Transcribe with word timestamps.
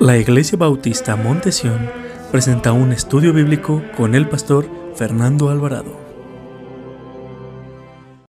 La 0.00 0.16
Iglesia 0.16 0.56
Bautista 0.56 1.16
Montesión 1.16 1.90
presenta 2.30 2.70
un 2.70 2.92
estudio 2.92 3.32
bíblico 3.32 3.82
con 3.96 4.14
el 4.14 4.28
pastor 4.28 4.70
Fernando 4.94 5.48
Alvarado. 5.48 5.96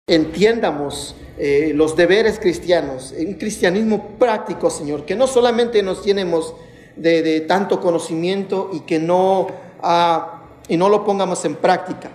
Entiendamos 0.07 1.15
eh, 1.37 1.73
los 1.75 1.95
deberes 1.95 2.39
cristianos, 2.39 3.13
un 3.15 3.35
cristianismo 3.35 4.17
práctico, 4.17 4.71
Señor, 4.71 5.05
que 5.05 5.15
no 5.15 5.27
solamente 5.27 5.83
nos 5.83 6.03
llenemos 6.03 6.55
de, 6.95 7.41
tanto 7.41 7.79
conocimiento 7.79 8.71
y 8.73 8.79
que 8.79 8.97
no, 8.97 9.45
ah, 9.83 10.41
y 10.67 10.75
no 10.75 10.89
lo 10.89 11.05
pongamos 11.05 11.45
en 11.45 11.53
práctica. 11.53 12.09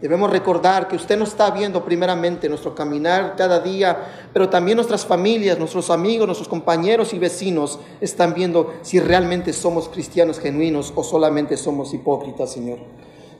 Debemos 0.00 0.30
recordar 0.30 0.86
que 0.86 0.94
usted 0.94 1.18
nos 1.18 1.30
está 1.30 1.50
viendo 1.50 1.84
primeramente 1.84 2.48
nuestro 2.48 2.72
caminar 2.74 3.34
cada 3.36 3.58
día, 3.58 4.28
pero 4.32 4.48
también 4.48 4.76
nuestras 4.76 5.04
familias, 5.04 5.58
nuestros 5.58 5.90
amigos, 5.90 6.26
nuestros 6.26 6.48
compañeros 6.48 7.12
y 7.14 7.18
vecinos 7.18 7.80
están 8.00 8.32
viendo 8.32 8.74
si 8.82 9.00
realmente 9.00 9.52
somos 9.52 9.88
cristianos 9.88 10.38
genuinos 10.38 10.92
o 10.94 11.02
solamente 11.02 11.56
somos 11.56 11.92
hipócritas, 11.94 12.52
Señor. 12.52 12.78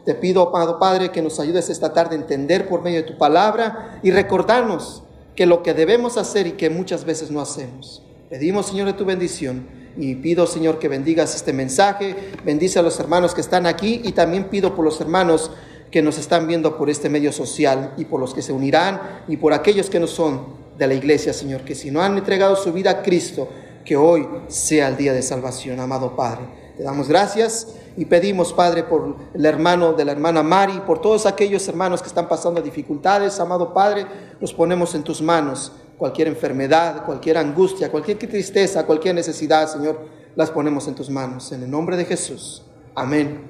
Te 0.05 0.15
pido, 0.15 0.49
amado 0.49 0.81
Padre, 0.81 1.11
que 1.11 1.23
nos 1.23 1.39
ayudes 1.39 1.71
esta 1.71 1.93
tarde 1.93 2.17
a 2.17 2.19
entender 2.19 2.69
por 2.69 2.83
medio 2.83 3.03
de 3.03 3.09
tu 3.09 3.19
palabra 3.19 4.01
y 4.03 4.11
recordarnos 4.11 5.05
que 5.37 5.47
lo 5.47 5.63
que 5.63 5.75
debemos 5.75 6.17
hacer 6.17 6.49
y 6.49 6.53
que 6.53 6.71
muchas 6.71 7.05
veces 7.05 7.31
no 7.31 7.41
hacemos. 7.41 8.03
Pedimos, 8.29 8.67
Señor, 8.67 8.87
de 8.87 8.95
tu 8.95 9.05
bendición 9.05 9.69
y 9.97 10.17
pido, 10.17 10.47
Señor, 10.47 10.79
que 10.79 10.89
bendigas 10.89 11.37
este 11.37 11.53
mensaje, 11.53 12.17
bendice 12.45 12.79
a 12.79 12.83
los 12.83 12.99
hermanos 12.99 13.35
que 13.35 13.41
están 13.41 13.67
aquí 13.67 14.01
y 14.03 14.13
también 14.13 14.45
pido 14.45 14.75
por 14.75 14.85
los 14.85 15.01
hermanos 15.01 15.51
que 15.91 16.03
nos 16.03 16.19
están 16.19 16.47
viendo 16.47 16.77
por 16.77 16.91
este 16.91 17.09
medio 17.09 17.33
social 17.33 17.95
y 17.97 18.05
por 18.05 18.21
los 18.21 18.35
que 18.35 18.43
se 18.43 18.53
unirán 18.53 19.23
y 19.29 19.37
por 19.37 19.53
aquellos 19.53 19.89
que 19.89 20.01
no 20.01 20.07
son 20.07 20.59
de 20.77 20.87
la 20.87 20.95
iglesia, 20.95 21.33
Señor, 21.33 21.63
que 21.63 21.75
si 21.75 21.91
no 21.91 22.03
han 22.03 22.17
entregado 22.17 22.57
su 22.57 22.73
vida 22.73 22.91
a 22.91 23.03
Cristo, 23.03 23.49
que 23.85 23.97
hoy 23.97 24.29
sea 24.49 24.89
el 24.89 24.97
día 24.97 25.13
de 25.13 25.23
salvación, 25.23 25.81
amado 25.81 26.15
Padre. 26.15 26.43
Te 26.77 26.85
damos 26.85 27.09
gracias 27.09 27.69
y 27.97 28.05
pedimos, 28.05 28.53
Padre, 28.53 28.85
por 28.85 29.17
el 29.35 29.45
hermano 29.45 29.95
de 29.95 30.05
la 30.05 30.13
hermana 30.13 30.43
Mari, 30.43 30.81
por 30.87 31.01
todos 31.01 31.27
aquellos 31.27 31.67
hermanos 31.67 32.01
que 32.01 32.09
están 32.09 32.29
pasando 32.29 32.61
dificultades, 32.61 33.41
amado 33.41 33.75
Padre, 33.75 34.07
los 34.41 34.53
ponemos 34.53 34.95
en 34.95 35.03
tus 35.03 35.21
manos. 35.21 35.73
Cualquier 35.97 36.29
enfermedad, 36.29 37.05
cualquier 37.05 37.39
angustia, 37.39 37.91
cualquier 37.91 38.19
tristeza, 38.19 38.87
cualquier 38.87 39.17
necesidad, 39.17 39.67
Señor, 39.69 39.99
las 40.37 40.51
ponemos 40.51 40.87
en 40.87 40.95
tus 40.95 41.11
manos. 41.11 41.51
En 41.51 41.65
el 41.65 41.71
nombre 41.71 41.97
de 41.97 42.05
Jesús. 42.05 42.63
Amén 42.95 43.41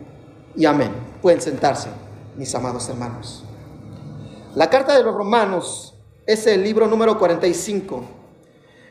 y 0.57 0.65
amén. 0.65 0.93
Pueden 1.21 1.43
sentarse 1.43 1.89
mis 2.39 2.55
amados 2.55 2.89
hermanos. 2.89 3.43
La 4.55 4.71
carta 4.71 4.97
de 4.97 5.03
los 5.03 5.15
romanos 5.15 5.95
es 6.25 6.47
el 6.47 6.63
libro 6.63 6.87
número 6.87 7.19
45. 7.19 8.03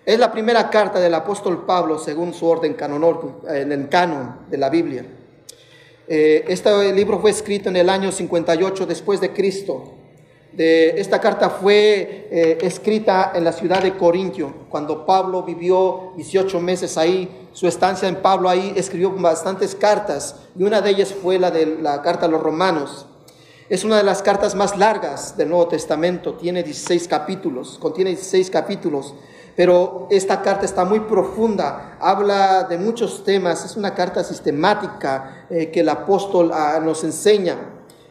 Es 0.06 0.20
la 0.20 0.32
primera 0.32 0.70
carta 0.70 1.00
del 1.00 1.14
apóstol 1.14 1.66
Pablo 1.66 1.98
según 1.98 2.34
su 2.34 2.46
orden 2.46 2.74
canonor, 2.74 3.42
en 3.48 3.72
el 3.72 3.88
canon 3.88 4.42
de 4.50 4.58
la 4.58 4.70
Biblia. 4.70 5.06
Eh, 6.10 6.46
este 6.48 6.94
libro 6.94 7.20
fue 7.20 7.32
escrito 7.32 7.70
en 7.70 7.78
el 7.78 7.90
año 7.90 8.12
58 8.12 8.86
después 8.86 9.22
de 9.22 9.32
Cristo. 9.32 9.94
Esta 10.58 11.22
carta 11.22 11.50
fue 11.50 12.28
eh, 12.32 12.58
escrita 12.62 13.32
en 13.36 13.44
la 13.44 13.52
ciudad 13.52 13.84
de 13.84 13.96
Corintio, 13.96 14.52
cuando 14.70 15.06
Pablo 15.06 15.44
vivió 15.44 16.14
18 16.16 16.60
meses 16.60 16.98
ahí. 16.98 17.48
Su 17.54 17.68
estancia 17.68 18.10
en 18.10 18.16
Pablo 18.18 18.50
ahí 18.50 18.74
escribió 18.76 19.12
bastantes 19.12 19.76
cartas 19.76 20.36
y 20.58 20.64
una 20.64 20.82
de 20.82 20.90
ellas 20.90 21.14
fue 21.14 21.38
la 21.38 21.52
de 21.52 21.78
la 21.82 22.02
carta 22.02 22.26
a 22.26 22.30
los 22.30 22.42
romanos. 22.42 23.06
Es 23.70 23.84
una 23.84 23.98
de 23.98 24.04
las 24.04 24.22
cartas 24.22 24.56
más 24.56 24.78
largas 24.78 25.36
del 25.36 25.50
Nuevo 25.50 25.68
Testamento, 25.68 26.36
tiene 26.36 26.64
16 26.64 27.06
capítulos, 27.10 27.78
contiene 27.78 28.12
16 28.12 28.50
capítulos, 28.50 29.14
pero 29.58 30.08
esta 30.10 30.42
carta 30.42 30.64
está 30.64 30.86
muy 30.86 31.02
profunda, 31.02 31.98
habla 32.00 32.64
de 32.64 32.78
muchos 32.78 33.26
temas, 33.26 33.66
es 33.66 33.76
una 33.76 33.94
carta 33.94 34.24
sistemática 34.24 35.48
eh, 35.50 35.70
que 35.70 35.82
el 35.82 35.90
apóstol 35.90 36.52
ah, 36.54 36.80
nos 36.82 37.04
enseña. 37.04 37.58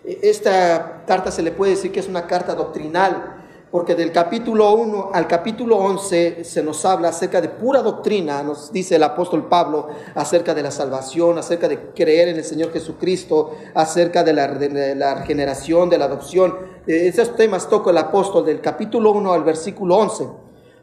E, 0.04 0.18
esta 0.24 1.04
carta 1.06 1.30
se 1.30 1.42
le 1.42 1.52
puede 1.52 1.70
decir 1.70 1.90
que 1.90 2.00
es 2.00 2.08
una 2.08 2.26
carta 2.26 2.54
doctrinal, 2.54 3.35
porque 3.76 3.94
del 3.94 4.10
capítulo 4.10 4.72
1 4.72 5.10
al 5.12 5.28
capítulo 5.28 5.76
11 5.76 6.44
se 6.44 6.62
nos 6.62 6.82
habla 6.86 7.08
acerca 7.08 7.42
de 7.42 7.50
pura 7.50 7.82
doctrina, 7.82 8.42
nos 8.42 8.72
dice 8.72 8.96
el 8.96 9.02
apóstol 9.02 9.48
Pablo 9.50 9.88
acerca 10.14 10.54
de 10.54 10.62
la 10.62 10.70
salvación, 10.70 11.36
acerca 11.36 11.68
de 11.68 11.90
creer 11.94 12.28
en 12.28 12.36
el 12.36 12.44
Señor 12.44 12.72
Jesucristo, 12.72 13.54
acerca 13.74 14.24
de 14.24 14.32
la, 14.32 14.46
regeneración, 14.46 15.90
de 15.90 15.98
la 15.98 16.06
adopción. 16.06 16.56
Esos 16.86 17.36
temas 17.36 17.68
toca 17.68 17.90
el 17.90 17.98
apóstol 17.98 18.46
del 18.46 18.62
capítulo 18.62 19.10
1 19.10 19.30
al 19.30 19.44
versículo 19.44 19.98
11. 19.98 20.26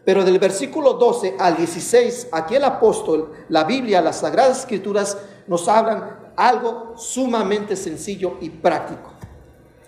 Pero 0.06 0.24
del 0.24 0.38
versículo 0.38 0.94
12 0.94 1.38
al 1.40 1.58
16, 1.58 2.28
aquí 2.32 2.54
el 2.58 2.64
apóstol, 2.64 3.32
la 3.50 3.64
Biblia, 3.64 4.04
las 4.04 4.18
Sagradas 4.18 4.60
Escrituras 4.60 5.18
nos 5.48 5.68
hablan 5.68 6.32
algo 6.36 6.94
sumamente 6.96 7.76
sencillo 7.76 8.36
y 8.40 8.52
práctico 8.52 9.14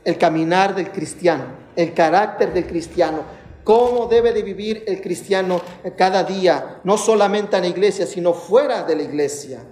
el 0.06 0.20
caminar 0.20 0.76
del 0.76 0.92
cristiano, 0.92 1.46
el 1.76 1.94
carácter 1.94 2.54
del 2.54 2.68
cristiano, 2.68 3.24
cómo 3.64 4.08
debe 4.08 4.32
de 4.32 4.44
vivir 4.44 4.84
el 4.88 5.02
cristiano 5.02 5.62
cada 5.98 6.24
día, 6.24 6.82
no 6.84 6.98
solamente 6.98 7.58
en 7.58 7.64
la 7.64 7.70
iglesia, 7.70 8.06
sino 8.06 8.34
fuera 8.34 8.84
de 8.84 8.96
la 8.96 9.04
iglesia. 9.04 9.64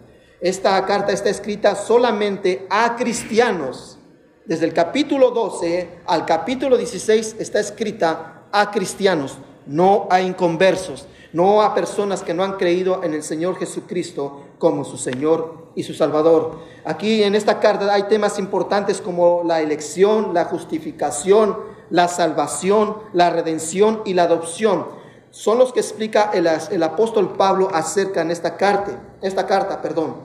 Esta 0.42 0.86
carta 0.86 1.14
está 1.14 1.30
escrita 1.30 1.76
solamente 1.76 2.68
a 2.70 2.96
cristianos. 2.98 3.98
Desde 4.46 4.66
el 4.66 4.74
capítulo 4.74 5.32
12 5.32 6.00
al 6.06 6.26
capítulo 6.26 6.76
16 6.76 7.38
está 7.40 7.62
escrita 7.62 8.44
a 8.52 8.70
cristianos, 8.72 9.38
no 9.66 10.08
a 10.10 10.20
inconversos, 10.20 11.08
no 11.32 11.62
a 11.62 11.74
personas 11.74 12.24
que 12.24 12.34
no 12.34 12.44
han 12.44 12.58
creído 12.58 13.04
en 13.04 13.14
el 13.14 13.24
Señor 13.24 13.58
Jesucristo 13.58 14.48
como 14.58 14.84
su 14.84 14.98
Señor 14.98 15.72
y 15.76 15.84
su 15.84 15.94
Salvador. 15.94 16.60
Aquí 16.84 17.24
en 17.24 17.36
esta 17.36 17.60
carta 17.60 17.94
hay 17.94 18.04
temas 18.04 18.38
importantes 18.38 19.00
como 19.00 19.44
la 19.46 19.62
elección, 19.62 20.34
la 20.34 20.46
justificación, 20.46 21.73
la 21.94 22.08
salvación, 22.08 22.98
la 23.14 23.30
redención 23.30 24.02
y 24.04 24.16
la 24.16 24.24
adopción. 24.24 24.88
Son 25.30 25.60
los 25.60 25.72
que 25.72 25.80
explica 25.80 26.32
el, 26.34 26.82
apóstol 26.82 27.34
Pablo 27.38 27.70
acerca 27.72 28.24
en 28.24 28.32
esta 28.32 28.58
carta, 28.58 29.00
esta 29.22 29.46
carta, 29.46 29.80
perdón. 29.80 30.16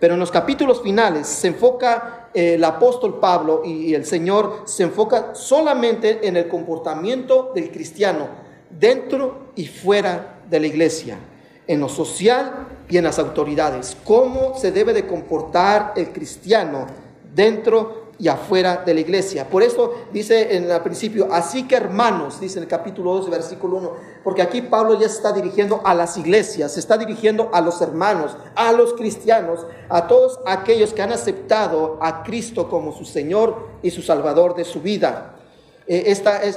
Pero 0.00 0.14
en 0.14 0.20
los 0.20 0.32
capítulos 0.32 0.82
finales 0.82 1.28
se 1.28 1.46
enfoca 1.46 2.30
el 2.34 2.64
apóstol 2.64 3.20
Pablo 3.20 3.62
y 3.64 3.94
el 3.94 4.04
Señor 4.04 4.62
se 4.64 4.82
enfoca 4.82 5.32
solamente 5.32 6.26
en 6.26 6.36
el 6.36 6.48
comportamiento 6.48 7.52
del 7.54 7.70
cristiano 7.70 8.26
dentro 8.68 9.52
y 9.54 9.68
fuera 9.68 10.40
de 10.50 10.58
la 10.58 10.66
iglesia 10.66 11.18
en 11.68 11.78
lo 11.78 11.88
social 11.88 12.66
y 12.88 12.96
en 12.96 13.04
las 13.04 13.20
autoridades. 13.20 13.96
Cómo 14.02 14.58
se 14.58 14.72
debe 14.72 14.92
de 14.92 15.06
comportar 15.06 15.92
el 15.94 16.08
cristiano 16.08 16.88
dentro 17.32 17.99
y 18.20 18.28
afuera 18.28 18.82
de 18.84 18.92
la 18.92 19.00
iglesia. 19.00 19.48
Por 19.48 19.62
eso 19.62 19.94
dice 20.12 20.54
en 20.56 20.70
el 20.70 20.80
principio, 20.82 21.32
así 21.32 21.66
que 21.66 21.76
hermanos, 21.76 22.38
dice 22.38 22.58
en 22.58 22.64
el 22.64 22.68
capítulo 22.68 23.14
2, 23.14 23.30
versículo 23.30 23.78
1, 23.78 23.92
porque 24.22 24.42
aquí 24.42 24.60
Pablo 24.60 24.94
ya 24.94 25.08
se 25.08 25.16
está 25.16 25.32
dirigiendo 25.32 25.80
a 25.84 25.94
las 25.94 26.18
iglesias, 26.18 26.74
se 26.74 26.80
está 26.80 26.98
dirigiendo 26.98 27.50
a 27.52 27.62
los 27.62 27.80
hermanos, 27.80 28.36
a 28.54 28.72
los 28.72 28.92
cristianos, 28.92 29.66
a 29.88 30.06
todos 30.06 30.38
aquellos 30.46 30.92
que 30.92 31.02
han 31.02 31.12
aceptado 31.12 31.98
a 32.02 32.22
Cristo 32.22 32.68
como 32.68 32.92
su 32.92 33.06
Señor 33.06 33.68
y 33.82 33.90
su 33.90 34.02
Salvador 34.02 34.54
de 34.54 34.64
su 34.64 34.82
vida. 34.82 35.36
Eh, 35.86 36.04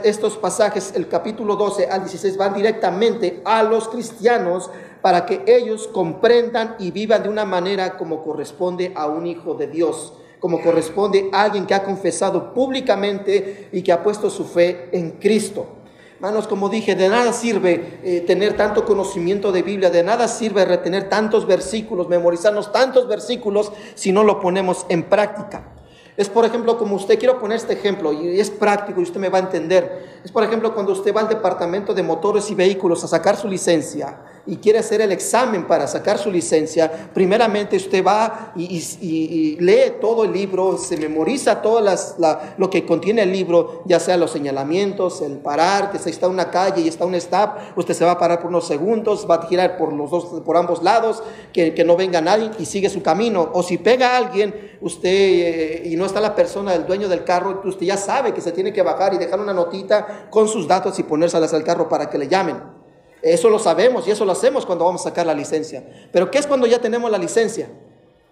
estos 0.04 0.38
pasajes, 0.38 0.94
el 0.96 1.08
capítulo 1.08 1.56
12 1.56 1.88
al 1.88 2.02
16, 2.02 2.38
van 2.38 2.54
directamente 2.54 3.42
a 3.46 3.64
los 3.64 3.88
cristianos 3.88 4.70
para 5.02 5.26
que 5.26 5.44
ellos 5.48 5.88
comprendan 5.88 6.76
y 6.78 6.92
vivan 6.92 7.24
de 7.24 7.30
una 7.30 7.46
manera 7.46 7.98
como 7.98 8.22
corresponde 8.22 8.92
a 8.96 9.08
un 9.08 9.26
hijo 9.26 9.54
de 9.56 9.68
Dios, 9.68 10.14
como 10.44 10.62
corresponde 10.62 11.30
a 11.32 11.44
alguien 11.44 11.66
que 11.66 11.74
ha 11.74 11.86
confesado 11.86 12.54
públicamente 12.54 13.70
y 13.72 13.82
que 13.82 13.94
ha 13.94 14.04
puesto 14.04 14.30
su 14.30 14.44
fe 14.44 14.90
en 14.92 15.12
Cristo. 15.12 15.68
Hermanos, 16.16 16.50
como 16.50 16.68
dije, 16.68 16.96
de 16.96 17.08
nada 17.08 17.32
sirve 17.32 18.02
eh, 18.04 18.20
tener 18.28 18.58
tanto 18.58 18.84
conocimiento 18.84 19.54
de 19.54 19.62
Biblia, 19.62 19.90
de 19.90 20.04
nada 20.04 20.28
sirve 20.28 20.66
retener 20.66 21.08
tantos 21.08 21.48
versículos, 21.48 22.10
memorizarnos 22.10 22.74
tantos 22.74 23.08
versículos 23.08 23.72
si 23.96 24.12
no 24.12 24.26
lo 24.26 24.42
ponemos 24.42 24.86
en 24.90 25.04
práctica. 25.04 25.72
Es 26.18 26.28
por 26.28 26.44
ejemplo, 26.44 26.78
como 26.78 26.98
usted, 26.98 27.18
quiero 27.18 27.40
poner 27.40 27.56
este 27.56 27.72
ejemplo 27.72 28.12
y 28.12 28.38
es 28.38 28.50
práctico 28.50 29.00
y 29.00 29.04
usted 29.04 29.22
me 29.22 29.30
va 29.30 29.38
a 29.38 29.44
entender. 29.44 30.20
Es 30.26 30.32
por 30.34 30.44
ejemplo 30.44 30.74
cuando 30.74 30.92
usted 30.92 31.16
va 31.16 31.22
al 31.22 31.30
departamento 31.30 31.94
de 31.94 32.04
motores 32.04 32.52
y 32.52 32.56
vehículos 32.56 33.02
a 33.06 33.08
sacar 33.08 33.38
su 33.38 33.48
licencia 33.48 34.20
y 34.46 34.58
quiere 34.58 34.80
hacer 34.80 35.02
el 35.02 35.12
examen 35.12 35.66
para 35.66 35.88
sacar 35.88 36.18
su 36.18 36.30
licencia, 36.30 37.10
primeramente 37.14 37.78
usted 37.78 38.06
va 38.06 38.52
y, 38.56 39.58
lee 39.60 39.94
todo 40.02 40.26
el 40.26 40.34
libro, 40.34 40.78
se 40.78 40.98
memoriza 40.98 41.62
todo 41.62 41.82
lo 42.58 42.70
que 42.70 42.86
contiene 42.86 43.24
el 43.24 43.32
libro, 43.32 43.84
ya 43.86 44.00
sea 44.00 44.18
los 44.18 44.32
señalamientos, 44.32 45.22
el 45.22 45.38
parar, 45.38 45.92
que 45.92 46.00
se 46.00 46.10
está 46.10 46.28
una 46.28 46.52
calle 46.52 46.82
y 46.82 46.88
está 46.88 47.06
un 47.06 47.16
stop, 47.16 47.58
usted 47.78 47.94
se 47.94 48.04
va 48.04 48.12
a 48.12 48.20
parar 48.20 48.40
por 48.42 48.50
unos 48.50 48.68
segundos, 48.68 49.26
va 49.30 49.36
a 49.36 49.48
girar 49.48 49.78
por, 49.78 49.94
los 49.94 50.12
dos, 50.12 50.42
por 50.42 50.58
ambos 50.58 50.84
lados, 50.84 51.24
que, 51.54 51.74
que 51.74 51.84
no 51.84 51.96
venga 51.96 52.20
nadie 52.20 52.52
y 52.60 52.66
sigue 52.66 52.90
su 52.90 53.02
camino. 53.02 53.50
O 53.54 53.64
si 53.64 53.78
pega 53.78 54.12
a 54.12 54.18
alguien, 54.18 54.78
usted 54.82 55.10
eh, 55.10 55.82
y 55.86 55.96
no 55.96 56.06
está 56.06 56.20
la 56.20 56.36
persona, 56.36 56.74
el 56.74 56.86
dueño 56.86 57.08
del 57.08 57.24
carro, 57.24 57.62
usted 57.64 57.86
ya 57.86 57.98
sabe 57.98 58.34
que 58.34 58.42
se 58.42 58.52
tiene 58.52 58.74
que 58.74 58.82
bajar 58.82 59.14
y 59.14 59.18
dejar 59.18 59.40
una 59.40 59.54
notita 59.54 60.28
con 60.30 60.48
sus 60.48 60.68
datos 60.68 61.00
y 61.00 61.04
ponérselas 61.04 61.54
al 61.54 61.64
carro 61.64 61.88
para 61.88 62.10
que 62.10 62.18
le 62.18 62.28
llamen. 62.28 62.83
Eso 63.24 63.50
lo 63.50 63.58
sabemos 63.58 64.06
y 64.06 64.12
eso 64.12 64.26
lo 64.26 64.34
hacemos 64.34 64.66
cuando 64.66 64.84
vamos 64.84 65.00
a 65.02 65.06
sacar 65.06 65.26
la 65.26 65.34
licencia. 65.34 65.82
Pero 66.12 66.30
¿qué 66.30 66.40
es 66.40 66.46
cuando 66.46 66.68
ya 66.68 66.80
tenemos 66.80 67.10
la 67.10 67.18
licencia? 67.18 67.70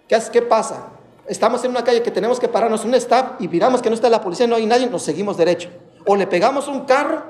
¿Qué, 0.06 0.16
es, 0.16 0.30
qué 0.30 0.42
pasa? 0.42 0.90
Estamos 1.26 1.64
en 1.64 1.72
una 1.72 1.82
calle 1.82 2.04
que 2.04 2.12
tenemos 2.12 2.42
que 2.42 2.50
pararnos 2.50 2.84
un 2.84 2.94
stop 2.96 3.40
y 3.40 3.48
miramos 3.48 3.82
que 3.82 3.90
no 3.90 3.96
está 3.96 4.10
la 4.10 4.22
policía, 4.22 4.48
no 4.48 4.56
hay 4.56 4.66
nadie, 4.66 4.88
nos 4.88 5.04
seguimos 5.04 5.38
derecho. 5.38 5.70
O 6.06 6.18
le 6.18 6.28
pegamos 6.28 6.68
un 6.68 6.82
carro 6.82 7.24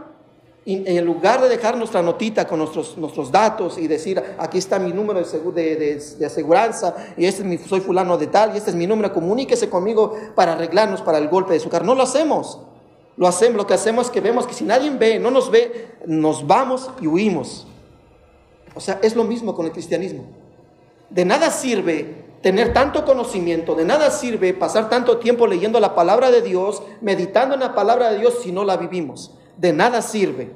y 0.65 0.87
en 0.87 1.05
lugar 1.05 1.39
de 1.39 1.49
dejar 1.49 1.77
nuestra 1.77 2.01
notita 2.01 2.47
con 2.47 2.57
nuestros, 2.57 2.97
nuestros 2.97 3.31
datos 3.31 3.77
y 3.77 3.87
decir, 3.87 4.21
aquí 4.39 4.57
está 4.57 4.79
mi 4.79 4.91
número 4.91 5.21
de, 5.21 5.51
de, 5.51 6.01
de, 6.17 6.25
aseguranza, 6.25 6.95
y 7.15 7.25
este 7.25 7.41
es 7.41 7.47
mi, 7.47 7.57
soy 7.59 7.79
fulano 7.79 8.17
de 8.17 8.27
tal, 8.27 8.53
y 8.53 8.57
este 8.57 8.71
es 8.71 8.75
mi 8.75 8.87
número, 8.87 9.13
comuníquese 9.13 9.69
conmigo 9.69 10.15
para 10.35 10.53
arreglarnos 10.53 11.01
para 11.01 11.19
el 11.19 11.29
golpe 11.29 11.53
de 11.53 11.59
su 11.59 11.69
carro. 11.69 11.85
No 11.85 11.95
lo 11.95 12.03
hacemos. 12.03 12.59
Lo 13.17 13.27
hacemos, 13.27 13.57
lo 13.57 13.67
que 13.67 13.73
hacemos 13.73 14.07
es 14.07 14.11
que 14.11 14.21
vemos 14.21 14.47
que 14.47 14.53
si 14.53 14.63
nadie 14.63 14.89
ve, 14.89 15.19
no 15.19 15.31
nos 15.31 15.51
ve, 15.51 15.89
nos 16.05 16.47
vamos 16.47 16.89
y 17.01 17.07
huimos. 17.07 17.67
O 18.73 18.79
sea, 18.79 18.99
es 19.03 19.15
lo 19.15 19.23
mismo 19.23 19.53
con 19.55 19.65
el 19.65 19.71
cristianismo. 19.71 20.23
De 21.09 21.25
nada 21.25 21.51
sirve 21.51 22.25
tener 22.41 22.73
tanto 22.73 23.05
conocimiento, 23.05 23.75
de 23.75 23.85
nada 23.85 24.09
sirve 24.09 24.53
pasar 24.53 24.89
tanto 24.89 25.17
tiempo 25.17 25.45
leyendo 25.45 25.79
la 25.79 25.93
palabra 25.93 26.31
de 26.31 26.41
Dios, 26.41 26.81
meditando 27.01 27.53
en 27.55 27.61
la 27.61 27.75
palabra 27.75 28.11
de 28.11 28.19
Dios 28.19 28.39
si 28.41 28.51
no 28.51 28.63
la 28.63 28.77
vivimos 28.77 29.31
de 29.61 29.73
nada 29.73 30.01
sirve. 30.01 30.51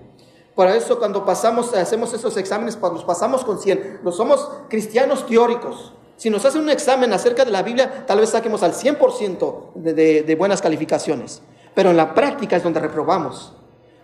Por 0.55 0.67
eso 0.67 0.97
cuando 0.99 1.25
pasamos, 1.25 1.73
hacemos 1.73 2.13
esos 2.13 2.35
exámenes, 2.37 2.77
los 2.81 3.03
pasamos 3.03 3.45
con 3.45 3.59
100, 3.59 3.99
no 4.03 4.11
somos 4.11 4.49
cristianos 4.69 5.27
teóricos. 5.27 5.93
Si 6.17 6.29
nos 6.29 6.45
hacen 6.45 6.61
un 6.61 6.69
examen 6.69 7.11
acerca 7.11 7.43
de 7.45 7.51
la 7.51 7.61
Biblia, 7.61 8.05
tal 8.07 8.19
vez 8.19 8.29
saquemos 8.29 8.63
al 8.63 8.73
100% 8.73 9.73
de, 9.75 10.23
de 10.23 10.35
buenas 10.35 10.61
calificaciones. 10.61 11.41
Pero 11.75 11.91
en 11.91 11.97
la 11.97 12.15
práctica 12.15 12.55
es 12.55 12.63
donde 12.63 12.79
reprobamos. 12.79 13.53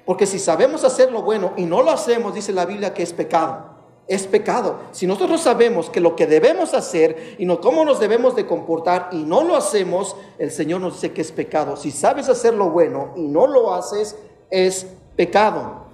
Porque 0.05 0.27
si 0.27 0.37
sabemos 0.39 0.83
hacer 0.83 1.11
lo 1.11 1.21
bueno 1.21 1.53
y 1.57 1.63
no 1.63 1.81
lo 1.81 1.91
hacemos, 1.91 2.35
dice 2.35 2.53
la 2.53 2.65
Biblia 2.65 2.93
que 2.93 3.01
es 3.01 3.13
pecado. 3.13 3.71
Es 4.07 4.27
pecado. 4.27 4.79
Si 4.91 5.07
nosotros 5.07 5.41
sabemos 5.41 5.89
que 5.89 6.01
lo 6.01 6.15
que 6.15 6.27
debemos 6.27 6.73
hacer 6.73 7.35
y 7.37 7.45
no 7.45 7.61
cómo 7.61 7.85
nos 7.85 7.99
debemos 7.99 8.35
de 8.35 8.45
comportar 8.45 9.09
y 9.13 9.23
no 9.23 9.43
lo 9.43 9.55
hacemos, 9.55 10.17
el 10.37 10.51
Señor 10.51 10.81
nos 10.81 10.95
dice 10.95 11.13
que 11.13 11.21
es 11.21 11.31
pecado. 11.31 11.77
Si 11.77 11.91
sabes 11.91 12.27
hacer 12.27 12.53
lo 12.53 12.69
bueno 12.69 13.13
y 13.15 13.21
no 13.21 13.47
lo 13.47 13.73
haces, 13.73 14.17
es 14.49 14.85
pecado. 15.15 15.85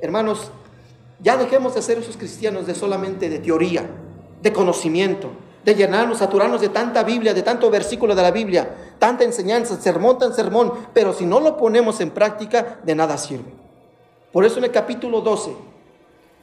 Hermanos, 0.00 0.52
ya 1.18 1.36
dejemos 1.36 1.74
de 1.74 1.82
ser 1.82 1.98
esos 1.98 2.16
cristianos 2.16 2.66
de 2.66 2.74
solamente 2.74 3.28
de 3.28 3.38
teoría, 3.38 3.84
de 4.42 4.52
conocimiento, 4.52 5.30
de 5.64 5.74
llenarnos, 5.74 6.18
saturarnos 6.18 6.60
de 6.60 6.68
tanta 6.68 7.02
Biblia, 7.02 7.34
de 7.34 7.42
tanto 7.42 7.70
versículo 7.70 8.14
de 8.14 8.22
la 8.22 8.30
Biblia, 8.30 8.85
tanta 8.98 9.24
enseñanza, 9.24 9.80
sermón 9.80 10.18
tan 10.18 10.34
sermón, 10.34 10.72
pero 10.92 11.12
si 11.12 11.26
no 11.26 11.40
lo 11.40 11.56
ponemos 11.56 12.00
en 12.00 12.10
práctica, 12.10 12.80
de 12.84 12.94
nada 12.94 13.18
sirve. 13.18 13.52
Por 14.32 14.44
eso 14.44 14.58
en 14.58 14.64
el 14.64 14.70
capítulo 14.70 15.20
12, 15.20 15.52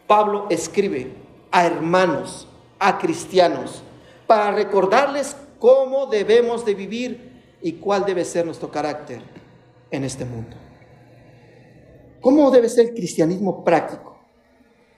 Pablo 0.08 0.48
escribe 0.50 1.14
a 1.52 1.66
hermanos, 1.66 2.48
a 2.80 2.98
cristianos, 2.98 3.84
para 4.28 4.52
recordarles 4.52 5.36
cómo 5.60 6.08
debemos 6.08 6.66
de 6.66 6.74
vivir 6.74 7.58
y 7.62 7.74
cuál 7.74 8.06
debe 8.06 8.26
ser 8.26 8.46
nuestro 8.46 8.70
carácter 8.70 9.22
en 9.92 10.04
este 10.04 10.26
mundo. 10.26 10.58
¿Cómo 12.20 12.50
debe 12.52 12.70
ser 12.70 12.88
el 12.88 12.94
cristianismo 12.94 13.64
práctico? 13.64 14.18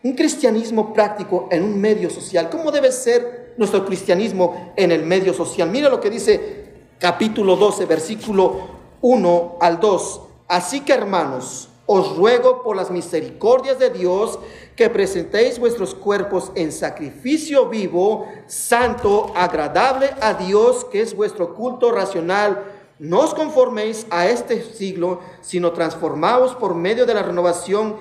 Un 0.04 0.14
cristianismo 0.14 0.94
práctico 0.94 1.48
en 1.52 1.64
un 1.64 1.82
medio 1.82 2.10
social. 2.10 2.50
¿Cómo 2.50 2.72
debe 2.72 2.92
ser 2.92 3.56
nuestro 3.58 3.86
cristianismo 3.86 4.74
en 4.76 4.92
el 4.92 5.04
medio 5.04 5.34
social? 5.34 5.70
Mira 5.70 5.90
lo 5.90 6.00
que 6.00 6.10
dice 6.10 6.65
capítulo 7.06 7.56
12, 7.56 7.86
versículo 7.86 8.62
1 9.02 9.58
al 9.62 9.80
2. 9.80 10.22
Así 10.48 10.82
que 10.82 10.92
hermanos, 10.92 11.70
os 11.86 12.18
ruego 12.18 12.64
por 12.64 12.76
las 12.76 12.90
misericordias 12.90 13.78
de 13.78 13.92
Dios 13.92 14.40
que 14.76 14.90
presentéis 14.90 15.60
vuestros 15.60 15.94
cuerpos 15.94 16.52
en 16.56 16.72
sacrificio 16.72 17.70
vivo, 17.70 18.26
santo, 18.48 19.32
agradable 19.36 20.10
a 20.20 20.34
Dios, 20.34 20.84
que 20.86 21.04
es 21.04 21.16
vuestro 21.16 21.54
culto 21.54 21.92
racional 21.92 22.64
no 22.98 23.20
os 23.20 23.36
conforméis 23.36 24.08
a 24.10 24.26
este 24.26 24.64
siglo, 24.64 25.20
sino 25.42 25.74
transformaos 25.74 26.56
por 26.56 26.74
medio 26.74 27.06
de 27.06 27.14
la 27.14 27.22
renovación 27.22 27.98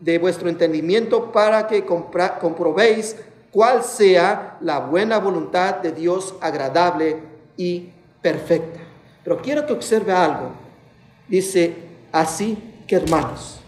de 0.00 0.18
vuestro 0.18 0.48
entendimiento 0.48 1.30
para 1.30 1.68
que 1.68 1.84
comprobéis 1.84 3.14
cuál 3.52 3.84
sea 3.84 4.58
la 4.60 4.80
buena 4.80 5.20
voluntad 5.20 5.76
de 5.76 5.92
Dios 5.92 6.34
agradable 6.40 7.22
y 7.56 7.92
perfecta. 8.22 8.80
Pero 9.24 9.40
quiero 9.42 9.66
que 9.66 9.72
observe 9.72 10.12
algo. 10.12 10.52
Dice, 11.28 11.74
así 12.12 12.56
que 12.86 12.96
hermanos, 12.96 13.60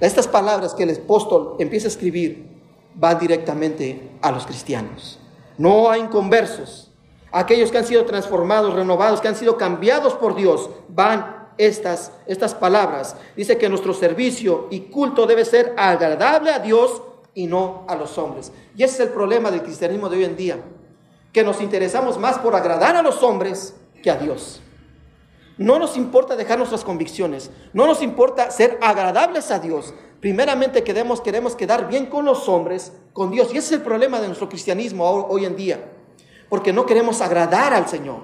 estas 0.00 0.26
palabras 0.26 0.74
que 0.74 0.84
el 0.84 0.90
apóstol 0.90 1.56
empieza 1.58 1.86
a 1.86 1.90
escribir 1.90 2.46
van 2.94 3.18
directamente 3.18 4.10
a 4.22 4.32
los 4.32 4.46
cristianos. 4.46 5.18
No 5.56 5.90
a 5.90 5.98
inconversos, 5.98 6.88
Aquellos 7.30 7.70
que 7.70 7.78
han 7.78 7.84
sido 7.84 8.04
transformados, 8.06 8.74
renovados, 8.74 9.20
que 9.20 9.28
han 9.28 9.36
sido 9.36 9.56
cambiados 9.56 10.14
por 10.14 10.34
Dios, 10.34 10.70
van 10.88 11.48
estas, 11.58 12.12
estas 12.26 12.54
palabras. 12.54 13.16
Dice 13.36 13.58
que 13.58 13.68
nuestro 13.68 13.92
servicio 13.92 14.68
y 14.70 14.80
culto 14.80 15.26
debe 15.26 15.44
ser 15.44 15.74
agradable 15.76 16.50
a 16.50 16.58
Dios 16.58 17.02
y 17.34 17.46
no 17.46 17.84
a 17.86 17.96
los 17.96 18.16
hombres. 18.16 18.50
Y 18.76 18.82
ese 18.82 18.94
es 18.94 19.00
el 19.08 19.14
problema 19.14 19.50
del 19.50 19.62
cristianismo 19.62 20.08
de 20.08 20.16
hoy 20.16 20.24
en 20.24 20.36
día, 20.36 20.58
que 21.32 21.44
nos 21.44 21.60
interesamos 21.60 22.18
más 22.18 22.38
por 22.38 22.54
agradar 22.54 22.96
a 22.96 23.02
los 23.02 23.22
hombres 23.22 23.74
que 24.02 24.10
a 24.10 24.16
Dios. 24.16 24.60
No 25.56 25.78
nos 25.78 25.96
importa 25.96 26.36
dejar 26.36 26.58
nuestras 26.58 26.84
convicciones, 26.84 27.50
no 27.72 27.86
nos 27.86 28.02
importa 28.02 28.50
ser 28.50 28.78
agradables 28.80 29.50
a 29.50 29.58
Dios. 29.58 29.92
Primeramente 30.20 30.84
queremos, 30.84 31.20
queremos 31.20 31.56
quedar 31.56 31.88
bien 31.88 32.06
con 32.06 32.24
los 32.24 32.48
hombres, 32.48 32.92
con 33.12 33.30
Dios. 33.30 33.48
Y 33.52 33.58
ese 33.58 33.66
es 33.66 33.72
el 33.72 33.82
problema 33.82 34.20
de 34.20 34.26
nuestro 34.26 34.48
cristianismo 34.48 35.04
hoy 35.28 35.44
en 35.44 35.56
día 35.56 35.80
porque 36.48 36.72
no 36.72 36.86
queremos 36.86 37.20
agradar 37.20 37.74
al 37.74 37.88
Señor. 37.88 38.20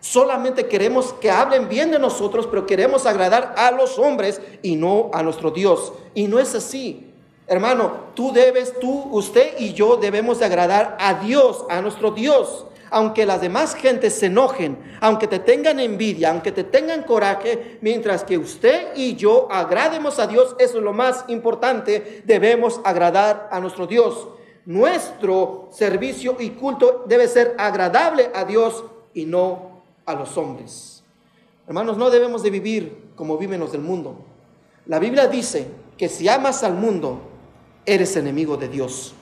Solamente 0.00 0.66
queremos 0.66 1.12
que 1.14 1.30
hablen 1.30 1.68
bien 1.68 1.90
de 1.90 1.98
nosotros, 1.98 2.46
pero 2.48 2.66
queremos 2.66 3.06
agradar 3.06 3.54
a 3.56 3.70
los 3.70 3.98
hombres 3.98 4.40
y 4.62 4.76
no 4.76 5.10
a 5.12 5.22
nuestro 5.22 5.50
Dios. 5.50 5.92
Y 6.14 6.26
no 6.26 6.38
es 6.38 6.54
así. 6.54 7.11
Hermano, 7.46 7.92
tú 8.14 8.32
debes, 8.32 8.78
tú, 8.78 9.08
usted 9.12 9.58
y 9.58 9.72
yo 9.72 9.96
debemos 9.96 10.38
de 10.38 10.46
agradar 10.46 10.96
a 11.00 11.14
Dios, 11.14 11.64
a 11.68 11.80
nuestro 11.80 12.10
Dios. 12.12 12.66
Aunque 12.90 13.24
las 13.24 13.40
demás 13.40 13.74
gentes 13.74 14.14
se 14.14 14.26
enojen, 14.26 14.78
aunque 15.00 15.26
te 15.26 15.38
tengan 15.38 15.80
envidia, 15.80 16.30
aunque 16.30 16.52
te 16.52 16.62
tengan 16.62 17.04
coraje, 17.04 17.78
mientras 17.80 18.22
que 18.22 18.36
usted 18.36 18.88
y 18.94 19.16
yo 19.16 19.48
agrademos 19.50 20.18
a 20.18 20.26
Dios, 20.26 20.54
eso 20.58 20.76
es 20.76 20.84
lo 20.84 20.92
más 20.92 21.24
importante, 21.28 22.22
debemos 22.26 22.80
agradar 22.84 23.48
a 23.50 23.60
nuestro 23.60 23.86
Dios 23.86 24.28
nuestro 24.64 25.68
servicio 25.72 26.36
y 26.38 26.50
culto 26.50 27.04
debe 27.06 27.28
ser 27.28 27.54
agradable 27.58 28.30
a 28.34 28.44
Dios 28.44 28.84
y 29.14 29.24
no 29.24 29.82
a 30.06 30.14
los 30.14 30.36
hombres. 30.36 31.02
Hermanos, 31.66 31.96
no 31.96 32.10
debemos 32.10 32.42
de 32.42 32.50
vivir 32.50 33.12
como 33.16 33.38
viven 33.38 33.60
los 33.60 33.72
del 33.72 33.80
mundo. 33.82 34.16
La 34.86 34.98
Biblia 34.98 35.26
dice 35.26 35.68
que 35.96 36.08
si 36.08 36.28
amas 36.28 36.62
al 36.64 36.74
mundo, 36.74 37.20
eres 37.86 38.16
enemigo 38.16 38.56
de 38.56 38.68
Dios. 38.68 39.14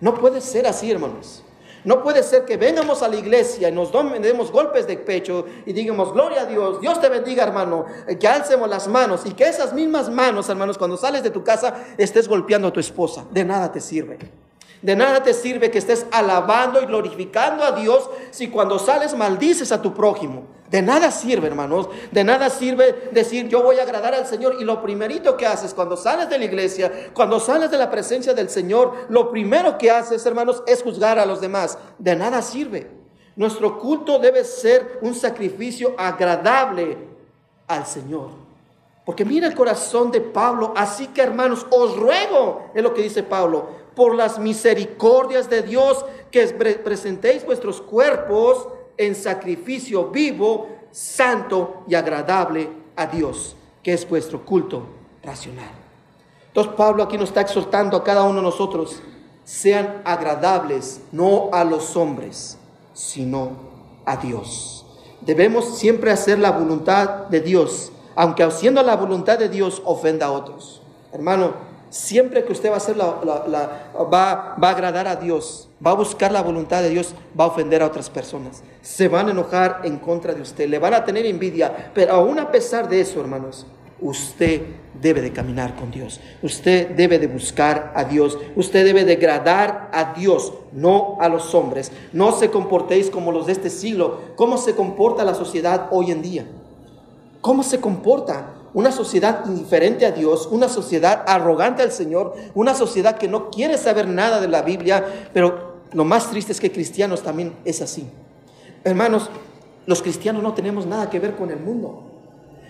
No 0.00 0.14
puede 0.14 0.40
ser 0.40 0.66
así, 0.66 0.90
hermanos. 0.90 1.44
No 1.84 2.02
puede 2.02 2.22
ser 2.22 2.44
que 2.44 2.56
vengamos 2.56 3.02
a 3.02 3.08
la 3.08 3.16
iglesia 3.16 3.68
y 3.68 3.72
nos 3.72 3.92
demos 4.20 4.50
golpes 4.50 4.86
de 4.86 4.96
pecho 4.96 5.46
y 5.64 5.72
digamos, 5.72 6.12
gloria 6.12 6.42
a 6.42 6.46
Dios, 6.46 6.80
Dios 6.80 7.00
te 7.00 7.08
bendiga, 7.08 7.44
hermano, 7.44 7.86
que 8.18 8.26
alcemos 8.26 8.68
las 8.68 8.88
manos 8.88 9.22
y 9.24 9.30
que 9.32 9.44
esas 9.44 9.72
mismas 9.72 10.10
manos, 10.10 10.48
hermanos, 10.48 10.76
cuando 10.76 10.96
sales 10.96 11.22
de 11.22 11.30
tu 11.30 11.44
casa 11.44 11.84
estés 11.96 12.28
golpeando 12.28 12.68
a 12.68 12.72
tu 12.72 12.80
esposa. 12.80 13.24
De 13.30 13.44
nada 13.44 13.70
te 13.70 13.80
sirve. 13.80 14.18
De 14.82 14.96
nada 14.96 15.22
te 15.22 15.32
sirve 15.32 15.70
que 15.70 15.78
estés 15.78 16.06
alabando 16.10 16.82
y 16.82 16.86
glorificando 16.86 17.64
a 17.64 17.72
Dios 17.72 18.10
si 18.30 18.48
cuando 18.48 18.78
sales 18.78 19.14
maldices 19.16 19.72
a 19.72 19.80
tu 19.80 19.94
prójimo. 19.94 20.57
De 20.70 20.82
nada 20.82 21.10
sirve, 21.10 21.46
hermanos. 21.46 21.88
De 22.12 22.24
nada 22.24 22.50
sirve 22.50 23.08
decir 23.12 23.48
yo 23.48 23.62
voy 23.62 23.78
a 23.78 23.82
agradar 23.82 24.14
al 24.14 24.26
Señor 24.26 24.56
y 24.60 24.64
lo 24.64 24.82
primerito 24.82 25.36
que 25.36 25.46
haces 25.46 25.72
cuando 25.72 25.96
sales 25.96 26.28
de 26.28 26.38
la 26.38 26.44
iglesia, 26.44 27.10
cuando 27.14 27.40
sales 27.40 27.70
de 27.70 27.78
la 27.78 27.90
presencia 27.90 28.34
del 28.34 28.50
Señor, 28.50 29.06
lo 29.08 29.30
primero 29.30 29.78
que 29.78 29.90
haces, 29.90 30.24
hermanos, 30.26 30.62
es 30.66 30.82
juzgar 30.82 31.18
a 31.18 31.26
los 31.26 31.40
demás. 31.40 31.78
De 31.98 32.14
nada 32.14 32.42
sirve. 32.42 32.90
Nuestro 33.36 33.78
culto 33.78 34.18
debe 34.18 34.44
ser 34.44 34.98
un 35.00 35.14
sacrificio 35.14 35.94
agradable 35.96 36.98
al 37.66 37.86
Señor. 37.86 38.30
Porque 39.06 39.24
mira 39.24 39.46
el 39.46 39.54
corazón 39.54 40.10
de 40.10 40.20
Pablo. 40.20 40.74
Así 40.76 41.06
que 41.06 41.22
hermanos, 41.22 41.64
os 41.70 41.96
ruego, 41.96 42.70
es 42.74 42.82
lo 42.82 42.92
que 42.92 43.00
dice 43.00 43.22
Pablo, 43.22 43.68
por 43.94 44.14
las 44.14 44.38
misericordias 44.38 45.48
de 45.48 45.62
Dios, 45.62 46.04
que 46.30 46.46
presentéis 46.46 47.46
vuestros 47.46 47.80
cuerpos 47.80 48.68
en 48.98 49.14
sacrificio 49.14 50.08
vivo, 50.08 50.68
santo 50.90 51.84
y 51.88 51.94
agradable 51.94 52.68
a 52.96 53.06
Dios, 53.06 53.56
que 53.82 53.94
es 53.94 54.08
vuestro 54.08 54.44
culto 54.44 54.82
racional. 55.22 55.70
Entonces 56.48 56.74
Pablo 56.76 57.02
aquí 57.02 57.16
nos 57.16 57.28
está 57.28 57.40
exhortando 57.40 57.96
a 57.96 58.04
cada 58.04 58.24
uno 58.24 58.36
de 58.36 58.42
nosotros, 58.42 59.00
sean 59.44 60.02
agradables 60.04 61.00
no 61.12 61.50
a 61.52 61.64
los 61.64 61.96
hombres, 61.96 62.58
sino 62.92 63.52
a 64.04 64.16
Dios. 64.16 64.84
Debemos 65.20 65.78
siempre 65.78 66.10
hacer 66.10 66.38
la 66.38 66.50
voluntad 66.50 67.26
de 67.28 67.40
Dios, 67.40 67.92
aunque 68.16 68.42
haciendo 68.42 68.82
la 68.82 68.96
voluntad 68.96 69.38
de 69.38 69.48
Dios 69.48 69.80
ofenda 69.84 70.26
a 70.26 70.32
otros. 70.32 70.82
Hermano, 71.12 71.54
Siempre 71.90 72.44
que 72.44 72.52
usted 72.52 72.70
va 72.70 72.74
a 72.74 72.76
hacer 72.78 72.96
la, 72.96 73.06
va, 73.06 74.56
va 74.62 74.68
a 74.68 74.70
agradar 74.70 75.06
a 75.08 75.16
Dios, 75.16 75.68
va 75.84 75.92
a 75.92 75.94
buscar 75.94 76.32
la 76.32 76.42
voluntad 76.42 76.82
de 76.82 76.90
Dios, 76.90 77.14
va 77.38 77.44
a 77.44 77.48
ofender 77.48 77.82
a 77.82 77.86
otras 77.86 78.10
personas. 78.10 78.62
Se 78.82 79.08
van 79.08 79.28
a 79.28 79.30
enojar 79.30 79.80
en 79.84 79.98
contra 79.98 80.34
de 80.34 80.42
usted, 80.42 80.68
le 80.68 80.78
van 80.78 80.94
a 80.94 81.04
tener 81.04 81.24
envidia, 81.26 81.90
pero 81.94 82.12
aún 82.12 82.38
a 82.38 82.50
pesar 82.50 82.88
de 82.88 83.00
eso, 83.00 83.20
hermanos, 83.20 83.66
usted 84.00 84.62
debe 85.00 85.20
de 85.20 85.32
caminar 85.32 85.74
con 85.76 85.90
Dios. 85.90 86.20
Usted 86.42 86.90
debe 86.90 87.18
de 87.18 87.26
buscar 87.26 87.92
a 87.94 88.04
Dios. 88.04 88.38
Usted 88.56 88.84
debe 88.84 89.04
de 89.04 89.14
agradar 89.14 89.90
a 89.92 90.14
Dios, 90.14 90.52
no 90.72 91.16
a 91.20 91.28
los 91.28 91.54
hombres. 91.54 91.92
No 92.12 92.32
se 92.32 92.50
comportéis 92.50 93.10
como 93.10 93.32
los 93.32 93.46
de 93.46 93.52
este 93.52 93.70
siglo. 93.70 94.20
¿Cómo 94.36 94.58
se 94.58 94.74
comporta 94.74 95.24
la 95.24 95.34
sociedad 95.34 95.88
hoy 95.90 96.10
en 96.10 96.22
día? 96.22 96.46
¿Cómo 97.40 97.62
se 97.62 97.80
comporta? 97.80 98.54
Una 98.78 98.92
sociedad 98.92 99.44
indiferente 99.44 100.06
a 100.06 100.12
Dios, 100.12 100.48
una 100.52 100.68
sociedad 100.68 101.24
arrogante 101.26 101.82
al 101.82 101.90
Señor, 101.90 102.36
una 102.54 102.76
sociedad 102.76 103.18
que 103.18 103.26
no 103.26 103.50
quiere 103.50 103.76
saber 103.76 104.06
nada 104.06 104.40
de 104.40 104.46
la 104.46 104.62
Biblia, 104.62 105.04
pero 105.34 105.80
lo 105.90 106.04
más 106.04 106.30
triste 106.30 106.52
es 106.52 106.60
que 106.60 106.70
cristianos 106.70 107.24
también 107.24 107.56
es 107.64 107.82
así. 107.82 108.08
Hermanos, 108.84 109.30
los 109.86 110.00
cristianos 110.00 110.44
no 110.44 110.54
tenemos 110.54 110.86
nada 110.86 111.10
que 111.10 111.18
ver 111.18 111.34
con 111.34 111.50
el 111.50 111.58
mundo. 111.58 112.04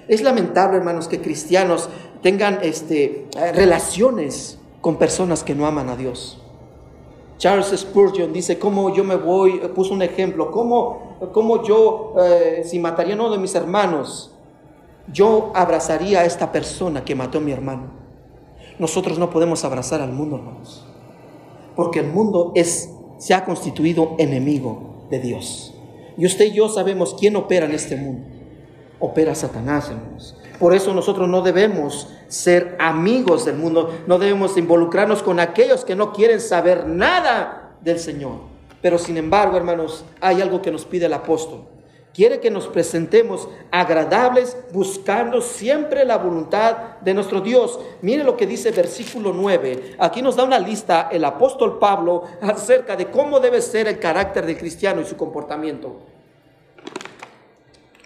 Es 0.08 0.22
lamentable, 0.22 0.78
hermanos, 0.78 1.08
que 1.08 1.20
cristianos 1.20 1.90
tengan 2.22 2.60
este, 2.62 3.26
relaciones 3.52 4.58
con 4.80 4.96
personas 4.96 5.44
que 5.44 5.54
no 5.54 5.66
aman 5.66 5.90
a 5.90 5.96
Dios. 5.96 6.40
Charles 7.36 7.78
Spurgeon 7.78 8.32
dice, 8.32 8.58
¿cómo 8.58 8.94
yo 8.94 9.04
me 9.04 9.16
voy? 9.16 9.58
Puso 9.74 9.92
un 9.92 10.00
ejemplo, 10.00 10.50
¿cómo, 10.52 11.18
cómo 11.34 11.62
yo, 11.64 12.14
eh, 12.18 12.62
si 12.64 12.78
mataría 12.78 13.12
a 13.12 13.16
uno 13.18 13.30
de 13.30 13.36
mis 13.36 13.54
hermanos, 13.54 14.32
yo 15.12 15.52
abrazaría 15.54 16.20
a 16.20 16.24
esta 16.24 16.52
persona 16.52 17.04
que 17.04 17.14
mató 17.14 17.38
a 17.38 17.40
mi 17.40 17.52
hermano? 17.52 17.90
Nosotros 18.78 19.18
no 19.18 19.30
podemos 19.30 19.64
abrazar 19.64 20.00
al 20.00 20.12
mundo, 20.12 20.36
hermanos, 20.36 20.86
porque 21.74 22.00
el 22.00 22.08
mundo 22.08 22.52
es, 22.54 22.90
se 23.18 23.34
ha 23.34 23.44
constituido 23.44 24.14
enemigo 24.18 25.06
de 25.10 25.18
Dios. 25.18 25.74
Y 26.16 26.26
usted 26.26 26.46
y 26.46 26.52
yo 26.52 26.68
sabemos 26.68 27.16
quién 27.18 27.36
opera 27.36 27.66
en 27.66 27.72
este 27.72 27.96
mundo 27.96 28.38
opera 29.00 29.34
Satanás, 29.34 29.90
hermanos. 29.90 30.36
Por 30.58 30.74
eso 30.74 30.92
nosotros 30.92 31.28
no 31.28 31.42
debemos 31.42 32.08
ser 32.26 32.76
amigos 32.80 33.44
del 33.44 33.56
mundo, 33.56 33.96
no 34.06 34.18
debemos 34.18 34.56
involucrarnos 34.56 35.22
con 35.22 35.38
aquellos 35.38 35.84
que 35.84 35.94
no 35.94 36.12
quieren 36.12 36.40
saber 36.40 36.86
nada 36.86 37.76
del 37.80 37.98
Señor. 38.00 38.40
Pero 38.82 38.98
sin 38.98 39.16
embargo, 39.16 39.56
hermanos, 39.56 40.04
hay 40.20 40.40
algo 40.40 40.60
que 40.60 40.70
nos 40.70 40.84
pide 40.84 41.06
el 41.06 41.12
apóstol. 41.12 41.62
Quiere 42.18 42.40
que 42.40 42.50
nos 42.50 42.66
presentemos 42.66 43.48
agradables 43.70 44.56
buscando 44.72 45.40
siempre 45.40 46.04
la 46.04 46.18
voluntad 46.18 46.98
de 47.00 47.14
nuestro 47.14 47.40
Dios. 47.40 47.78
Mire 48.02 48.24
lo 48.24 48.36
que 48.36 48.44
dice 48.44 48.72
versículo 48.72 49.32
9. 49.32 49.94
Aquí 50.00 50.20
nos 50.20 50.34
da 50.34 50.42
una 50.42 50.58
lista 50.58 51.10
el 51.12 51.24
apóstol 51.24 51.78
Pablo 51.78 52.24
acerca 52.42 52.96
de 52.96 53.08
cómo 53.08 53.38
debe 53.38 53.62
ser 53.62 53.86
el 53.86 54.00
carácter 54.00 54.46
del 54.46 54.58
cristiano 54.58 55.00
y 55.00 55.04
su 55.04 55.16
comportamiento 55.16 56.00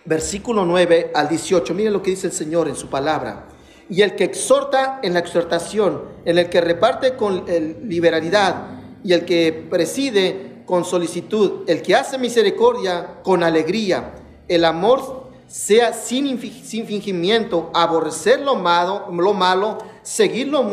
versículo 0.05 0.67
9 0.67 1.13
al 1.15 1.31
18. 1.31 1.73
Miren 1.73 1.95
lo 1.95 2.03
que 2.03 2.11
dice 2.11 2.27
el 2.27 2.35
Señor 2.35 2.69
en 2.69 2.77
su 2.77 2.91
palabra. 2.91 3.47
Y 3.89 4.03
el 4.03 4.15
que 4.15 4.25
exhorta 4.25 5.01
en 5.03 5.15
la 5.15 5.21
exhortación, 5.21 6.03
en 6.27 6.37
el 6.37 6.51
que 6.51 6.61
reparte 6.61 7.17
con 7.17 7.47
liberalidad 7.89 8.67
y 9.03 9.15
el 9.15 9.25
que 9.25 9.67
preside 9.71 10.52
con 10.67 10.85
solicitud, 10.85 11.63
el 11.67 11.83
que 11.83 11.95
hace 11.95 12.19
misericordia 12.19 13.21
con 13.23 13.43
alegría, 13.43 14.15
el 14.49 14.65
amor 14.65 15.31
sea 15.47 15.93
sin, 15.93 16.41
sin 16.41 16.87
fingimiento, 16.87 17.71
aborrecer 17.75 18.41
lo 18.41 18.57
malo, 18.57 19.09
lo 19.11 19.35
malo 19.35 19.79
seguir 20.03 20.49
lo, 20.49 20.65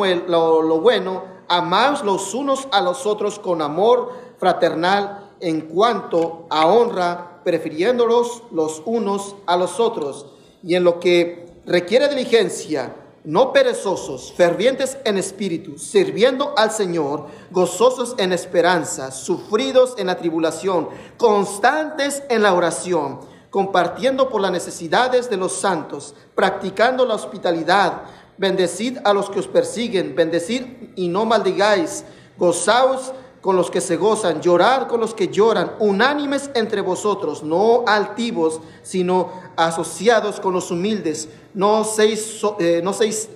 lo 0.61 0.81
bueno, 0.81 1.23
amaos 1.47 2.03
los 2.03 2.33
unos 2.33 2.67
a 2.71 2.81
los 2.81 3.05
otros 3.05 3.39
con 3.39 3.61
amor 3.61 4.13
fraternal 4.37 5.31
en 5.39 5.61
cuanto 5.61 6.45
a 6.49 6.67
honra 6.67 7.41
prefiriéndolos 7.43 8.43
los 8.51 8.81
unos 8.85 9.35
a 9.45 9.57
los 9.57 9.79
otros, 9.79 10.27
y 10.63 10.75
en 10.75 10.83
lo 10.83 10.99
que 10.99 11.61
requiere 11.65 12.07
diligencia, 12.07 12.95
no 13.23 13.51
perezosos, 13.53 14.33
fervientes 14.35 14.97
en 15.03 15.17
espíritu, 15.17 15.77
sirviendo 15.77 16.53
al 16.57 16.71
Señor, 16.71 17.27
gozosos 17.51 18.15
en 18.17 18.31
esperanza, 18.31 19.11
sufridos 19.11 19.95
en 19.97 20.07
la 20.07 20.17
tribulación, 20.17 20.89
constantes 21.17 22.23
en 22.29 22.43
la 22.43 22.53
oración, 22.53 23.19
compartiendo 23.49 24.29
por 24.29 24.41
las 24.41 24.51
necesidades 24.51 25.29
de 25.29 25.37
los 25.37 25.53
santos, 25.53 26.15
practicando 26.35 27.05
la 27.05 27.15
hospitalidad, 27.15 28.03
bendecid 28.37 28.97
a 29.03 29.13
los 29.13 29.29
que 29.29 29.39
os 29.39 29.47
persiguen, 29.47 30.15
bendecid 30.15 30.63
y 30.95 31.07
no 31.09 31.25
maldigáis, 31.25 32.05
gozaos 32.37 33.11
con 33.41 33.55
los 33.55 33.71
que 33.71 33.81
se 33.81 33.95
gozan, 33.95 34.41
llorar 34.41 34.87
con 34.87 34.99
los 34.99 35.13
que 35.13 35.29
lloran, 35.29 35.73
unánimes 35.79 36.49
entre 36.55 36.81
vosotros, 36.81 37.43
no 37.43 37.83
altivos, 37.87 38.59
sino 38.83 39.31
asociados 39.55 40.39
con 40.39 40.53
los 40.53 40.71
humildes, 40.71 41.29
no 41.53 41.83
seis, 41.83 42.41
eh, 42.59 42.81
no 42.83 42.91
seis, 42.91 43.29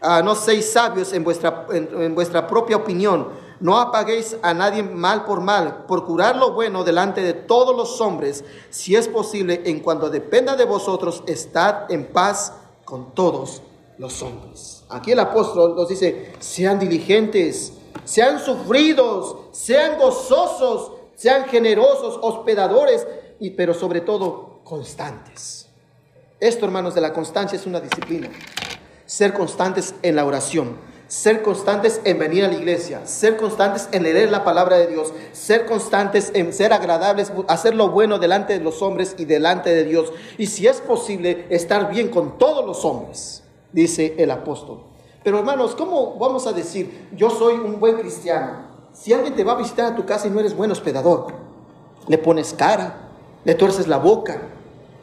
ah, 0.00 0.22
no 0.22 0.34
seis 0.34 0.72
sabios 0.72 1.12
en 1.12 1.24
vuestra, 1.24 1.66
en, 1.72 2.14
vuestra 2.14 2.46
propia 2.46 2.76
opinión, 2.76 3.28
no 3.58 3.78
apaguéis 3.78 4.36
a 4.42 4.54
nadie 4.54 4.82
mal 4.82 5.24
por 5.24 5.40
mal, 5.40 5.84
procurar 5.86 6.36
lo 6.36 6.52
bueno 6.52 6.84
delante 6.84 7.20
de 7.20 7.34
todos 7.34 7.76
los 7.76 8.00
hombres, 8.00 8.44
si 8.70 8.94
es 8.94 9.08
posible, 9.08 9.62
en 9.64 9.80
cuanto 9.80 10.10
dependa 10.10 10.54
de 10.54 10.64
vosotros, 10.64 11.24
estad 11.26 11.90
en 11.90 12.06
paz 12.06 12.54
con 12.84 13.14
todos 13.14 13.62
los 13.98 14.22
hombres. 14.22 14.84
Aquí 14.88 15.12
el 15.12 15.18
apóstol 15.18 15.74
nos 15.76 15.88
dice, 15.88 16.32
sean 16.38 16.78
diligentes, 16.78 17.74
sean 18.10 18.40
sufridos, 18.40 19.36
sean 19.52 19.96
gozosos, 19.96 20.94
sean 21.14 21.44
generosos, 21.44 22.18
hospedadores, 22.22 23.06
y, 23.38 23.50
pero 23.50 23.72
sobre 23.72 24.00
todo 24.00 24.62
constantes. 24.64 25.68
Esto, 26.40 26.66
hermanos, 26.66 26.96
de 26.96 27.02
la 27.02 27.12
constancia 27.12 27.56
es 27.56 27.66
una 27.66 27.78
disciplina. 27.78 28.28
Ser 29.06 29.32
constantes 29.32 29.94
en 30.02 30.16
la 30.16 30.24
oración, 30.24 30.76
ser 31.06 31.42
constantes 31.42 32.00
en 32.02 32.18
venir 32.18 32.44
a 32.44 32.48
la 32.48 32.54
iglesia, 32.54 33.06
ser 33.06 33.36
constantes 33.36 33.88
en 33.92 34.02
leer 34.02 34.32
la 34.32 34.42
palabra 34.42 34.76
de 34.76 34.88
Dios, 34.88 35.12
ser 35.30 35.64
constantes 35.66 36.32
en 36.34 36.52
ser 36.52 36.72
agradables, 36.72 37.32
hacer 37.46 37.76
lo 37.76 37.90
bueno 37.90 38.18
delante 38.18 38.58
de 38.58 38.64
los 38.64 38.82
hombres 38.82 39.14
y 39.18 39.24
delante 39.24 39.70
de 39.70 39.84
Dios. 39.84 40.12
Y 40.36 40.48
si 40.48 40.66
es 40.66 40.80
posible, 40.80 41.46
estar 41.48 41.88
bien 41.88 42.08
con 42.08 42.38
todos 42.38 42.66
los 42.66 42.84
hombres, 42.84 43.44
dice 43.72 44.16
el 44.18 44.32
apóstol. 44.32 44.90
Pero 45.22 45.38
hermanos, 45.38 45.74
¿cómo 45.74 46.16
vamos 46.18 46.46
a 46.46 46.52
decir, 46.52 47.08
yo 47.14 47.28
soy 47.28 47.54
un 47.54 47.78
buen 47.78 47.98
cristiano? 47.98 48.70
Si 48.92 49.12
alguien 49.12 49.34
te 49.34 49.44
va 49.44 49.52
a 49.52 49.56
visitar 49.56 49.92
a 49.92 49.94
tu 49.94 50.06
casa 50.06 50.26
y 50.26 50.30
no 50.30 50.40
eres 50.40 50.56
buen 50.56 50.70
hospedador, 50.70 51.28
le 52.08 52.18
pones 52.18 52.54
cara, 52.54 53.10
le 53.44 53.54
tuerces 53.54 53.86
la 53.86 53.98
boca. 53.98 54.40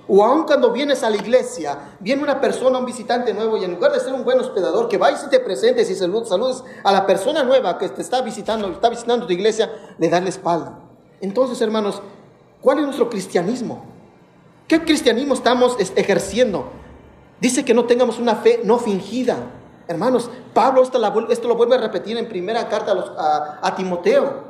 O 0.07 0.23
aun 0.23 0.43
cuando 0.45 0.71
vienes 0.71 1.03
a 1.03 1.09
la 1.09 1.17
iglesia, 1.17 1.77
viene 1.99 2.23
una 2.23 2.41
persona, 2.41 2.79
un 2.79 2.85
visitante 2.85 3.33
nuevo, 3.33 3.57
y 3.57 3.65
en 3.65 3.73
lugar 3.73 3.91
de 3.91 3.99
ser 3.99 4.13
un 4.13 4.23
buen 4.23 4.39
hospedador, 4.39 4.87
que 4.87 4.97
vayas 4.97 5.23
y 5.25 5.29
te 5.29 5.39
presentes 5.39 5.89
y 5.89 5.95
saludes 5.95 6.63
a 6.83 6.91
la 6.91 7.05
persona 7.05 7.43
nueva 7.43 7.77
que 7.77 7.89
te 7.89 8.01
está 8.01 8.21
visitando, 8.21 8.69
está 8.69 8.89
visitando 8.89 9.27
tu 9.27 9.33
iglesia, 9.33 9.71
le 9.97 10.09
das 10.09 10.23
la 10.23 10.29
espalda. 10.29 10.79
Entonces, 11.21 11.61
hermanos, 11.61 12.01
¿cuál 12.61 12.79
es 12.79 12.85
nuestro 12.85 13.09
cristianismo? 13.09 13.83
¿Qué 14.67 14.81
cristianismo 14.81 15.33
estamos 15.33 15.77
ejerciendo? 15.95 16.67
Dice 17.39 17.63
que 17.63 17.73
no 17.73 17.85
tengamos 17.85 18.17
una 18.17 18.35
fe 18.35 18.61
no 18.63 18.79
fingida. 18.79 19.37
Hermanos, 19.87 20.29
Pablo 20.53 20.83
esto, 20.83 20.99
lo 20.99 21.55
vuelve 21.55 21.75
a 21.75 21.79
repetir 21.79 22.17
en 22.17 22.27
primera 22.27 22.67
carta 22.67 23.59
a, 23.61 23.75
Timoteo, 23.75 24.43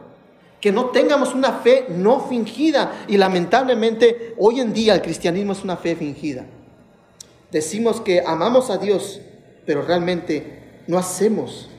que 0.60 0.72
no 0.72 0.86
tengamos 0.86 1.36
una 1.36 1.54
fe 1.54 1.86
no 1.90 2.22
fingida. 2.22 3.06
Y 3.08 3.18
lamentablemente 3.18 4.34
hoy 4.38 4.60
en 4.60 4.74
día 4.74 4.96
el 4.96 5.02
cristianismo 5.02 5.52
es 5.52 5.64
una 5.64 5.78
fe 5.78 5.96
fingida. 5.96 6.46
Decimos 7.52 8.02
que 8.02 8.24
amamos 8.26 8.70
a 8.70 8.78
Dios, 8.78 9.22
pero 9.66 9.84
realmente 9.84 10.82
no 10.88 10.98
hacemos 10.98 11.70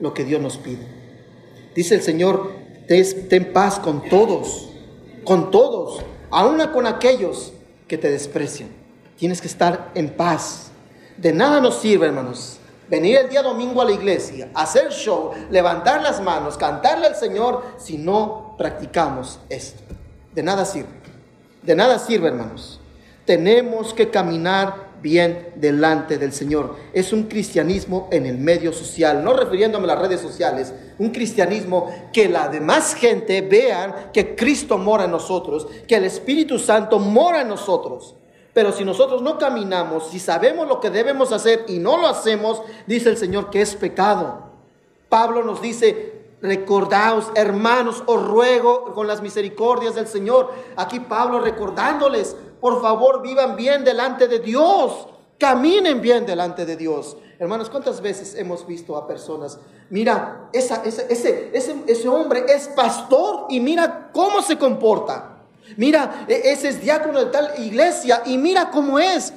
lo 0.00 0.14
que 0.14 0.24
Dios 0.24 0.40
nos 0.40 0.56
pide. 0.56 0.86
Dice 1.74 1.96
el 1.96 2.02
Señor, 2.02 2.52
ten 2.86 3.52
paz 3.52 3.78
con 3.80 4.08
todos, 4.08 4.70
con 5.24 5.50
todos, 5.50 6.04
aun 6.30 6.60
con 6.72 6.86
aquellos 6.86 7.52
que 7.88 7.98
te 7.98 8.10
desprecian. 8.10 8.68
Tienes 9.16 9.40
que 9.40 9.48
estar 9.48 9.90
en 9.94 10.10
paz. 10.10 10.70
De 11.16 11.32
nada 11.32 11.60
nos 11.60 11.80
sirve, 11.80 12.06
hermanos, 12.06 12.57
venir 12.88 13.18
el 13.18 13.28
día 13.28 13.42
domingo 13.42 13.82
a 13.82 13.84
la 13.84 13.92
iglesia, 13.92 14.50
hacer 14.54 14.90
show, 14.90 15.32
levantar 15.50 16.02
las 16.02 16.20
manos, 16.20 16.56
cantarle 16.56 17.06
al 17.06 17.16
Señor, 17.16 17.64
si 17.78 17.98
no 17.98 18.54
practicamos 18.56 19.38
esto. 19.48 19.82
De 20.34 20.42
nada 20.42 20.64
sirve. 20.64 20.88
De 21.62 21.74
nada 21.74 21.98
sirve, 21.98 22.28
hermanos. 22.28 22.80
Tenemos 23.24 23.92
que 23.92 24.10
caminar 24.10 24.88
bien 25.02 25.52
delante 25.56 26.18
del 26.18 26.32
Señor. 26.32 26.76
Es 26.92 27.12
un 27.12 27.24
cristianismo 27.24 28.08
en 28.10 28.26
el 28.26 28.38
medio 28.38 28.72
social, 28.72 29.22
no 29.22 29.34
refiriéndome 29.34 29.84
a 29.84 29.94
las 29.94 29.98
redes 29.98 30.20
sociales, 30.20 30.72
un 30.98 31.10
cristianismo 31.10 31.92
que 32.12 32.28
la 32.28 32.48
demás 32.48 32.94
gente 32.94 33.40
vean 33.42 34.10
que 34.12 34.34
Cristo 34.34 34.78
mora 34.78 35.04
en 35.04 35.10
nosotros, 35.10 35.68
que 35.86 35.96
el 35.96 36.04
Espíritu 36.04 36.58
Santo 36.58 36.98
mora 36.98 37.42
en 37.42 37.48
nosotros. 37.48 38.16
Pero 38.58 38.72
si 38.72 38.84
nosotros 38.84 39.22
no 39.22 39.38
caminamos, 39.38 40.08
si 40.08 40.18
sabemos 40.18 40.66
lo 40.66 40.80
que 40.80 40.90
debemos 40.90 41.30
hacer 41.30 41.64
y 41.68 41.78
no 41.78 41.96
lo 41.96 42.08
hacemos, 42.08 42.60
dice 42.88 43.08
el 43.08 43.16
Señor 43.16 43.50
que 43.50 43.62
es 43.62 43.76
pecado. 43.76 44.48
Pablo 45.08 45.44
nos 45.44 45.62
dice, 45.62 46.24
recordaos, 46.42 47.30
hermanos, 47.36 48.02
os 48.06 48.26
ruego 48.26 48.92
con 48.94 49.06
las 49.06 49.22
misericordias 49.22 49.94
del 49.94 50.08
Señor. 50.08 50.52
Aquí 50.74 50.98
Pablo 50.98 51.38
recordándoles, 51.38 52.34
por 52.60 52.82
favor, 52.82 53.22
vivan 53.22 53.54
bien 53.54 53.84
delante 53.84 54.26
de 54.26 54.40
Dios, 54.40 55.06
caminen 55.38 56.00
bien 56.00 56.26
delante 56.26 56.66
de 56.66 56.74
Dios. 56.74 57.16
Hermanos, 57.38 57.70
¿cuántas 57.70 58.00
veces 58.00 58.34
hemos 58.34 58.66
visto 58.66 58.96
a 58.96 59.06
personas? 59.06 59.60
Mira, 59.88 60.50
ese, 60.52 60.74
ese, 61.08 61.52
ese, 61.86 62.08
hombre 62.08 62.44
es 62.48 62.66
pastor 62.66 63.46
y 63.50 63.60
mira 63.60 64.10
cómo 64.12 64.42
se 64.42 64.58
comporta. 64.58 65.37
Mira, 65.76 66.26
e, 66.28 66.52
ese 66.52 66.68
es 66.68 66.80
diácono 66.80 67.18
de 67.18 67.26
tal 67.26 67.52
iglesia 67.58 68.22
y 68.26 68.38
mira 68.38 68.70
cómo 68.70 68.98
es. 68.98 69.32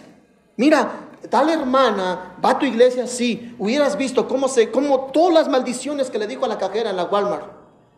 Mira, 0.57 0.91
tal 1.29 1.49
hermana 1.49 2.35
va 2.43 2.51
a 2.51 2.59
tu 2.59 2.65
iglesia 2.65 3.03
así. 3.03 3.55
Hubieras 3.59 3.97
visto 3.97 4.27
cómo 4.27 4.47
se, 4.47 4.71
cómo 4.71 5.11
todas 5.11 5.33
las 5.33 5.49
maldiciones 5.49 6.09
que 6.09 6.19
le 6.19 6.27
dijo 6.27 6.45
a 6.45 6.47
la 6.47 6.57
cajera 6.57 6.89
en 6.89 6.97
la 6.97 7.05
Walmart. 7.05 7.45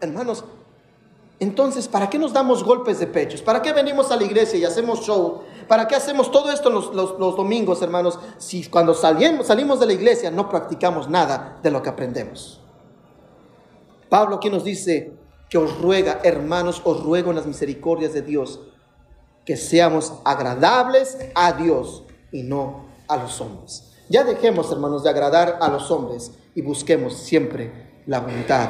Hermanos, 0.01 0.43
entonces, 1.39 1.87
¿para 1.87 2.09
qué 2.09 2.17
nos 2.17 2.31
damos 2.31 2.63
golpes 2.63 2.99
de 2.99 3.07
pechos? 3.07 3.41
¿Para 3.41 3.61
qué 3.61 3.73
venimos 3.73 4.11
a 4.11 4.15
la 4.15 4.23
iglesia 4.23 4.57
y 4.57 4.65
hacemos 4.65 5.01
show? 5.01 5.41
¿Para 5.67 5.87
qué 5.87 5.95
hacemos 5.95 6.31
todo 6.31 6.51
esto 6.51 6.69
los, 6.69 6.93
los, 6.93 7.17
domingos, 7.35 7.81
hermanos? 7.81 8.19
Si 8.37 8.65
cuando 8.69 8.93
salimos, 8.93 9.47
salimos 9.47 9.79
de 9.79 9.87
la 9.87 9.93
iglesia 9.93 10.31
no 10.31 10.47
practicamos 10.47 11.09
nada 11.09 11.59
de 11.61 11.71
lo 11.71 11.81
que 11.81 11.89
aprendemos. 11.89 12.61
Pablo 14.09 14.35
aquí 14.35 14.49
nos 14.49 14.63
dice 14.63 15.11
que 15.53 15.60
os 15.60 15.79
ruega, 15.79 16.19
hermanos, 16.24 16.81
os 16.83 17.03
ruego 17.03 17.29
en 17.29 17.36
las 17.36 17.45
misericordias 17.45 18.12
de 18.12 18.24
Dios, 18.24 18.60
que 19.45 19.55
seamos 19.55 20.13
agradables 20.25 21.15
a 21.36 21.51
Dios 21.53 22.05
y 22.31 22.41
no 22.41 22.86
a 23.07 23.17
los 23.17 23.39
hombres. 23.39 23.91
Ya 24.10 24.24
dejemos, 24.24 24.72
hermanos, 24.72 25.03
de 25.03 25.12
agradar 25.12 25.60
a 25.62 25.69
los 25.69 25.91
hombres 25.91 26.31
y 26.55 26.63
busquemos 26.63 27.17
siempre 27.17 28.01
la 28.07 28.22
voluntad 28.22 28.69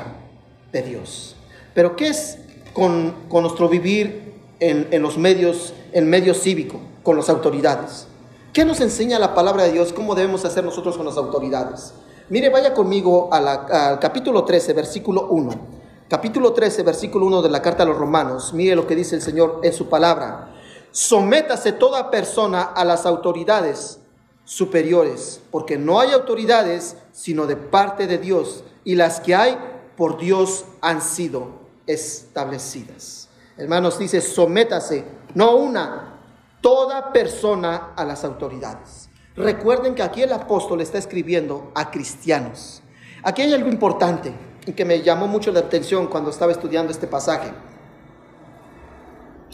de 0.74 0.82
Dios. 0.82 1.38
Pero 1.74 1.96
¿qué 1.96 2.10
es 2.10 2.40
con, 2.74 3.16
nuestro 3.32 3.70
vivir 3.70 4.34
en, 4.60 5.02
los 5.02 5.18
medios, 5.18 5.74
en 5.94 6.10
medio 6.10 6.34
cívico, 6.34 6.82
con 7.02 7.16
las 7.16 7.30
autoridades? 7.30 8.08
¿Qué 8.52 8.66
nos 8.66 8.82
enseña 8.82 9.20
la 9.20 9.34
palabra 9.34 9.64
de 9.64 9.72
Dios? 9.72 9.94
¿Cómo 9.94 10.16
debemos 10.16 10.44
hacer 10.44 10.66
nosotros 10.66 10.98
con 10.98 11.06
las 11.06 11.16
autoridades? 11.16 11.94
Mire, 12.28 12.50
vaya 12.50 12.74
conmigo 12.74 13.30
al 13.32 14.00
capítulo 14.00 14.44
13, 14.44 14.74
versículo 14.74 15.28
1. 15.30 15.83
Capítulo 16.14 16.54
13, 16.54 16.84
versículo 16.84 17.26
1 17.26 17.42
de 17.42 17.50
la 17.50 17.64
carta 17.64 17.82
a 17.82 17.88
los 17.88 17.98
romanos. 17.98 18.54
Mire 18.54 18.76
lo 18.76 18.86
que 18.86 18.96
dice 18.96 19.16
el 19.16 19.24
Señor 19.24 19.62
en 19.64 19.74
su 19.74 19.90
palabra. 19.90 20.54
Sométase 20.92 21.72
toda 21.72 22.12
persona 22.12 22.62
a 22.62 22.86
las 22.86 23.08
autoridades 23.08 24.00
superiores, 24.44 25.42
porque 25.50 25.76
no 25.76 26.00
hay 26.00 26.12
autoridades 26.12 26.98
sino 27.14 27.48
de 27.48 27.56
parte 27.56 28.06
de 28.06 28.20
Dios, 28.20 28.64
y 28.84 28.94
las 28.94 29.22
que 29.22 29.34
hay 29.34 29.58
por 29.98 30.20
Dios 30.20 30.66
han 30.82 31.02
sido 31.02 31.48
establecidas. 31.88 33.28
Hermanos, 33.58 33.98
dice, 33.98 34.22
sométase, 34.22 35.06
no 35.34 35.56
una, 35.56 36.20
toda 36.62 37.12
persona 37.12 37.94
a 37.96 38.06
las 38.06 38.24
autoridades. 38.24 39.10
Recuerden 39.36 39.96
que 39.96 40.04
aquí 40.04 40.22
el 40.22 40.34
apóstol 40.34 40.80
está 40.82 41.00
escribiendo 41.00 41.72
a 41.74 41.90
cristianos. 41.90 42.84
Aquí 43.24 43.42
hay 43.42 43.54
algo 43.54 43.70
importante 43.70 44.53
y 44.66 44.74
que 44.74 44.86
me 44.86 45.02
llamó 45.02 45.28
mucho 45.28 45.52
la 45.52 45.60
atención 45.60 46.08
cuando 46.08 46.30
estaba 46.30 46.52
estudiando 46.52 46.92
este 46.92 47.08
pasaje. 47.08 47.52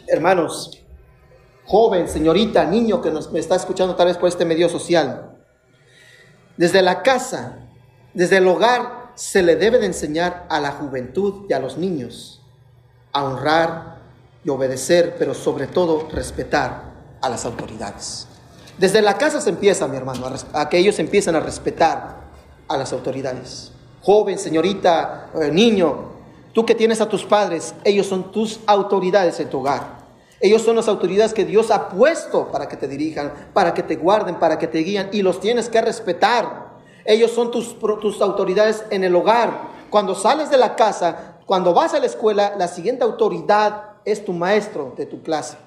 Hermanos, 0.06 0.84
joven, 1.66 2.08
señorita, 2.08 2.64
niño 2.64 3.00
que 3.00 3.10
nos 3.10 3.30
me 3.32 3.38
está 3.38 3.56
escuchando 3.56 3.94
tal 3.94 4.08
vez 4.08 4.16
por 4.16 4.28
este 4.28 4.44
medio 4.44 4.68
social. 4.68 5.38
Desde 6.56 6.82
la 6.82 7.02
casa, 7.02 7.68
desde 8.12 8.38
el 8.38 8.48
hogar, 8.48 9.12
se 9.14 9.42
le 9.42 9.56
debe 9.56 9.78
de 9.78 9.86
enseñar 9.86 10.46
a 10.48 10.60
la 10.60 10.72
juventud 10.72 11.46
y 11.48 11.52
a 11.52 11.60
los 11.60 11.76
niños 11.76 12.42
a 13.12 13.24
honrar 13.24 14.00
y 14.44 14.50
obedecer, 14.50 15.16
pero 15.18 15.34
sobre 15.34 15.66
todo 15.66 16.08
respetar 16.10 16.90
a 17.20 17.28
las 17.28 17.44
autoridades. 17.44 18.26
Desde 18.78 19.02
la 19.02 19.18
casa 19.18 19.40
se 19.40 19.50
empieza, 19.50 19.86
mi 19.88 19.96
hermano, 19.96 20.26
a, 20.54 20.68
que 20.68 20.78
ellos 20.78 20.98
empiezan 20.98 21.36
a 21.36 21.40
respetar 21.40 22.16
a 22.66 22.76
las 22.76 22.92
autoridades. 22.92 23.72
Joven, 24.02 24.38
señorita, 24.38 25.30
eh, 25.34 25.50
niño, 25.50 25.94
tú 26.52 26.64
que 26.64 26.74
tienes 26.74 27.00
a 27.00 27.08
tus 27.08 27.24
padres, 27.24 27.74
ellos 27.84 28.06
son 28.06 28.32
tus 28.32 28.60
autoridades 28.66 29.38
en 29.40 29.50
tu 29.50 29.58
hogar. 29.58 30.00
Ellos 30.40 30.62
son 30.62 30.76
las 30.76 30.88
autoridades 30.88 31.34
que 31.34 31.44
Dios 31.44 31.70
ha 31.70 31.90
puesto 31.90 32.48
para 32.48 32.66
que 32.66 32.78
te 32.78 32.88
dirijan, 32.88 33.30
para 33.52 33.74
que 33.74 33.82
te 33.82 33.96
guarden, 33.96 34.36
para 34.36 34.58
que 34.58 34.66
te 34.66 34.78
guían 34.78 35.10
y 35.12 35.20
los 35.20 35.38
tienes 35.38 35.68
que 35.68 35.82
respetar. 35.82 36.70
Ellos 37.04 37.30
son 37.30 37.50
tus, 37.50 37.78
tus 37.78 38.22
autoridades 38.22 38.84
en 38.88 39.04
el 39.04 39.14
hogar. 39.14 39.68
Cuando 39.90 40.14
sales 40.14 40.48
de 40.50 40.56
la 40.56 40.76
casa, 40.76 41.36
cuando 41.44 41.74
vas 41.74 41.92
a 41.92 41.98
la 41.98 42.06
escuela, 42.06 42.54
la 42.56 42.68
siguiente 42.68 43.04
autoridad 43.04 43.82
es 44.06 44.24
tu 44.24 44.32
maestro 44.32 44.94
de 44.96 45.04
tu 45.04 45.22
clase. 45.22 45.58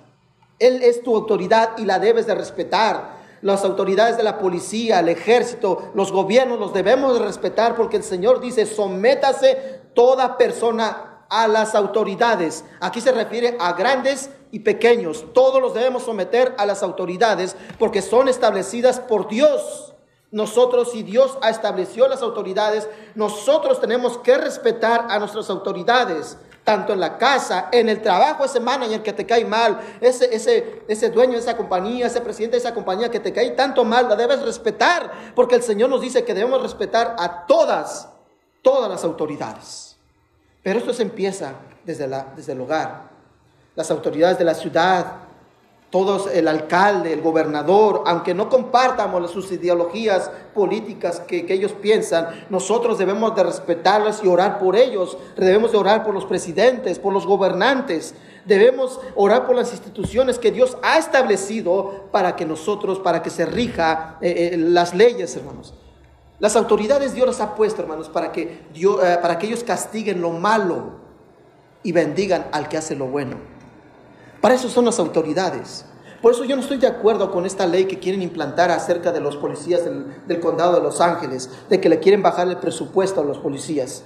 Él 0.58 0.82
es 0.82 1.04
tu 1.04 1.16
autoridad 1.16 1.78
y 1.78 1.86
la 1.86 2.00
debes 2.00 2.26
de 2.26 2.34
respetar. 2.34 3.23
Las 3.44 3.66
autoridades 3.66 4.16
de 4.16 4.24
la 4.24 4.40
policía, 4.40 5.02
el 5.02 5.10
ejército, 5.10 5.92
los 5.96 6.14
gobiernos 6.14 6.60
los 6.60 6.74
debemos 6.74 7.14
de 7.14 7.26
respetar 7.26 7.76
porque 7.76 7.98
el 7.98 8.04
Señor 8.04 8.40
dice, 8.40 8.66
sométase 8.66 9.82
toda 9.94 10.38
persona 10.38 11.26
a 11.30 11.50
las 11.50 11.76
autoridades. 11.76 12.64
Aquí 12.80 13.02
se 13.02 13.12
refiere 13.12 13.58
a 13.60 13.74
grandes 13.74 14.30
y 14.52 14.60
pequeños, 14.60 15.26
todos 15.34 15.62
los 15.62 15.74
debemos 15.74 16.04
someter 16.04 16.56
a 16.58 16.66
las 16.66 16.84
autoridades 16.84 17.58
porque 17.78 18.02
son 18.02 18.30
establecidas 18.30 19.02
por 19.02 19.28
Dios. 19.28 19.94
Nosotros, 20.32 20.92
si 20.92 21.04
Dios 21.04 21.38
ha 21.42 21.50
establecido 21.50 22.08
las 22.08 22.22
autoridades, 22.22 22.88
nosotros 23.14 23.82
tenemos 23.82 24.18
que 24.20 24.38
respetar 24.38 25.08
a 25.10 25.20
nuestras 25.20 25.50
autoridades, 25.50 26.38
tanto 26.64 26.94
en 26.94 27.00
la 27.00 27.18
casa, 27.18 27.68
en 27.72 27.90
el 27.90 28.02
trabajo, 28.02 28.46
ese 28.46 28.60
manager 28.60 29.04
que 29.04 29.14
te 29.14 29.26
cae 29.26 29.44
mal, 29.44 29.80
ese, 30.00 30.34
ese, 30.34 30.84
ese 30.88 31.10
dueño 31.10 31.34
de 31.34 31.40
esa 31.40 31.58
compañía, 31.58 32.08
ese 32.08 32.22
presidente 32.22 32.56
de 32.56 32.60
esa 32.60 32.74
compañía 32.74 33.12
que 33.12 33.20
te 33.20 33.34
cae 33.34 33.52
tanto 33.52 33.84
mal, 33.84 34.08
la 34.08 34.16
debes 34.16 34.42
respetar, 34.42 35.12
porque 35.36 35.56
el 35.56 35.64
Señor 35.64 35.90
nos 35.90 36.02
dice 36.02 36.24
que 36.24 36.34
debemos 36.34 36.62
respetar 36.62 37.16
a 37.20 37.46
todas, 37.46 38.10
todas 38.62 38.90
las 38.90 39.04
autoridades. 39.04 39.98
Pero 40.62 40.80
esto 40.80 40.94
se 40.94 41.04
empieza 41.04 41.56
desde, 41.84 42.08
la, 42.08 42.28
desde 42.36 42.54
el 42.54 42.62
hogar, 42.62 43.10
las 43.76 43.92
autoridades 43.92 44.38
de 44.38 44.46
la 44.46 44.54
ciudad, 44.54 45.23
todos, 45.94 46.28
el 46.34 46.48
alcalde, 46.48 47.14
el 47.14 47.22
gobernador, 47.22 48.02
aunque 48.08 48.34
no 48.34 48.50
compartamos 48.50 49.30
sus 49.30 49.52
ideologías 49.52 50.32
políticas 50.56 51.20
que, 51.20 51.46
ellos 51.48 51.72
piensan, 51.74 52.48
nosotros 52.50 52.98
debemos 52.98 53.36
de 53.36 53.44
respetarlas 53.44 54.24
y 54.24 54.28
orar 54.28 54.58
por 54.58 54.76
ellos, 54.76 55.16
debemos 55.38 55.72
de 55.72 55.78
orar 55.78 56.04
por 56.04 56.16
los 56.16 56.26
presidentes, 56.26 56.98
por 56.98 57.14
los 57.14 57.28
gobernantes, 57.28 58.16
debemos 58.44 59.00
orar 59.14 59.46
por 59.46 59.56
las 59.56 59.72
instituciones 59.72 60.40
que 60.40 60.52
Dios 60.52 60.80
ha 60.82 60.98
establecido 60.98 62.06
para 62.12 62.36
que 62.36 62.48
nosotros, 62.48 62.98
para 62.98 63.22
que 63.22 63.30
se 63.30 63.46
rija 63.46 64.18
eh, 64.20 64.50
eh, 64.54 64.58
las 64.58 64.96
leyes, 64.96 65.36
hermanos. 65.36 65.76
Las 66.40 66.56
autoridades 66.56 67.14
Dios 67.14 67.28
las 67.28 67.40
ha 67.40 67.54
puesto, 67.54 67.84
hermanos, 67.84 68.10
para 68.10 68.32
que, 68.32 68.64
Dios, 68.74 69.00
eh, 69.04 69.20
para 69.22 69.38
que 69.38 69.46
ellos 69.46 69.64
castiguen 69.64 70.22
lo 70.24 70.32
malo 70.32 70.94
y 71.84 71.92
bendigan 71.92 72.48
al 72.52 72.68
que 72.68 72.78
hace 72.78 72.96
lo 72.96 73.06
bueno. 73.06 73.53
Para 74.44 74.56
eso 74.56 74.68
son 74.68 74.84
las 74.84 75.00
autoridades. 75.00 75.86
Por 76.22 76.34
eso 76.34 76.44
yo 76.44 76.58
no 76.58 76.62
estoy 76.62 76.76
de 76.76 76.86
acuerdo 76.86 77.32
con 77.32 77.46
esta 77.46 77.66
ley 77.66 77.86
que 77.86 78.00
quieren 78.00 78.22
implantar 78.22 78.72
acerca 78.72 79.14
de 79.14 79.22
los 79.22 79.38
policías 79.38 79.86
del, 79.86 80.42
condado 80.42 80.76
de 80.76 80.82
Los 80.82 81.00
Ángeles, 81.00 81.50
de 81.70 81.80
que 81.80 81.88
le 81.88 82.02
quieren 82.02 82.22
bajar 82.22 82.50
el 82.50 82.58
presupuesto 82.58 83.22
a 83.22 83.24
los 83.24 83.38
policías. 83.38 84.04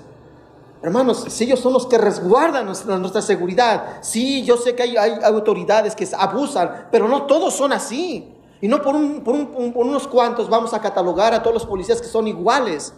Hermanos, 0.84 1.26
si 1.30 1.46
ellos 1.46 1.60
son 1.60 1.74
los 1.74 1.88
que 1.88 1.98
resguardan 1.98 2.68
nuestra, 2.68 3.24
seguridad, 3.24 3.98
sí, 4.02 4.44
yo 4.44 4.58
sé 4.58 4.76
que 4.76 4.84
hay, 4.84 4.96
autoridades 5.24 5.96
que 5.96 6.08
abusan, 6.16 6.86
pero 6.92 7.08
no 7.08 7.24
todos 7.24 7.56
son 7.56 7.74
así. 7.74 8.32
Y 8.62 8.68
no 8.68 8.84
por 8.84 8.94
unos 8.94 10.08
cuantos 10.08 10.52
vamos 10.52 10.72
a 10.76 10.82
catalogar 10.82 11.34
a 11.34 11.42
todos 11.42 11.56
los 11.56 11.66
policías 11.66 12.00
que 12.00 12.08
son 12.08 12.28
iguales. 12.28 12.94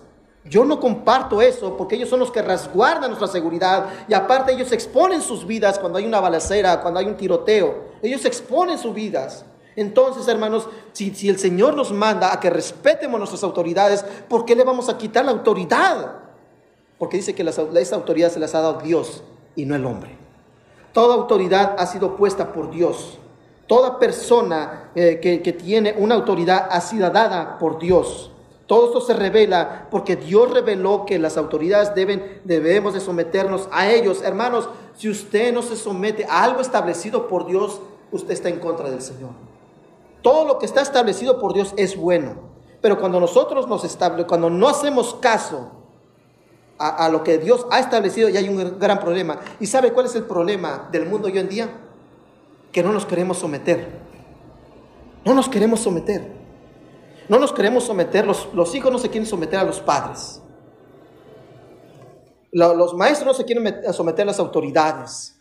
Yo 0.50 0.66
no 0.66 0.80
comparto 0.80 1.42
eso 1.44 1.78
porque 1.78 1.96
ellos 1.96 2.10
son 2.10 2.20
los 2.20 2.32
que 2.32 2.42
resguardan 2.42 3.12
nuestra 3.12 3.28
seguridad 3.28 3.86
y 4.08 4.16
aparte 4.16 4.52
ellos 4.52 4.72
exponen 4.72 5.22
sus 5.22 5.46
vidas 5.46 5.78
cuando 5.78 6.00
hay 6.00 6.08
una 6.08 6.20
balacera, 6.20 6.82
cuando 6.82 7.00
hay 7.00 7.06
un 7.06 7.16
tiroteo. 7.16 7.90
Ellos 8.02 8.26
exponen 8.26 8.80
sus 8.80 8.94
vidas. 8.94 9.46
Entonces, 9.76 10.28
hermanos, 10.28 10.68
si, 10.92 11.30
el 11.30 11.38
Señor 11.38 11.76
nos 11.76 11.92
manda 11.92 12.34
a 12.34 12.40
que 12.40 12.50
respetemos 12.50 13.20
nuestras 13.20 13.44
autoridades, 13.44 14.04
¿por 14.28 14.44
qué 14.44 14.56
le 14.56 14.64
vamos 14.64 14.90
a 14.90 14.98
quitar 14.98 15.24
la 15.24 15.32
autoridad? 15.32 16.16
Porque 16.98 17.18
dice 17.18 17.36
que 17.36 17.44
esa 17.44 17.96
autoridad 17.96 18.32
se 18.32 18.40
las 18.40 18.56
ha 18.56 18.62
dado 18.62 18.82
Dios 18.82 19.24
y 19.56 19.66
no 19.66 19.76
el 19.76 19.86
hombre. 19.86 20.18
Toda 20.94 21.14
autoridad 21.14 21.76
ha 21.78 21.86
sido 21.86 22.18
puesta 22.18 22.52
por 22.52 22.72
Dios. 22.72 23.20
Toda 23.68 24.00
persona 24.00 24.90
eh, 24.96 25.20
que, 25.22 25.44
que 25.44 25.54
tiene 25.54 25.94
una 25.96 26.16
autoridad 26.16 26.68
ha 26.72 26.82
sido 26.82 27.10
dada 27.12 27.60
por 27.60 27.78
Dios. 27.78 28.32
Todo 28.70 28.86
esto 28.86 29.02
se 29.02 29.16
revela 29.16 29.88
porque 29.90 30.16
Dios 30.16 30.52
reveló 30.52 31.04
que 31.08 31.18
las 31.18 31.38
autoridades 31.38 31.96
deben, 31.96 32.40
debemos 32.44 32.94
de 32.94 33.00
someternos 33.00 33.68
a 33.72 33.90
ellos. 33.90 34.22
Hermanos, 34.22 34.70
si 34.96 35.10
usted 35.10 35.52
no 35.52 35.64
se 35.64 35.76
somete 35.76 36.26
a 36.26 36.44
algo 36.44 36.62
establecido 36.62 37.28
por 37.28 37.48
Dios, 37.48 37.82
usted 38.12 38.32
está 38.32 38.48
en 38.48 38.60
contra 38.60 38.92
del 38.92 39.02
Señor. 39.02 39.32
Todo 40.22 40.46
lo 40.46 40.60
que 40.60 40.68
está 40.68 40.84
establecido 40.84 41.40
por 41.40 41.56
Dios 41.56 41.74
es 41.78 41.98
bueno. 41.98 42.36
Pero 42.80 43.00
cuando 43.00 43.20
nosotros 43.20 43.68
nos 43.68 43.84
establecemos, 43.84 44.30
cuando 44.30 44.52
no 44.52 44.70
hacemos 44.70 45.16
caso 45.16 45.72
a, 46.78 47.06
a, 47.06 47.10
lo 47.10 47.24
que 47.24 47.40
Dios 47.40 47.66
ha 47.72 47.80
establecido 47.80 48.30
y 48.30 48.38
hay 48.38 48.48
un 48.50 48.78
gran 48.78 49.00
problema. 49.00 49.40
¿Y 49.60 49.66
sabe 49.66 49.94
cuál 49.94 50.06
es 50.06 50.14
el 50.14 50.26
problema 50.26 50.90
del 50.92 51.08
mundo 51.08 51.28
hoy 51.28 51.40
en 51.40 51.50
día? 51.50 51.70
Que 52.72 52.84
no 52.84 52.94
nos 52.94 53.08
queremos 53.08 53.40
someter. 53.40 53.88
No 55.26 55.34
nos 55.34 55.50
queremos 55.50 55.80
someter. 55.80 56.39
No 57.30 57.40
nos 57.40 57.54
queremos 57.54 57.86
someter. 57.86 58.28
Los, 58.28 58.50
los 58.54 58.76
hijos 58.76 58.92
no 58.92 59.00
se 59.00 59.10
quieren 59.10 59.28
someter 59.28 59.60
a 59.60 59.64
los 59.64 59.80
padres. 59.80 60.42
Los 62.52 62.96
maestros 62.96 63.28
no 63.28 63.34
se 63.34 63.46
quieren 63.46 63.94
someter 63.94 64.24
a 64.24 64.26
las 64.26 64.40
autoridades. 64.40 65.40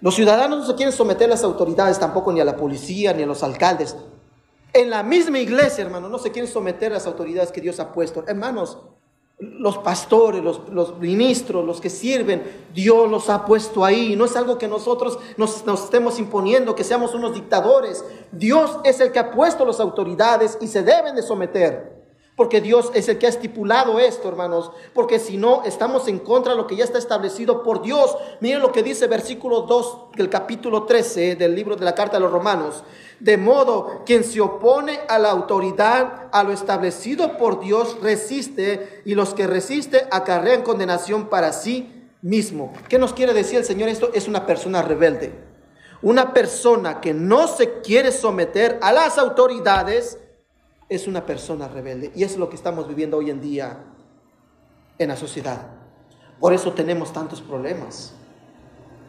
Los 0.00 0.14
ciudadanos 0.14 0.60
no 0.60 0.66
se 0.66 0.74
quieren 0.74 0.92
someter 0.92 1.26
a 1.26 1.34
las 1.34 1.44
autoridades 1.44 1.98
tampoco 1.98 2.32
ni 2.32 2.40
a 2.40 2.44
la 2.44 2.56
policía 2.56 3.12
ni 3.12 3.22
a 3.22 3.26
los 3.26 3.42
alcaldes. 3.42 3.96
En 4.72 4.90
la 4.90 5.02
misma 5.02 5.38
iglesia, 5.38 5.84
hermano, 5.84 6.08
no 6.08 6.18
se 6.18 6.30
quieren 6.30 6.50
someter 6.50 6.92
a 6.92 6.94
las 6.94 7.06
autoridades 7.06 7.52
que 7.52 7.60
Dios 7.60 7.80
ha 7.80 7.92
puesto. 7.92 8.24
Hermanos, 8.26 8.78
los 9.38 9.78
pastores, 9.78 10.42
los, 10.42 10.98
ministros, 10.98 11.64
los 11.64 11.80
que 11.80 11.90
sirven, 11.90 12.42
Dios 12.74 13.08
los 13.08 13.30
ha 13.30 13.44
puesto 13.44 13.84
ahí. 13.84 14.16
No 14.16 14.24
es 14.24 14.34
algo 14.34 14.58
que 14.58 14.66
nosotros 14.66 15.18
nos, 15.36 15.64
nos, 15.64 15.84
estemos 15.84 16.18
imponiendo, 16.18 16.74
que 16.74 16.82
seamos 16.82 17.14
unos 17.14 17.34
dictadores. 17.34 18.04
Dios 18.32 18.78
es 18.84 19.00
el 19.00 19.12
que 19.12 19.20
ha 19.20 19.30
puesto 19.30 19.64
las 19.64 19.78
autoridades 19.78 20.58
y 20.60 20.66
se 20.66 20.82
deben 20.82 21.14
de 21.14 21.22
someter. 21.22 21.97
Porque 22.38 22.60
Dios 22.60 22.92
es 22.94 23.08
el 23.08 23.18
que 23.18 23.26
ha 23.26 23.30
estipulado 23.30 23.98
esto, 23.98 24.28
hermanos. 24.28 24.70
Porque 24.94 25.18
si 25.18 25.36
no, 25.36 25.64
estamos 25.64 26.06
en 26.06 26.20
contra 26.20 26.52
de 26.52 26.56
lo 26.56 26.68
que 26.68 26.76
ya 26.76 26.84
está 26.84 26.96
establecido 26.96 27.64
por 27.64 27.82
Dios. 27.82 28.16
Miren 28.38 28.62
lo 28.62 28.70
que 28.70 28.84
dice 28.84 29.08
versículo 29.08 29.62
2 29.62 30.12
del 30.14 30.30
capítulo 30.30 30.84
13 30.84 31.34
del 31.34 31.56
libro 31.56 31.74
de 31.74 31.84
la 31.84 31.96
carta 31.96 32.16
de 32.16 32.20
los 32.20 32.30
romanos. 32.30 32.84
De 33.18 33.36
modo, 33.36 34.02
quien 34.06 34.22
se 34.22 34.40
opone 34.40 35.00
a 35.08 35.18
la 35.18 35.32
autoridad, 35.32 36.28
a 36.30 36.44
lo 36.44 36.52
establecido 36.52 37.36
por 37.38 37.58
Dios, 37.58 37.96
resiste. 38.00 39.02
Y 39.04 39.16
los 39.16 39.34
que 39.34 39.48
resisten 39.48 40.06
acarrean 40.12 40.62
condenación 40.62 41.30
para 41.30 41.52
sí 41.52 42.06
mismo. 42.22 42.72
¿Qué 42.88 43.00
nos 43.00 43.14
quiere 43.14 43.34
decir 43.34 43.58
el 43.58 43.64
Señor? 43.64 43.88
Esto 43.88 44.10
es 44.14 44.28
una 44.28 44.46
persona 44.46 44.80
rebelde. 44.82 45.32
Una 46.02 46.32
persona 46.32 47.00
que 47.00 47.12
no 47.12 47.48
se 47.48 47.80
quiere 47.80 48.12
someter 48.12 48.78
a 48.80 48.92
las 48.92 49.18
autoridades 49.18 50.18
es 50.88 51.06
una 51.06 51.26
persona 51.26 51.68
rebelde. 51.68 52.12
Y 52.14 52.24
es 52.24 52.36
lo 52.36 52.48
que 52.48 52.56
estamos 52.56 52.88
viviendo 52.88 53.18
hoy 53.18 53.30
en 53.30 53.40
día 53.40 53.84
en 54.98 55.08
la 55.08 55.16
sociedad. 55.16 55.68
Por 56.40 56.52
eso 56.52 56.72
tenemos 56.72 57.12
tantos 57.12 57.40
problemas. 57.40 58.12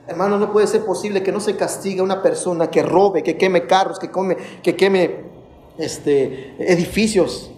Hermano, 0.08 0.40
no 0.40 0.52
puede 0.52 0.68
ser 0.68 0.86
posible 0.86 1.22
que 1.22 1.32
no 1.32 1.40
se 1.40 1.56
castigue 1.56 2.00
a 2.00 2.04
una 2.04 2.22
persona 2.22 2.70
que 2.72 2.82
robe, 2.82 3.22
que 3.22 3.38
queme 3.38 3.68
carros, 3.68 4.00
que, 4.00 4.10
come, 4.10 4.36
que 4.64 4.76
queme 4.76 5.30
este, 5.78 6.56
edificios, 6.72 7.52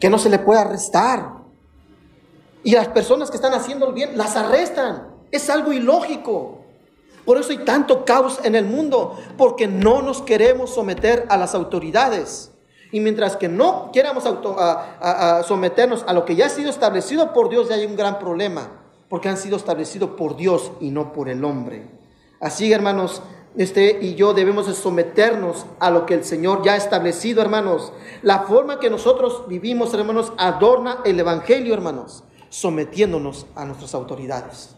que 0.00 0.08
no 0.08 0.18
se 0.18 0.30
le 0.30 0.38
pueda 0.38 0.62
arrestar. 0.62 1.42
Y 2.64 2.72
las 2.72 2.88
personas 2.88 3.30
que 3.30 3.36
están 3.36 3.52
haciendo 3.52 3.88
el 3.88 3.94
bien 3.94 4.16
las 4.16 4.36
arrestan. 4.36 5.08
Es 5.30 5.50
algo 5.50 5.72
ilógico. 5.72 6.60
Por 7.24 7.38
eso 7.38 7.50
hay 7.50 7.58
tanto 7.58 8.04
caos 8.04 8.40
en 8.42 8.54
el 8.54 8.64
mundo, 8.64 9.18
porque 9.36 9.68
no 9.68 10.02
nos 10.02 10.22
queremos 10.22 10.74
someter 10.74 11.26
a 11.28 11.36
las 11.36 11.54
autoridades. 11.54 12.51
Y 12.92 13.00
mientras 13.00 13.36
que 13.36 13.48
no 13.48 13.90
queramos 13.92 14.22
someternos 15.46 16.04
a 16.06 16.12
lo 16.12 16.24
que 16.24 16.36
ya 16.36 16.46
ha 16.46 16.50
sido 16.50 16.70
establecido 16.70 17.32
por 17.32 17.48
Dios, 17.48 17.68
ya 17.68 17.74
hay 17.74 17.86
un 17.86 17.96
gran 17.96 18.18
problema, 18.18 18.68
porque 19.08 19.28
han 19.28 19.36
sido 19.36 19.56
establecidos 19.56 20.10
por 20.10 20.36
Dios 20.36 20.70
y 20.78 20.90
no 20.90 21.12
por 21.12 21.28
el 21.28 21.44
hombre. 21.44 21.90
Así, 22.38 22.72
hermanos, 22.72 23.22
este 23.56 23.98
y 24.00 24.14
yo 24.14 24.34
debemos 24.34 24.66
de 24.66 24.74
someternos 24.74 25.66
a 25.80 25.90
lo 25.90 26.06
que 26.06 26.14
el 26.14 26.24
Señor 26.24 26.62
ya 26.62 26.74
ha 26.74 26.76
establecido, 26.76 27.42
hermanos. 27.42 27.92
La 28.22 28.40
forma 28.40 28.78
que 28.78 28.90
nosotros 28.90 29.44
vivimos, 29.48 29.92
hermanos, 29.94 30.32
adorna 30.36 30.98
el 31.04 31.18
Evangelio, 31.18 31.74
hermanos, 31.74 32.24
sometiéndonos 32.50 33.46
a 33.54 33.64
nuestras 33.64 33.94
autoridades. 33.94 34.76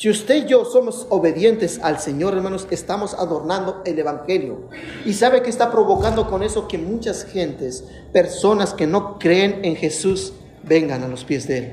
Si 0.00 0.08
usted 0.08 0.46
y 0.46 0.48
yo 0.48 0.64
somos 0.64 1.06
obedientes 1.10 1.78
al 1.82 2.00
Señor, 2.00 2.32
hermanos, 2.32 2.66
estamos 2.70 3.12
adornando 3.12 3.82
el 3.84 3.98
Evangelio. 3.98 4.70
Y 5.04 5.12
sabe 5.12 5.42
que 5.42 5.50
está 5.50 5.70
provocando 5.70 6.26
con 6.30 6.42
eso 6.42 6.66
que 6.68 6.78
muchas 6.78 7.26
gentes, 7.26 7.84
personas 8.10 8.72
que 8.72 8.86
no 8.86 9.18
creen 9.18 9.62
en 9.62 9.76
Jesús, 9.76 10.32
vengan 10.62 11.02
a 11.02 11.08
los 11.08 11.24
pies 11.24 11.46
de 11.46 11.58
Él. 11.58 11.72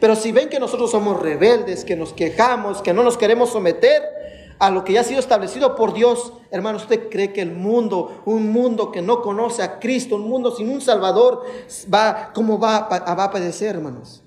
Pero 0.00 0.16
si 0.16 0.32
ven 0.32 0.48
que 0.48 0.58
nosotros 0.58 0.90
somos 0.90 1.22
rebeldes, 1.22 1.84
que 1.84 1.94
nos 1.94 2.12
quejamos, 2.12 2.82
que 2.82 2.92
no 2.92 3.04
nos 3.04 3.16
queremos 3.16 3.50
someter 3.50 4.02
a 4.58 4.68
lo 4.68 4.82
que 4.82 4.94
ya 4.94 5.02
ha 5.02 5.04
sido 5.04 5.20
establecido 5.20 5.76
por 5.76 5.94
Dios, 5.94 6.32
hermanos, 6.50 6.82
¿usted 6.82 7.10
cree 7.10 7.32
que 7.32 7.42
el 7.42 7.52
mundo, 7.52 8.22
un 8.24 8.50
mundo 8.50 8.90
que 8.90 9.02
no 9.02 9.22
conoce 9.22 9.62
a 9.62 9.78
Cristo, 9.78 10.16
un 10.16 10.28
mundo 10.28 10.50
sin 10.50 10.68
un 10.68 10.80
Salvador, 10.80 11.44
va, 11.94 12.32
cómo 12.34 12.58
va, 12.58 12.88
va 12.88 13.24
a 13.24 13.30
padecer, 13.30 13.76
hermanos? 13.76 14.21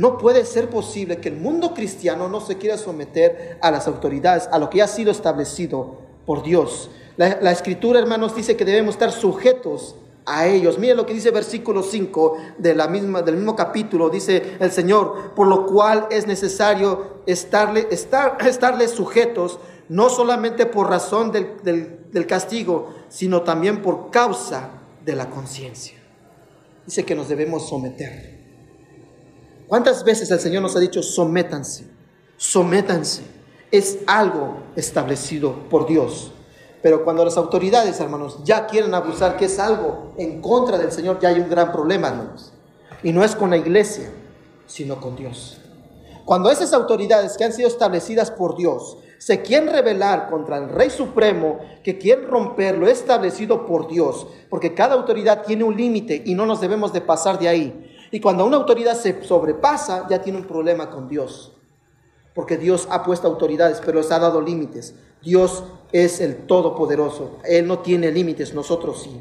No 0.00 0.16
puede 0.16 0.46
ser 0.46 0.70
posible 0.70 1.18
que 1.18 1.28
el 1.28 1.36
mundo 1.36 1.74
cristiano 1.74 2.26
no 2.26 2.40
se 2.40 2.56
quiera 2.56 2.78
someter 2.78 3.58
a 3.60 3.70
las 3.70 3.86
autoridades, 3.86 4.48
a 4.50 4.58
lo 4.58 4.70
que 4.70 4.80
ha 4.80 4.86
sido 4.86 5.10
establecido 5.10 5.98
por 6.24 6.42
Dios. 6.42 6.90
La, 7.18 7.50
escritura, 7.50 8.00
hermanos, 8.00 8.34
dice 8.34 8.56
que 8.56 8.64
debemos 8.64 8.94
estar 8.94 9.12
sujetos 9.12 9.96
a 10.24 10.46
ellos. 10.46 10.78
Mire 10.78 10.94
lo 10.94 11.04
que 11.04 11.12
dice 11.12 11.30
versículo 11.30 11.82
5 11.82 12.38
de 12.56 12.74
la 12.74 12.88
misma, 12.88 13.20
del 13.20 13.36
mismo 13.36 13.54
capítulo. 13.54 14.08
Dice 14.08 14.56
el 14.58 14.72
Señor, 14.72 15.34
por 15.36 15.46
lo 15.48 15.66
cual 15.66 16.06
es 16.10 16.26
necesario 16.26 17.20
estarle, 17.26 17.86
estar, 17.90 18.38
sujetos, 18.88 19.58
no 19.90 20.08
solamente 20.08 20.64
por 20.64 20.88
razón 20.88 21.30
del, 21.30 21.60
del 22.10 22.26
castigo, 22.26 22.94
sino 23.10 23.42
también 23.42 23.82
por 23.82 24.10
causa 24.10 24.70
de 25.04 25.14
la 25.14 25.28
conciencia. 25.28 25.98
Dice 26.86 27.04
que 27.04 27.14
nos 27.14 27.28
debemos 27.28 27.68
someter. 27.68 28.39
¿Cuántas 29.70 30.02
veces 30.02 30.28
el 30.32 30.40
Señor 30.40 30.62
nos 30.62 30.74
ha 30.74 30.80
dicho, 30.80 31.00
sométanse, 31.00 31.86
sométanse? 32.36 33.22
Es 33.70 33.98
algo 34.08 34.56
establecido 34.74 35.54
por 35.70 35.86
Dios. 35.86 36.32
Pero 36.82 37.04
cuando 37.04 37.24
las 37.24 37.36
autoridades, 37.36 38.00
hermanos, 38.00 38.40
ya 38.42 38.66
quieren 38.66 38.92
abusar, 38.94 39.36
que 39.36 39.44
es 39.44 39.60
algo 39.60 40.12
en 40.16 40.40
contra 40.40 40.76
del 40.76 40.90
Señor, 40.90 41.20
ya 41.20 41.28
hay 41.28 41.38
un 41.38 41.48
gran 41.48 41.70
problema, 41.70 42.08
hermanos. 42.08 42.52
Y 43.04 43.12
no 43.12 43.22
es 43.22 43.36
con 43.36 43.50
la 43.50 43.58
iglesia, 43.58 44.10
sino 44.66 45.00
con 45.00 45.14
Dios. 45.14 45.60
Cuando 46.24 46.50
esas 46.50 46.72
autoridades 46.72 47.36
que 47.36 47.44
han 47.44 47.52
sido 47.52 47.68
establecidas 47.68 48.32
por 48.32 48.56
Dios 48.56 48.98
se 49.18 49.40
quieren 49.40 49.68
rebelar 49.68 50.28
contra 50.30 50.58
el 50.58 50.68
Rey 50.70 50.90
Supremo, 50.90 51.60
que 51.84 51.96
quieren 51.96 52.26
romper 52.26 52.76
lo 52.76 52.88
establecido 52.88 53.66
por 53.66 53.86
Dios, 53.86 54.26
porque 54.48 54.74
cada 54.74 54.94
autoridad 54.94 55.44
tiene 55.46 55.62
un 55.62 55.76
límite 55.76 56.24
y 56.26 56.34
no 56.34 56.44
nos 56.44 56.60
debemos 56.60 56.92
de 56.92 57.02
pasar 57.02 57.38
de 57.38 57.48
ahí. 57.48 57.89
Y 58.10 58.20
cuando 58.20 58.44
una 58.44 58.56
autoridad 58.56 58.96
se 58.96 59.22
sobrepasa, 59.22 60.06
ya 60.08 60.20
tiene 60.20 60.38
un 60.38 60.46
problema 60.46 60.90
con 60.90 61.08
Dios. 61.08 61.52
Porque 62.34 62.56
Dios 62.56 62.88
ha 62.90 63.02
puesto 63.02 63.28
autoridades, 63.28 63.80
pero 63.84 64.00
les 64.00 64.10
ha 64.10 64.18
dado 64.18 64.40
límites. 64.40 64.94
Dios 65.22 65.64
es 65.92 66.20
el 66.20 66.46
Todopoderoso. 66.46 67.38
Él 67.44 67.66
no 67.66 67.80
tiene 67.80 68.10
límites, 68.10 68.54
nosotros 68.54 69.02
sí. 69.02 69.20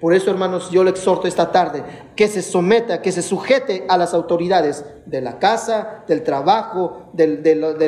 Por 0.00 0.12
eso, 0.12 0.30
hermanos, 0.30 0.70
yo 0.70 0.84
le 0.84 0.90
exhorto 0.90 1.26
esta 1.26 1.50
tarde 1.50 1.82
que 2.14 2.28
se 2.28 2.42
someta, 2.42 3.00
que 3.00 3.12
se 3.12 3.22
sujete 3.22 3.86
a 3.88 3.96
las 3.96 4.12
autoridades 4.12 4.84
de 5.06 5.22
la 5.22 5.38
casa, 5.38 6.04
del 6.06 6.22
trabajo, 6.22 7.08
de, 7.14 7.26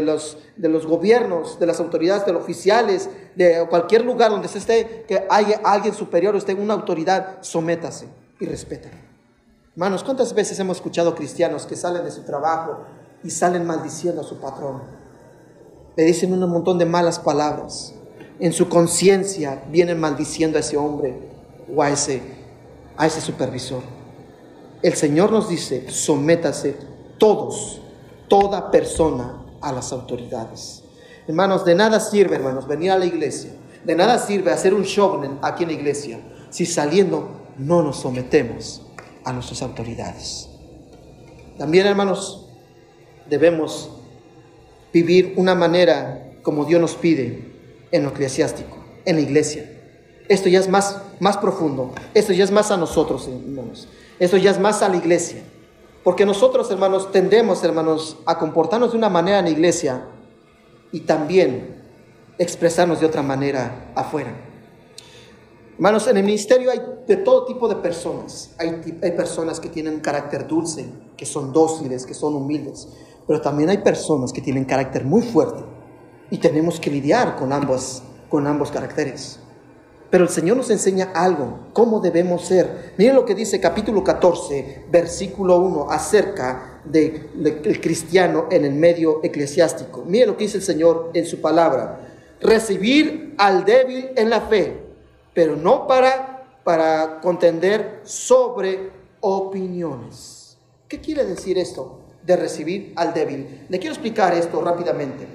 los, 0.02 0.86
gobiernos, 0.86 1.58
de 1.58 1.66
las 1.66 1.78
autoridades, 1.78 2.24
de 2.24 2.32
los 2.32 2.42
oficiales, 2.42 3.10
de 3.34 3.66
cualquier 3.68 4.04
lugar 4.04 4.30
donde 4.30 4.48
se 4.48 4.58
esté, 4.58 5.04
que 5.06 5.26
haya 5.28 5.60
alguien 5.62 5.92
superior, 5.92 6.34
esté 6.36 6.54
una 6.54 6.74
autoridad, 6.74 7.38
sométase 7.42 8.08
y 8.40 8.46
respétale. 8.46 9.15
Hermanos, 9.76 10.04
¿cuántas 10.04 10.32
veces 10.32 10.58
hemos 10.58 10.78
escuchado 10.78 11.14
cristianos 11.14 11.66
que 11.66 11.76
salen 11.76 12.02
de 12.02 12.10
su 12.10 12.22
trabajo 12.22 12.78
y 13.22 13.28
salen 13.28 13.66
maldiciendo 13.66 14.22
a 14.22 14.24
su 14.24 14.38
patrón? 14.38 14.80
Le 15.96 16.04
dicen 16.04 16.32
un 16.32 16.48
montón 16.48 16.78
de 16.78 16.86
malas 16.86 17.18
palabras. 17.18 17.92
En 18.40 18.54
su 18.54 18.70
conciencia 18.70 19.64
vienen 19.70 20.00
maldiciendo 20.00 20.56
a 20.56 20.60
ese 20.60 20.78
hombre 20.78 21.28
o 21.76 21.82
a 21.82 21.90
ese, 21.90 22.22
a 22.96 23.06
ese 23.06 23.20
supervisor. 23.20 23.82
El 24.80 24.94
Señor 24.94 25.30
nos 25.30 25.50
dice, 25.50 25.90
sométase 25.90 26.78
todos, 27.18 27.82
toda 28.28 28.70
persona 28.70 29.44
a 29.60 29.72
las 29.72 29.92
autoridades. 29.92 30.84
Hermanos, 31.28 31.66
de 31.66 31.74
nada 31.74 32.00
sirve, 32.00 32.36
hermanos, 32.36 32.66
venir 32.66 32.92
a 32.92 32.98
la 32.98 33.04
iglesia. 33.04 33.50
De 33.84 33.94
nada 33.94 34.18
sirve 34.18 34.52
hacer 34.52 34.72
un 34.72 34.84
show 34.84 35.20
aquí 35.42 35.64
en 35.64 35.68
la 35.68 35.74
iglesia 35.74 36.18
si 36.48 36.64
saliendo 36.64 37.28
no 37.58 37.82
nos 37.82 38.00
sometemos 38.00 38.85
a 39.26 39.32
nuestras 39.32 39.60
autoridades. 39.60 40.48
También, 41.58 41.86
hermanos, 41.86 42.46
debemos 43.28 43.90
vivir 44.92 45.34
una 45.36 45.54
manera 45.54 46.30
como 46.42 46.64
Dios 46.64 46.80
nos 46.80 46.94
pide 46.94 47.52
en 47.90 48.04
lo 48.04 48.10
eclesiástico, 48.10 48.78
en 49.04 49.16
la 49.16 49.22
iglesia. 49.22 49.68
Esto 50.28 50.48
ya 50.48 50.60
es 50.60 50.68
más, 50.68 51.02
más 51.18 51.36
profundo, 51.38 51.92
esto 52.14 52.32
ya 52.32 52.44
es 52.44 52.52
más 52.52 52.70
a 52.70 52.76
nosotros, 52.76 53.28
hermanos. 53.28 53.88
Esto 54.20 54.36
ya 54.36 54.52
es 54.52 54.60
más 54.60 54.80
a 54.82 54.88
la 54.88 54.96
iglesia. 54.96 55.42
Porque 56.04 56.24
nosotros, 56.24 56.70
hermanos, 56.70 57.10
tendemos, 57.10 57.64
hermanos, 57.64 58.18
a 58.26 58.38
comportarnos 58.38 58.92
de 58.92 58.98
una 58.98 59.08
manera 59.08 59.40
en 59.40 59.46
la 59.46 59.50
iglesia 59.50 60.04
y 60.92 61.00
también 61.00 61.82
expresarnos 62.38 63.00
de 63.00 63.06
otra 63.06 63.22
manera 63.22 63.90
afuera. 63.96 64.45
Hermanos, 65.76 66.08
en 66.08 66.16
el 66.16 66.24
ministerio 66.24 66.70
hay 66.70 66.80
de 67.06 67.16
todo 67.16 67.44
tipo 67.44 67.68
de 67.68 67.76
personas. 67.76 68.50
Hay, 68.58 68.98
hay 69.02 69.12
personas 69.12 69.60
que 69.60 69.68
tienen 69.68 70.00
carácter 70.00 70.46
dulce, 70.46 70.86
que 71.18 71.26
son 71.26 71.52
dóciles, 71.52 72.06
que 72.06 72.14
son 72.14 72.34
humildes. 72.34 72.88
Pero 73.26 73.42
también 73.42 73.68
hay 73.68 73.78
personas 73.78 74.32
que 74.32 74.40
tienen 74.40 74.64
carácter 74.64 75.04
muy 75.04 75.20
fuerte. 75.20 75.62
Y 76.30 76.38
tenemos 76.38 76.80
que 76.80 76.90
lidiar 76.90 77.36
con 77.36 77.52
ambos, 77.52 78.02
con 78.30 78.46
ambos 78.46 78.70
caracteres. 78.70 79.38
Pero 80.08 80.24
el 80.24 80.30
Señor 80.30 80.56
nos 80.56 80.70
enseña 80.70 81.10
algo, 81.14 81.66
cómo 81.74 82.00
debemos 82.00 82.46
ser. 82.46 82.94
Miren 82.96 83.16
lo 83.16 83.26
que 83.26 83.34
dice 83.34 83.60
capítulo 83.60 84.02
14, 84.02 84.86
versículo 84.90 85.58
1, 85.58 85.90
acerca 85.90 86.80
del 86.84 87.80
cristiano 87.82 88.46
en 88.50 88.64
el 88.64 88.72
medio 88.72 89.20
eclesiástico. 89.22 90.04
Miren 90.06 90.28
lo 90.28 90.36
que 90.38 90.44
dice 90.44 90.56
el 90.56 90.62
Señor 90.62 91.10
en 91.12 91.26
su 91.26 91.42
palabra. 91.42 92.00
Recibir 92.40 93.34
al 93.36 93.66
débil 93.66 94.10
en 94.16 94.30
la 94.30 94.40
fe, 94.42 94.85
pero 95.36 95.54
no 95.54 95.86
para, 95.86 96.46
para 96.64 97.20
contender 97.20 98.00
sobre 98.04 98.90
opiniones. 99.20 100.56
¿Qué 100.88 100.98
quiere 100.98 101.26
decir 101.26 101.58
esto 101.58 102.00
de 102.22 102.36
recibir 102.36 102.94
al 102.96 103.12
débil? 103.12 103.66
Le 103.68 103.78
quiero 103.78 103.92
explicar 103.92 104.32
esto 104.32 104.62
rápidamente. 104.62 105.26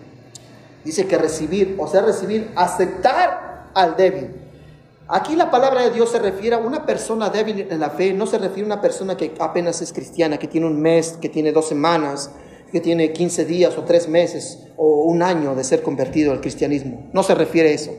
Dice 0.83 1.05
que 1.05 1.19
recibir, 1.19 1.75
o 1.77 1.85
sea, 1.85 2.01
recibir, 2.01 2.49
aceptar 2.55 3.69
al 3.75 3.95
débil. 3.95 4.31
Aquí 5.07 5.35
la 5.35 5.51
palabra 5.51 5.83
de 5.83 5.91
Dios 5.91 6.09
se 6.09 6.17
refiere 6.17 6.55
a 6.55 6.59
una 6.59 6.83
persona 6.83 7.29
débil 7.29 7.67
en 7.69 7.79
la 7.79 7.91
fe, 7.91 8.11
no 8.11 8.25
se 8.25 8.39
refiere 8.39 8.63
a 8.63 8.73
una 8.73 8.81
persona 8.81 9.15
que 9.15 9.35
apenas 9.37 9.83
es 9.83 9.93
cristiana, 9.93 10.39
que 10.39 10.47
tiene 10.47 10.65
un 10.65 10.81
mes, 10.81 11.15
que 11.21 11.29
tiene 11.29 11.51
dos 11.51 11.67
semanas, 11.67 12.31
que 12.71 12.81
tiene 12.81 13.13
15 13.13 13.45
días 13.45 13.77
o 13.77 13.83
tres 13.83 14.09
meses 14.09 14.63
o 14.77 15.03
un 15.03 15.21
año 15.21 15.53
de 15.53 15.63
ser 15.63 15.83
convertido 15.83 16.31
al 16.31 16.41
cristianismo. 16.41 17.07
No 17.13 17.21
se 17.21 17.35
refiere 17.35 17.69
a 17.69 17.73
eso. 17.73 17.91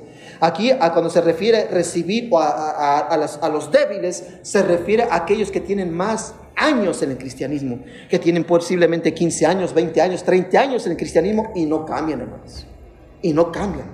Aquí, 0.44 0.72
a 0.72 0.92
cuando 0.92 1.08
se 1.08 1.20
refiere 1.20 1.58
a 1.58 1.68
recibir 1.68 2.28
a, 2.34 2.98
a, 2.98 3.48
los 3.48 3.70
débiles, 3.70 4.24
se 4.42 4.60
refiere 4.64 5.04
a 5.04 5.14
aquellos 5.14 5.52
que 5.52 5.60
tienen 5.60 5.94
más 5.94 6.34
años 6.56 7.00
en 7.02 7.12
el 7.12 7.16
cristianismo, 7.16 7.78
que 8.10 8.18
tienen 8.18 8.42
posiblemente 8.42 9.14
15 9.14 9.46
años, 9.46 9.72
20 9.72 10.00
años, 10.00 10.24
30 10.24 10.60
años 10.60 10.84
en 10.86 10.92
el 10.92 10.98
cristianismo 10.98 11.52
y 11.54 11.64
no 11.64 11.86
cambian, 11.86 12.22
hermanos. 12.22 12.66
Y 13.22 13.32
no 13.32 13.52
cambian. 13.52 13.86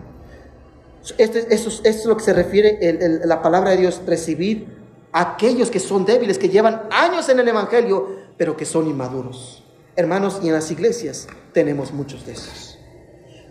Este, 1.19 1.55
eso, 1.55 1.83
es 1.85 2.07
lo 2.07 2.17
que 2.17 2.25
se 2.25 2.33
refiere 2.33 2.79
la 3.27 3.43
palabra 3.43 3.73
de 3.73 3.77
Dios, 3.77 4.01
recibir 4.07 4.69
a 5.13 5.33
aquellos 5.33 5.71
que 5.71 5.81
son 5.81 6.07
débiles, 6.07 6.39
que 6.39 6.49
llevan 6.49 6.85
años 6.91 7.29
en 7.29 7.41
el 7.41 7.49
Evangelio, 7.49 8.09
pero 8.39 8.57
que 8.57 8.65
son 8.65 8.87
inmaduros. 8.87 9.65
Hermanos, 9.97 10.41
y 10.43 10.47
en 10.47 10.55
las 10.55 10.71
iglesias 10.71 11.27
tenemos 11.53 11.93
muchos 11.93 12.25
de 12.25 12.33
esos. 12.33 12.68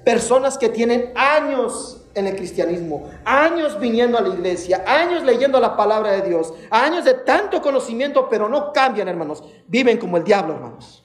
Personas 0.08 0.58
que 0.58 0.70
tienen 0.70 1.12
años 1.16 2.02
en 2.14 2.28
el 2.28 2.38
cristianismo, 2.38 3.12
años 3.26 3.78
viniendo 3.78 4.18
a 4.18 4.22
la 4.22 4.30
iglesia, 4.30 4.86
años 4.88 5.22
leyendo 5.24 5.60
la 5.60 5.76
palabra 5.76 6.12
de 6.12 6.22
Dios, 6.22 6.54
años 6.70 7.04
de 7.04 7.14
tanto 7.14 7.62
conocimiento, 7.62 8.30
pero 8.30 8.48
no 8.48 8.72
cambian, 8.72 9.10
hermanos. 9.10 9.44
Viven 9.68 9.98
como 9.98 10.16
el 10.16 10.24
diablo, 10.24 10.54
hermanos. 10.54 11.04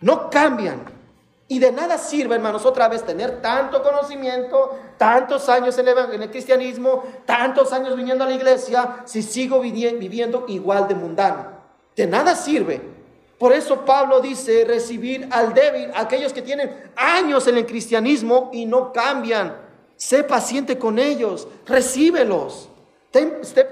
No 0.00 0.30
cambian. 0.30 0.80
Y 1.48 1.58
de 1.58 1.70
nada 1.70 1.98
sirve, 1.98 2.36
hermanos, 2.36 2.64
otra 2.64 2.88
vez 2.88 3.04
tener 3.04 3.42
tanto 3.42 3.82
conocimiento, 3.82 4.74
tantos 4.96 5.46
años 5.50 5.76
en 5.76 5.88
el, 5.88 6.30
cristianismo, 6.30 7.04
tantos 7.26 7.74
años 7.74 7.94
viniendo 7.94 8.24
a 8.24 8.26
la 8.26 8.32
iglesia, 8.32 9.02
si 9.04 9.22
sigo 9.22 9.60
viviendo 9.60 10.46
igual 10.48 10.88
de 10.88 10.94
mundano. 10.94 11.44
De 11.94 12.06
nada 12.06 12.34
sirve. 12.34 12.80
Por 13.40 13.54
eso 13.54 13.86
Pablo 13.86 14.20
dice 14.20 14.66
recibir 14.66 15.26
al 15.30 15.54
débil, 15.54 15.90
aquellos 15.94 16.30
que 16.30 16.42
tienen 16.42 16.70
años 16.94 17.48
en 17.48 17.56
el 17.56 17.64
cristianismo 17.64 18.50
y 18.52 18.66
no 18.66 18.92
cambian. 18.92 19.56
Sé 19.96 20.24
paciente 20.24 20.76
con 20.76 20.98
ellos, 20.98 21.48
recíbelos. 21.64 22.68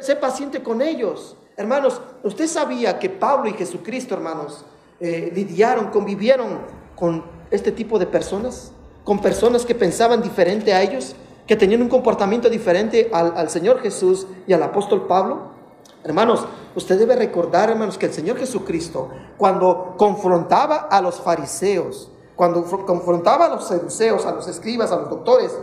sé 0.00 0.16
paciente 0.16 0.62
con 0.62 0.80
ellos. 0.80 1.36
Hermanos, 1.54 2.00
usted 2.22 2.46
sabía 2.46 2.98
que 2.98 3.10
Pablo 3.10 3.50
y 3.50 3.52
Jesucristo, 3.52 4.14
hermanos, 4.14 4.64
eh, 5.00 5.30
lidiaron, 5.34 5.90
convivieron 5.90 6.60
con 6.96 7.22
este 7.50 7.70
tipo 7.70 7.98
de 7.98 8.06
personas, 8.06 8.72
con 9.04 9.18
personas 9.18 9.66
que 9.66 9.74
pensaban 9.74 10.22
diferente 10.22 10.72
a 10.72 10.80
ellos, 10.80 11.14
que 11.46 11.56
tenían 11.56 11.82
un 11.82 11.90
comportamiento 11.90 12.48
diferente 12.48 13.10
al, 13.12 13.50
Señor 13.50 13.82
Jesús 13.82 14.26
y 14.46 14.54
al 14.54 14.62
apóstol 14.62 15.06
Pablo? 15.06 15.57
Hermanos, 16.04 16.46
usted 16.74 16.98
debe 16.98 17.16
recordar, 17.16 17.70
hermanos, 17.70 17.98
que 17.98 18.06
el 18.06 18.12
Señor 18.12 18.38
Jesucristo, 18.38 19.10
cuando 19.36 19.94
confrontaba 19.96 20.76
a 20.90 21.00
los 21.00 21.20
fariseos, 21.20 22.10
cuando 22.36 22.62
confrontaba 22.64 23.46
a 23.46 23.48
los 23.48 23.66
seduceos, 23.66 24.24
a 24.24 24.32
los 24.32 24.46
escribas, 24.46 24.92
a 24.92 24.96
los 24.96 25.10
doctores, 25.10 25.58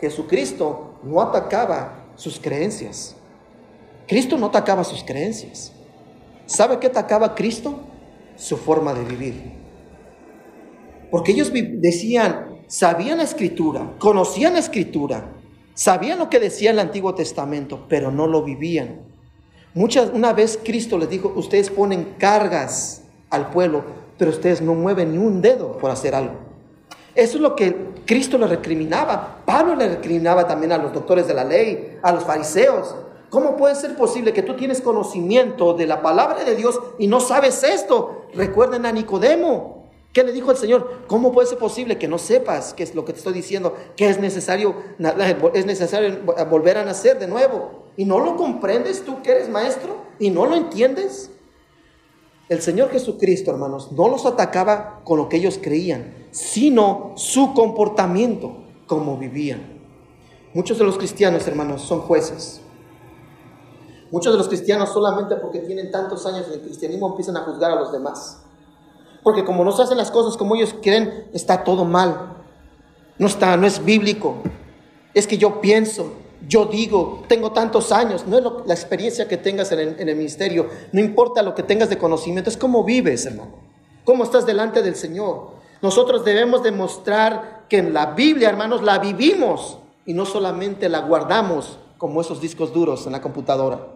Jesucristo 0.00 0.98
no 1.02 1.20
atacaba 1.20 2.06
sus 2.16 2.40
creencias. 2.40 3.14
Cristo 4.08 4.36
no 4.36 4.46
atacaba 4.46 4.84
sus 4.84 5.04
creencias. 5.04 5.72
¿Sabe 6.46 6.78
qué 6.78 6.88
atacaba 6.88 7.34
Cristo? 7.34 7.80
Su 8.36 8.56
forma 8.56 8.92
de 8.92 9.04
vivir. 9.04 9.52
Porque 11.10 11.32
ellos 11.32 11.52
decían, 11.52 12.62
sabían 12.66 13.18
la 13.18 13.24
escritura, 13.24 13.94
conocían 13.98 14.54
la 14.54 14.58
escritura, 14.58 15.32
sabían 15.74 16.18
lo 16.18 16.28
que 16.28 16.40
decía 16.40 16.72
el 16.72 16.78
Antiguo 16.78 17.14
Testamento, 17.14 17.86
pero 17.88 18.10
no 18.10 18.26
lo 18.26 18.42
vivían. 18.42 19.15
Muchas, 19.76 20.08
una 20.14 20.32
vez 20.32 20.58
Cristo 20.64 20.96
les 20.96 21.10
dijo, 21.10 21.30
ustedes 21.36 21.68
ponen 21.68 22.14
cargas 22.18 23.02
al 23.28 23.50
pueblo, 23.50 23.84
pero 24.16 24.30
ustedes 24.30 24.62
no 24.62 24.74
mueven 24.74 25.12
ni 25.12 25.18
un 25.18 25.42
dedo 25.42 25.76
por 25.76 25.90
hacer 25.90 26.14
algo. 26.14 26.32
Eso 27.14 27.36
es 27.36 27.42
lo 27.42 27.54
que 27.54 27.76
Cristo 28.06 28.38
le 28.38 28.46
recriminaba. 28.46 29.42
Pablo 29.44 29.76
le 29.76 29.86
recriminaba 29.88 30.46
también 30.46 30.72
a 30.72 30.78
los 30.78 30.94
doctores 30.94 31.28
de 31.28 31.34
la 31.34 31.44
ley, 31.44 31.98
a 32.02 32.10
los 32.10 32.24
fariseos. 32.24 32.94
¿Cómo 33.28 33.58
puede 33.58 33.74
ser 33.74 33.96
posible 33.96 34.32
que 34.32 34.42
tú 34.42 34.56
tienes 34.56 34.80
conocimiento 34.80 35.74
de 35.74 35.86
la 35.86 36.00
palabra 36.00 36.42
de 36.42 36.56
Dios 36.56 36.80
y 36.98 37.06
no 37.06 37.20
sabes 37.20 37.62
esto? 37.62 38.28
Recuerden 38.32 38.86
a 38.86 38.92
Nicodemo. 38.92 39.90
¿Qué 40.14 40.24
le 40.24 40.32
dijo 40.32 40.52
el 40.52 40.56
Señor? 40.56 41.02
¿Cómo 41.06 41.32
puede 41.32 41.48
ser 41.48 41.58
posible 41.58 41.98
que 41.98 42.08
no 42.08 42.16
sepas 42.16 42.72
qué 42.72 42.82
es 42.82 42.94
lo 42.94 43.04
que 43.04 43.12
te 43.12 43.18
estoy 43.18 43.34
diciendo? 43.34 43.76
Que 43.94 44.08
es 44.08 44.18
necesario, 44.18 44.74
es 45.52 45.66
necesario 45.66 46.20
volver 46.48 46.78
a 46.78 46.84
nacer 46.86 47.18
de 47.18 47.26
nuevo. 47.26 47.85
¿Y 47.96 48.04
no 48.04 48.20
lo 48.20 48.36
comprendes 48.36 49.04
tú 49.04 49.22
que 49.22 49.32
eres 49.32 49.48
maestro? 49.48 49.96
¿Y 50.18 50.30
no 50.30 50.46
lo 50.46 50.54
entiendes? 50.54 51.30
El 52.48 52.62
Señor 52.62 52.90
Jesucristo, 52.90 53.50
hermanos, 53.50 53.90
no 53.92 54.08
los 54.08 54.24
atacaba 54.24 55.00
con 55.04 55.18
lo 55.18 55.28
que 55.28 55.38
ellos 55.38 55.58
creían, 55.60 56.14
sino 56.30 57.12
su 57.16 57.54
comportamiento, 57.54 58.64
como 58.86 59.16
vivían. 59.16 59.80
Muchos 60.54 60.78
de 60.78 60.84
los 60.84 60.96
cristianos, 60.96 61.46
hermanos, 61.48 61.82
son 61.82 62.00
jueces. 62.00 62.60
Muchos 64.12 64.32
de 64.32 64.38
los 64.38 64.48
cristianos 64.48 64.90
solamente 64.90 65.34
porque 65.36 65.58
tienen 65.60 65.90
tantos 65.90 66.24
años 66.26 66.46
en 66.46 66.54
el 66.54 66.60
cristianismo 66.60 67.08
empiezan 67.08 67.36
a 67.36 67.40
juzgar 67.40 67.72
a 67.72 67.74
los 67.74 67.90
demás. 67.90 68.42
Porque 69.24 69.44
como 69.44 69.64
no 69.64 69.72
se 69.72 69.82
hacen 69.82 69.98
las 69.98 70.12
cosas 70.12 70.36
como 70.36 70.54
ellos 70.54 70.74
quieren, 70.80 71.28
está 71.32 71.64
todo 71.64 71.84
mal. 71.84 72.36
No 73.18 73.26
está, 73.26 73.56
no 73.56 73.66
es 73.66 73.84
bíblico. 73.84 74.36
Es 75.14 75.26
que 75.26 75.36
yo 75.36 75.60
pienso, 75.60 76.12
yo 76.48 76.66
digo, 76.66 77.22
tengo 77.28 77.52
tantos 77.52 77.92
años. 77.92 78.26
No 78.26 78.38
es 78.38 78.44
la 78.66 78.74
experiencia 78.74 79.28
que 79.28 79.36
tengas 79.36 79.72
en 79.72 80.08
el, 80.08 80.16
ministerio. 80.16 80.68
No 80.92 81.00
importa 81.00 81.42
lo 81.42 81.54
que 81.54 81.62
tengas 81.62 81.88
de 81.88 81.98
conocimiento, 81.98 82.50
es 82.50 82.56
cómo 82.56 82.84
vives, 82.84 83.26
hermano. 83.26 83.54
Cómo 84.04 84.24
estás 84.24 84.46
delante 84.46 84.82
del 84.82 84.96
Señor. 84.96 85.50
Nosotros 85.82 86.24
debemos 86.24 86.62
demostrar 86.62 87.64
que 87.68 87.78
en 87.78 87.92
la 87.92 88.06
Biblia, 88.06 88.48
hermanos, 88.48 88.82
la 88.82 88.98
vivimos 88.98 89.78
y 90.04 90.14
no 90.14 90.24
solamente 90.24 90.88
la 90.88 91.00
guardamos 91.00 91.78
como 91.98 92.20
esos 92.20 92.40
discos 92.40 92.72
duros 92.72 93.06
en 93.06 93.12
la 93.12 93.20
computadora. 93.20 93.86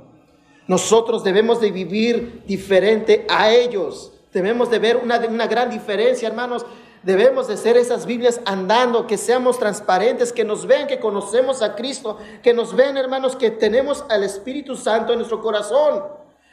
Nosotros 0.67 1.25
debemos 1.25 1.61
de 1.61 1.71
vivir 1.71 2.43
diferente 2.47 3.27
a 3.29 3.51
ellos. 3.53 4.13
Debemos 4.33 4.71
de 4.71 4.79
ver 4.79 4.97
una 4.97 5.47
gran 5.47 5.71
diferencia, 5.71 6.29
hermanos. 6.29 6.65
Debemos 7.03 7.49
de 7.49 7.57
ser 7.57 7.79
esas 7.79 8.05
Biblias 8.05 8.41
andando, 8.45 9.07
que 9.07 9.17
seamos 9.17 9.59
transparentes, 9.59 10.35
que 10.35 10.45
nos 10.45 10.67
vean 10.67 10.87
que 10.87 11.01
conocemos 11.01 11.63
a 11.63 11.75
Cristo, 11.75 12.19
que 12.43 12.53
nos 12.53 12.77
vean, 12.77 12.99
hermanos, 12.99 13.37
que 13.37 13.51
tenemos 13.51 14.05
al 14.11 14.23
Espíritu 14.23 14.77
Santo 14.77 15.13
en 15.13 15.19
nuestro 15.19 15.41
corazón. 15.41 16.05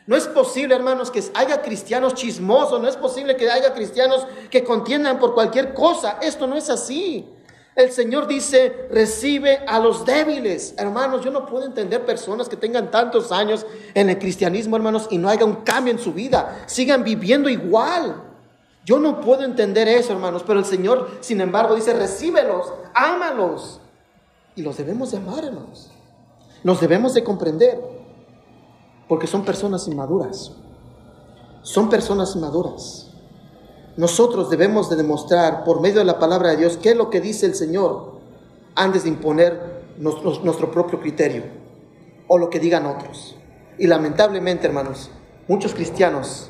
No 0.05 0.15
es 0.15 0.25
posible, 0.25 0.73
hermanos, 0.73 1.11
que 1.11 1.21
haya 1.33 1.61
cristianos 1.61 2.13
chismosos, 2.13 2.81
no 2.81 2.87
es 2.87 2.95
posible 2.95 3.35
que 3.35 3.51
haya 3.51 3.73
cristianos 3.73 4.25
que 4.49 4.63
contiendan 4.63 5.19
por 5.19 5.33
cualquier 5.33 5.73
cosa. 5.73 6.17
Esto 6.21 6.47
no 6.47 6.55
es 6.55 6.69
así. 6.69 7.27
El 7.75 7.91
Señor 7.91 8.25
dice, 8.25 8.87
recibe 8.89 9.59
a 9.67 9.79
los 9.79 10.05
débiles. 10.05 10.75
Hermanos, 10.77 11.25
yo 11.25 11.29
no 11.29 11.45
puedo 11.45 11.65
entender 11.65 12.05
personas 12.05 12.47
que 12.47 12.55
tengan 12.55 12.89
tantos 12.89 13.33
años 13.33 13.65
en 13.93 14.09
el 14.09 14.17
cristianismo, 14.17 14.77
hermanos, 14.77 15.07
y 15.11 15.17
no 15.17 15.27
haya 15.27 15.43
un 15.43 15.57
cambio 15.57 15.91
en 15.91 15.99
su 15.99 16.13
vida. 16.13 16.63
Sigan 16.67 17.03
viviendo 17.03 17.49
igual. 17.49 18.26
Yo 18.87 18.99
no 18.99 19.19
puedo 19.19 19.43
entender 19.43 19.89
eso, 19.89 20.13
hermanos, 20.13 20.43
pero 20.47 20.59
el 20.59 20.65
Señor, 20.65 21.09
sin 21.19 21.41
embargo, 21.41 21.75
dice, 21.75 21.93
recíbelos, 21.93 22.71
ámalos. 22.93 23.81
Y 24.55 24.61
los 24.61 24.77
debemos 24.77 25.11
de 25.11 25.17
amar, 25.17 25.43
hermanos. 25.43 25.91
Los 26.63 26.79
debemos 26.79 27.13
de 27.13 27.23
comprender, 27.23 27.81
porque 29.09 29.27
son 29.27 29.43
personas 29.43 29.87
inmaduras. 29.89 30.53
Son 31.63 31.89
personas 31.89 32.33
inmaduras 32.35 33.07
nosotros 33.97 34.51
debemos 34.51 34.91
de 34.91 34.95
demostrar 34.95 35.63
por 35.63 35.81
medio 35.81 35.97
de 35.97 36.05
la 36.05 36.19
palabra 36.19 36.51
de 36.51 36.57
Dios 36.57 36.77
qué 36.77 36.91
es 36.91 36.95
lo 36.95 37.09
que 37.09 37.19
dice 37.19 37.47
el 37.47 37.55
Señor 37.55 38.19
antes 38.75 39.03
de 39.03 39.09
imponer 39.09 39.85
nuestro, 39.97 40.39
nuestro 40.43 40.71
propio 40.71 41.01
criterio. 41.01 41.67
o 42.29 42.37
lo 42.37 42.49
que 42.49 42.59
digan 42.59 42.85
otros. 42.85 43.37
Y 43.77 43.87
lamentablemente, 43.87 44.67
hermanos, 44.67 45.09
muchos 45.47 45.73
cristianos 45.73 46.49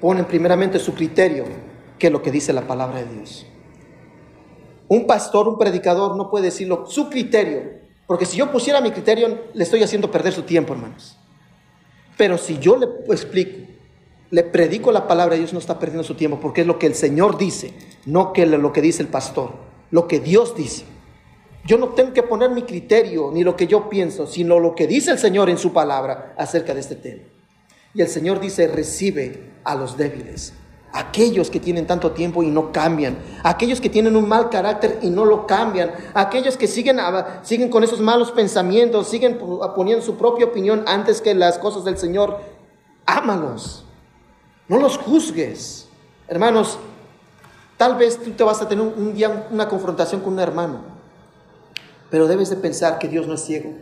ponen 0.00 0.24
primeramente 0.24 0.80
su 0.80 0.94
criterio 0.94 1.44
que 2.02 2.10
lo 2.10 2.20
que 2.20 2.32
dice 2.32 2.52
la 2.52 2.66
palabra 2.66 2.98
de 2.98 3.14
Dios. 3.14 3.46
Un 4.88 5.06
pastor, 5.06 5.46
un 5.46 5.56
predicador 5.56 6.16
no 6.16 6.30
puede 6.30 6.46
decirlo 6.46 6.84
su 6.88 7.08
criterio, 7.08 7.62
porque 8.08 8.26
si 8.26 8.36
yo 8.36 8.50
pusiera 8.50 8.80
mi 8.80 8.90
criterio, 8.90 9.42
le 9.54 9.62
estoy 9.62 9.84
haciendo 9.84 10.10
perder 10.10 10.32
su 10.32 10.42
tiempo, 10.42 10.72
hermanos. 10.72 11.16
Pero 12.16 12.38
si 12.38 12.58
yo 12.58 12.76
le 12.76 12.86
explico, 13.08 13.68
le 14.30 14.42
predico 14.42 14.90
la 14.90 15.06
palabra, 15.06 15.36
Dios 15.36 15.52
no 15.52 15.60
está 15.60 15.78
perdiendo 15.78 16.02
su 16.02 16.16
tiempo, 16.16 16.40
porque 16.40 16.62
es 16.62 16.66
lo 16.66 16.76
que 16.76 16.88
el 16.88 16.96
Señor 16.96 17.38
dice, 17.38 17.72
no 18.04 18.32
que 18.32 18.46
lo 18.46 18.72
que 18.72 18.82
dice 18.82 19.02
el 19.02 19.08
pastor, 19.08 19.52
lo 19.92 20.08
que 20.08 20.18
Dios 20.18 20.56
dice. 20.56 20.84
Yo 21.64 21.78
no 21.78 21.90
tengo 21.90 22.12
que 22.12 22.24
poner 22.24 22.50
mi 22.50 22.62
criterio 22.62 23.30
ni 23.32 23.44
lo 23.44 23.54
que 23.54 23.68
yo 23.68 23.88
pienso, 23.88 24.26
sino 24.26 24.58
lo 24.58 24.74
que 24.74 24.88
dice 24.88 25.12
el 25.12 25.20
Señor 25.20 25.48
en 25.50 25.58
su 25.58 25.72
palabra 25.72 26.34
acerca 26.36 26.74
de 26.74 26.80
este 26.80 26.96
tema. 26.96 27.22
Y 27.94 28.02
el 28.02 28.08
Señor 28.08 28.40
dice, 28.40 28.66
recibe 28.66 29.52
a 29.62 29.76
los 29.76 29.96
débiles, 29.96 30.54
aquellos 30.92 31.50
que 31.50 31.60
tienen 31.60 31.86
tanto 31.86 32.12
tiempo 32.12 32.42
y 32.42 32.50
no 32.50 32.72
cambian, 32.72 33.18
aquellos 33.42 33.80
que 33.80 33.88
tienen 33.88 34.16
un 34.16 34.28
mal 34.28 34.50
carácter 34.50 34.98
y 35.02 35.10
no 35.10 35.24
lo 35.24 35.46
cambian, 35.46 35.92
aquellos 36.14 36.56
que 36.56 36.66
siguen, 36.66 36.98
siguen 37.42 37.68
con 37.68 37.84
esos 37.84 38.00
malos 38.00 38.30
pensamientos, 38.30 39.08
siguen 39.08 39.38
poniendo 39.74 40.04
su 40.04 40.16
propia 40.16 40.46
opinión 40.46 40.84
antes 40.86 41.20
que 41.20 41.34
las 41.34 41.58
cosas 41.58 41.84
del 41.84 41.98
Señor. 41.98 42.40
Ámalos, 43.06 43.84
no 44.68 44.78
los 44.78 44.98
juzgues. 44.98 45.88
Hermanos, 46.28 46.78
tal 47.76 47.96
vez 47.96 48.22
tú 48.22 48.30
te 48.30 48.44
vas 48.44 48.62
a 48.62 48.68
tener 48.68 48.84
un 48.84 49.14
día 49.14 49.48
una 49.50 49.68
confrontación 49.68 50.20
con 50.20 50.34
un 50.34 50.40
hermano 50.40 50.92
pero 52.12 52.28
debes 52.28 52.50
de 52.50 52.56
pensar 52.56 52.98
que 52.98 53.08
Dios 53.08 53.26
no 53.26 53.32
es 53.32 53.40
ciego. 53.40 53.72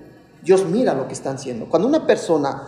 Dios 0.40 0.64
mira 0.64 0.94
lo 0.94 1.08
que 1.08 1.14
están 1.14 1.34
haciendo. 1.34 1.66
Cuando 1.66 1.88
una 1.88 2.06
persona 2.06 2.62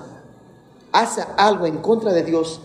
hace 0.91 1.25
algo 1.37 1.67
en 1.67 1.79
contra 1.79 2.13
de 2.13 2.25
Dios, 2.25 2.61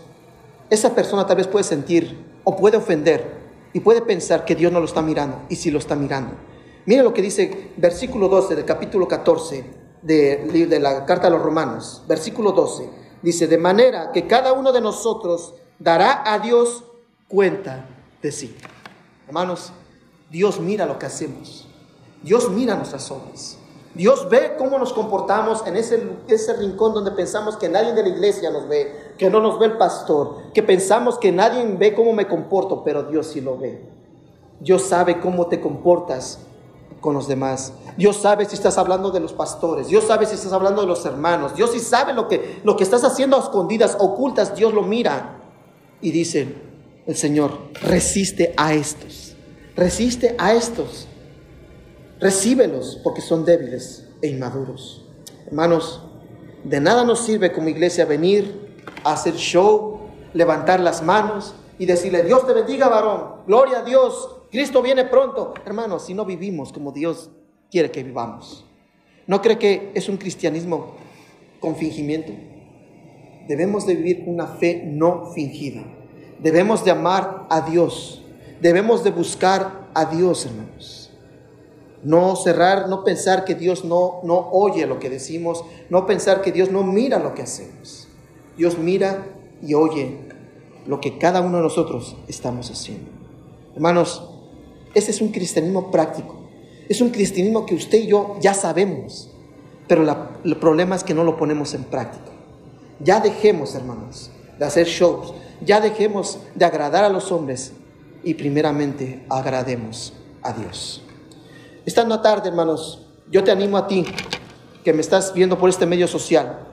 esa 0.70 0.94
persona 0.94 1.26
tal 1.26 1.36
vez 1.36 1.46
puede 1.46 1.64
sentir 1.64 2.24
o 2.44 2.56
puede 2.56 2.76
ofender 2.76 3.38
y 3.72 3.80
puede 3.80 4.02
pensar 4.02 4.44
que 4.44 4.54
Dios 4.54 4.72
no 4.72 4.80
lo 4.80 4.86
está 4.86 5.02
mirando 5.02 5.42
y 5.48 5.56
si 5.56 5.70
lo 5.70 5.78
está 5.78 5.94
mirando. 5.94 6.34
Mira 6.86 7.02
lo 7.02 7.12
que 7.12 7.22
dice 7.22 7.72
versículo 7.76 8.28
12 8.28 8.56
del 8.56 8.64
capítulo 8.64 9.06
14 9.06 9.64
de, 10.02 10.66
de 10.68 10.80
la 10.80 11.04
carta 11.04 11.26
a 11.26 11.30
los 11.30 11.42
romanos. 11.42 12.02
Versículo 12.08 12.52
12 12.52 12.88
dice, 13.22 13.46
de 13.46 13.58
manera 13.58 14.12
que 14.12 14.26
cada 14.26 14.52
uno 14.52 14.72
de 14.72 14.80
nosotros 14.80 15.54
dará 15.78 16.22
a 16.32 16.38
Dios 16.38 16.84
cuenta 17.28 17.86
de 18.22 18.32
sí. 18.32 18.56
Hermanos, 19.26 19.72
Dios 20.30 20.60
mira 20.60 20.86
lo 20.86 20.98
que 20.98 21.06
hacemos. 21.06 21.68
Dios 22.22 22.50
mira 22.50 22.74
nuestras 22.74 23.10
obras. 23.10 23.58
Dios 23.94 24.28
ve 24.28 24.54
cómo 24.58 24.78
nos 24.78 24.92
comportamos 24.92 25.66
en 25.66 25.76
ese, 25.76 26.02
ese 26.28 26.52
rincón 26.54 26.94
donde 26.94 27.10
pensamos 27.12 27.56
que 27.56 27.68
nadie 27.68 27.92
de 27.94 28.02
la 28.02 28.08
iglesia 28.08 28.50
nos 28.50 28.68
ve, 28.68 29.07
que 29.18 29.28
no 29.28 29.40
nos 29.40 29.58
ve 29.58 29.66
el 29.66 29.76
pastor, 29.76 30.52
que 30.54 30.62
pensamos 30.62 31.18
que 31.18 31.32
nadie 31.32 31.64
ve 31.76 31.92
cómo 31.92 32.12
me 32.12 32.28
comporto, 32.28 32.84
pero 32.84 33.02
Dios 33.02 33.26
sí 33.26 33.40
lo 33.40 33.58
ve. 33.58 33.82
Dios 34.60 34.82
sabe 34.82 35.20
cómo 35.20 35.48
te 35.48 35.60
comportas 35.60 36.38
con 37.00 37.14
los 37.14 37.28
demás. 37.28 37.72
Dios 37.96 38.16
sabe 38.16 38.44
si 38.44 38.54
estás 38.54 38.78
hablando 38.78 39.10
de 39.10 39.20
los 39.20 39.32
pastores. 39.32 39.88
Dios 39.88 40.04
sabe 40.04 40.26
si 40.26 40.34
estás 40.34 40.52
hablando 40.52 40.82
de 40.82 40.86
los 40.88 41.04
hermanos. 41.04 41.54
Dios 41.54 41.72
sí 41.72 41.80
sabe 41.80 42.12
lo 42.12 42.28
que, 42.28 42.60
lo 42.64 42.76
que 42.76 42.84
estás 42.84 43.04
haciendo 43.04 43.36
a 43.36 43.40
escondidas, 43.40 43.96
ocultas. 43.98 44.54
Dios 44.54 44.72
lo 44.72 44.82
mira. 44.82 45.40
Y 46.00 46.12
dice 46.12 46.54
el 47.06 47.16
Señor, 47.16 47.58
resiste 47.82 48.54
a 48.56 48.72
estos. 48.72 49.34
Resiste 49.76 50.34
a 50.38 50.54
estos. 50.54 51.08
Recíbelos 52.20 53.00
porque 53.02 53.20
son 53.20 53.44
débiles 53.44 54.08
e 54.22 54.28
inmaduros. 54.28 55.04
Hermanos, 55.46 56.02
de 56.64 56.80
nada 56.80 57.04
nos 57.04 57.20
sirve 57.20 57.52
como 57.52 57.68
iglesia 57.68 58.04
venir 58.04 58.67
hacer 59.04 59.34
show, 59.34 60.00
levantar 60.34 60.80
las 60.80 61.02
manos 61.02 61.54
y 61.78 61.86
decirle, 61.86 62.22
Dios 62.24 62.46
te 62.46 62.52
bendiga, 62.52 62.88
varón, 62.88 63.42
gloria 63.46 63.78
a 63.78 63.82
Dios, 63.82 64.36
Cristo 64.50 64.82
viene 64.82 65.04
pronto. 65.04 65.54
Hermanos, 65.64 66.06
si 66.06 66.14
no 66.14 66.24
vivimos 66.24 66.72
como 66.72 66.92
Dios 66.92 67.30
quiere 67.70 67.90
que 67.90 68.02
vivamos, 68.02 68.64
¿no 69.26 69.42
cree 69.42 69.58
que 69.58 69.92
es 69.94 70.08
un 70.08 70.16
cristianismo 70.16 70.96
con 71.60 71.76
fingimiento? 71.76 72.32
Debemos 73.46 73.86
de 73.86 73.94
vivir 73.94 74.24
una 74.26 74.46
fe 74.46 74.82
no 74.84 75.26
fingida. 75.32 75.82
Debemos 76.38 76.84
de 76.84 76.90
amar 76.90 77.46
a 77.48 77.62
Dios. 77.62 78.22
Debemos 78.60 79.04
de 79.04 79.10
buscar 79.10 79.88
a 79.94 80.04
Dios, 80.04 80.46
hermanos. 80.46 81.10
No 82.02 82.36
cerrar, 82.36 82.88
no 82.88 83.04
pensar 83.04 83.44
que 83.44 83.54
Dios 83.54 83.84
no, 83.84 84.20
no 84.22 84.50
oye 84.52 84.86
lo 84.86 84.98
que 84.98 85.10
decimos, 85.10 85.64
no 85.90 86.06
pensar 86.06 86.42
que 86.42 86.52
Dios 86.52 86.70
no 86.70 86.84
mira 86.84 87.18
lo 87.18 87.34
que 87.34 87.42
hacemos. 87.42 88.07
Dios 88.58 88.76
mira 88.76 89.24
y 89.62 89.74
oye 89.74 90.18
lo 90.86 91.00
que 91.00 91.16
cada 91.16 91.40
uno 91.40 91.58
de 91.58 91.62
nosotros 91.62 92.16
estamos 92.26 92.70
haciendo. 92.70 93.10
Hermanos, 93.74 94.28
ese 94.94 95.12
es 95.12 95.20
un 95.20 95.28
cristianismo 95.28 95.90
práctico. 95.90 96.36
Es 96.88 97.00
un 97.00 97.10
cristianismo 97.10 97.66
que 97.66 97.74
usted 97.74 97.98
y 97.98 98.08
yo 98.08 98.36
ya 98.40 98.54
sabemos, 98.54 99.30
pero 99.86 100.04
el 100.44 100.56
problema 100.56 100.96
es 100.96 101.04
que 101.04 101.14
no 101.14 101.22
lo 101.22 101.36
ponemos 101.36 101.74
en 101.74 101.84
práctica. 101.84 102.32
Ya 102.98 103.20
dejemos, 103.20 103.74
hermanos, 103.74 104.30
de 104.58 104.64
hacer 104.64 104.86
shows, 104.86 105.34
ya 105.64 105.80
dejemos 105.80 106.40
de 106.54 106.64
agradar 106.64 107.04
a 107.04 107.10
los 107.10 107.30
hombres 107.30 107.74
y 108.24 108.34
primeramente 108.34 109.24
agrademos 109.28 110.14
a 110.42 110.52
Dios. 110.52 111.02
Esta 111.86 112.22
tarde, 112.22 112.48
hermanos, 112.48 113.06
yo 113.30 113.44
te 113.44 113.50
animo 113.50 113.76
a 113.76 113.86
ti, 113.86 114.04
que 114.82 114.92
me 114.92 115.00
estás 115.00 115.32
viendo 115.34 115.58
por 115.58 115.68
este 115.68 115.86
medio 115.86 116.08
social, 116.08 116.66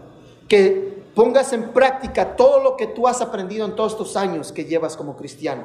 que 0.47 0.94
pongas 1.15 1.53
en 1.53 1.69
práctica 1.69 2.35
todo 2.35 2.61
lo 2.61 2.75
que 2.75 2.87
tú 2.87 3.07
has 3.07 3.21
aprendido 3.21 3.65
en 3.65 3.75
todos 3.75 3.93
estos 3.93 4.15
años 4.17 4.51
que 4.51 4.65
llevas 4.65 4.95
como 4.95 5.15
cristiano. 5.15 5.63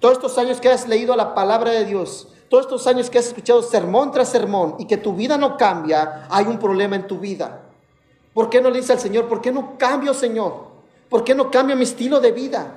Todos 0.00 0.14
estos 0.14 0.38
años 0.38 0.60
que 0.60 0.70
has 0.70 0.88
leído 0.88 1.14
la 1.14 1.34
palabra 1.34 1.70
de 1.70 1.84
Dios, 1.84 2.28
todos 2.48 2.64
estos 2.64 2.86
años 2.86 3.10
que 3.10 3.18
has 3.18 3.26
escuchado 3.26 3.62
sermón 3.62 4.10
tras 4.10 4.30
sermón 4.30 4.76
y 4.78 4.86
que 4.86 4.96
tu 4.96 5.12
vida 5.12 5.36
no 5.36 5.58
cambia, 5.58 6.26
hay 6.30 6.46
un 6.46 6.58
problema 6.58 6.96
en 6.96 7.06
tu 7.06 7.18
vida. 7.18 7.60
¿Por 8.32 8.48
qué 8.48 8.62
no 8.62 8.70
le 8.70 8.78
dice 8.80 8.94
al 8.94 8.98
Señor, 8.98 9.28
por 9.28 9.42
qué 9.42 9.52
no 9.52 9.76
cambio, 9.76 10.14
Señor? 10.14 10.70
¿Por 11.10 11.22
qué 11.22 11.34
no 11.34 11.50
cambio 11.50 11.76
mi 11.76 11.82
estilo 11.82 12.18
de 12.18 12.32
vida? 12.32 12.74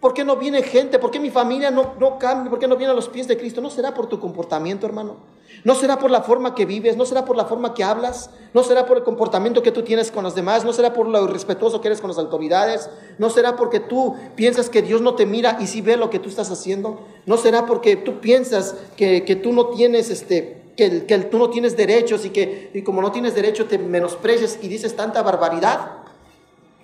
¿Por 0.00 0.14
qué 0.14 0.24
no 0.24 0.36
viene 0.36 0.62
gente? 0.62 0.98
¿Por 0.98 1.10
qué 1.10 1.20
mi 1.20 1.30
familia 1.30 1.70
no, 1.70 1.94
no 2.00 2.18
cambia? 2.18 2.48
¿Por 2.48 2.58
qué 2.58 2.66
no 2.66 2.76
viene 2.76 2.92
a 2.92 2.96
los 2.96 3.08
pies 3.08 3.28
de 3.28 3.36
Cristo? 3.36 3.60
¿No 3.60 3.68
será 3.68 3.92
por 3.92 4.06
tu 4.08 4.18
comportamiento, 4.18 4.86
hermano? 4.86 5.16
¿No 5.64 5.74
será 5.74 5.98
por 5.98 6.10
la 6.10 6.22
forma 6.22 6.54
que 6.54 6.66
vives? 6.66 6.96
¿No 6.96 7.04
será 7.04 7.24
por 7.24 7.36
la 7.36 7.44
forma 7.44 7.72
que 7.74 7.84
hablas? 7.84 8.30
¿No 8.52 8.62
será 8.62 8.84
por 8.86 8.96
el 8.96 9.04
comportamiento 9.04 9.62
que 9.62 9.70
tú 9.70 9.82
tienes 9.82 10.10
con 10.10 10.24
los 10.24 10.34
demás? 10.34 10.64
¿No 10.64 10.72
será 10.72 10.92
por 10.92 11.06
lo 11.06 11.26
respetuoso 11.26 11.80
que 11.80 11.88
eres 11.88 12.00
con 12.00 12.08
las 12.08 12.18
autoridades? 12.18 12.90
¿No 13.18 13.30
será 13.30 13.56
porque 13.56 13.78
tú 13.80 14.16
piensas 14.34 14.68
que 14.68 14.82
Dios 14.82 15.00
no 15.00 15.14
te 15.14 15.24
mira 15.24 15.58
y 15.60 15.66
sí 15.66 15.80
ve 15.80 15.96
lo 15.96 16.10
que 16.10 16.18
tú 16.18 16.28
estás 16.28 16.50
haciendo? 16.50 17.06
¿No 17.26 17.36
será 17.36 17.66
porque 17.66 17.96
tú 17.96 18.20
piensas 18.20 18.74
que, 18.96 19.20
tú 19.42 19.52
no 19.52 19.68
tienes 19.68 20.10
este, 20.10 20.62
que, 20.76 21.06
que, 21.06 21.18
tú 21.18 21.38
no 21.38 21.50
tienes 21.50 21.76
derechos 21.76 22.24
y 22.24 22.30
que 22.30 22.70
y 22.74 22.82
como 22.82 23.00
no 23.00 23.12
tienes 23.12 23.34
derecho 23.34 23.66
te 23.66 23.78
menosprecias 23.78 24.58
y 24.60 24.68
dices 24.68 24.96
tanta 24.96 25.22
barbaridad? 25.22 26.02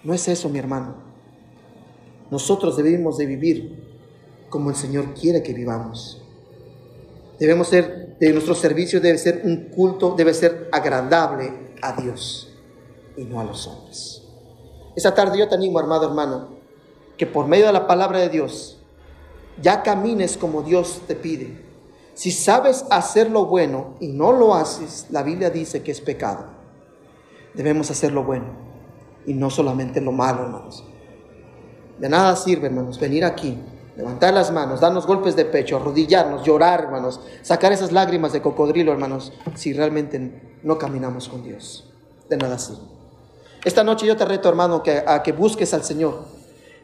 No 0.05 0.15
es 0.15 0.29
eso, 0.29 0.49
mi 0.49 0.59
hermano. 0.59 0.95
Nosotros 2.31 2.77
debemos 2.77 3.17
de 3.17 3.27
vivir 3.27 3.89
como 4.49 4.71
el 4.71 4.77
Señor 4.77 5.15
quiere 5.15 5.43
que 5.43 5.53
vivamos. 5.53 6.23
Debemos 7.39 7.69
ser, 7.69 8.08
de 8.21 8.33
nuestro 8.33 8.55
servicio 8.55 9.01
debe 9.01 9.19
ser 9.19 9.43
un 9.45 9.71
culto, 9.71 10.15
debe 10.17 10.35
ser 10.35 10.69
agradable 10.73 11.75
a 11.83 11.93
Dios 12.01 12.53
y 13.17 13.25
no 13.25 13.41
a 13.41 13.45
los 13.45 13.67
hombres. 13.67 14.23
Esa 14.97 15.15
tarde 15.15 15.39
yo 15.39 15.49
te 15.49 15.55
animo, 15.55 15.79
hermano, 15.79 16.05
hermano, 16.05 16.49
que 17.17 17.27
por 17.27 17.47
medio 17.47 17.67
de 17.67 17.73
la 17.73 17.87
palabra 17.87 18.19
de 18.19 18.29
Dios 18.29 18.79
ya 19.61 19.83
camines 19.83 20.37
como 20.37 20.63
Dios 20.63 21.03
te 21.07 21.15
pide. 21.15 21.67
Si 22.15 22.31
sabes 22.31 22.85
hacer 22.91 23.31
lo 23.31 23.47
bueno 23.47 23.95
y 24.01 24.09
no 24.09 24.33
lo 24.33 24.55
haces, 24.55 25.07
la 25.11 25.23
Biblia 25.23 25.51
dice 25.51 25.83
que 25.83 25.93
es 25.93 26.01
pecado. 26.01 26.47
Debemos 27.55 27.91
hacer 27.91 28.13
lo 28.13 28.25
bueno 28.25 28.47
y 29.27 29.35
no 29.35 29.51
solamente 29.51 30.01
lo 30.01 30.13
malo, 30.13 30.43
hermanos. 30.43 30.85
De 31.99 32.09
nada 32.09 32.35
sirve, 32.37 32.67
hermanos, 32.67 32.99
venir 32.99 33.25
aquí, 33.25 33.59
levantar 33.99 34.33
las 34.33 34.53
manos, 34.53 34.81
darnos 34.81 35.09
golpes 35.09 35.35
de 35.35 35.45
pecho, 35.45 35.77
arrodillarnos, 35.77 36.45
llorar, 36.45 36.85
hermanos, 36.85 37.21
sacar 37.43 37.73
esas 37.73 37.91
lágrimas 37.91 38.33
de 38.33 38.41
cocodrilo, 38.41 38.93
hermanos, 38.93 39.33
si 39.57 39.73
realmente 39.73 40.59
no 40.63 40.79
caminamos 40.79 41.29
con 41.29 41.43
Dios. 41.43 41.85
De 42.29 42.37
nada 42.37 42.59
sirve. 42.59 42.83
Esta 43.65 43.83
noche 43.83 44.07
yo 44.07 44.17
te 44.17 44.25
reto, 44.25 44.49
hermano, 44.49 44.85
que, 44.85 45.03
a 45.05 45.21
que 45.21 45.33
busques 45.33 45.75
al 45.75 45.83
Señor 45.83 46.27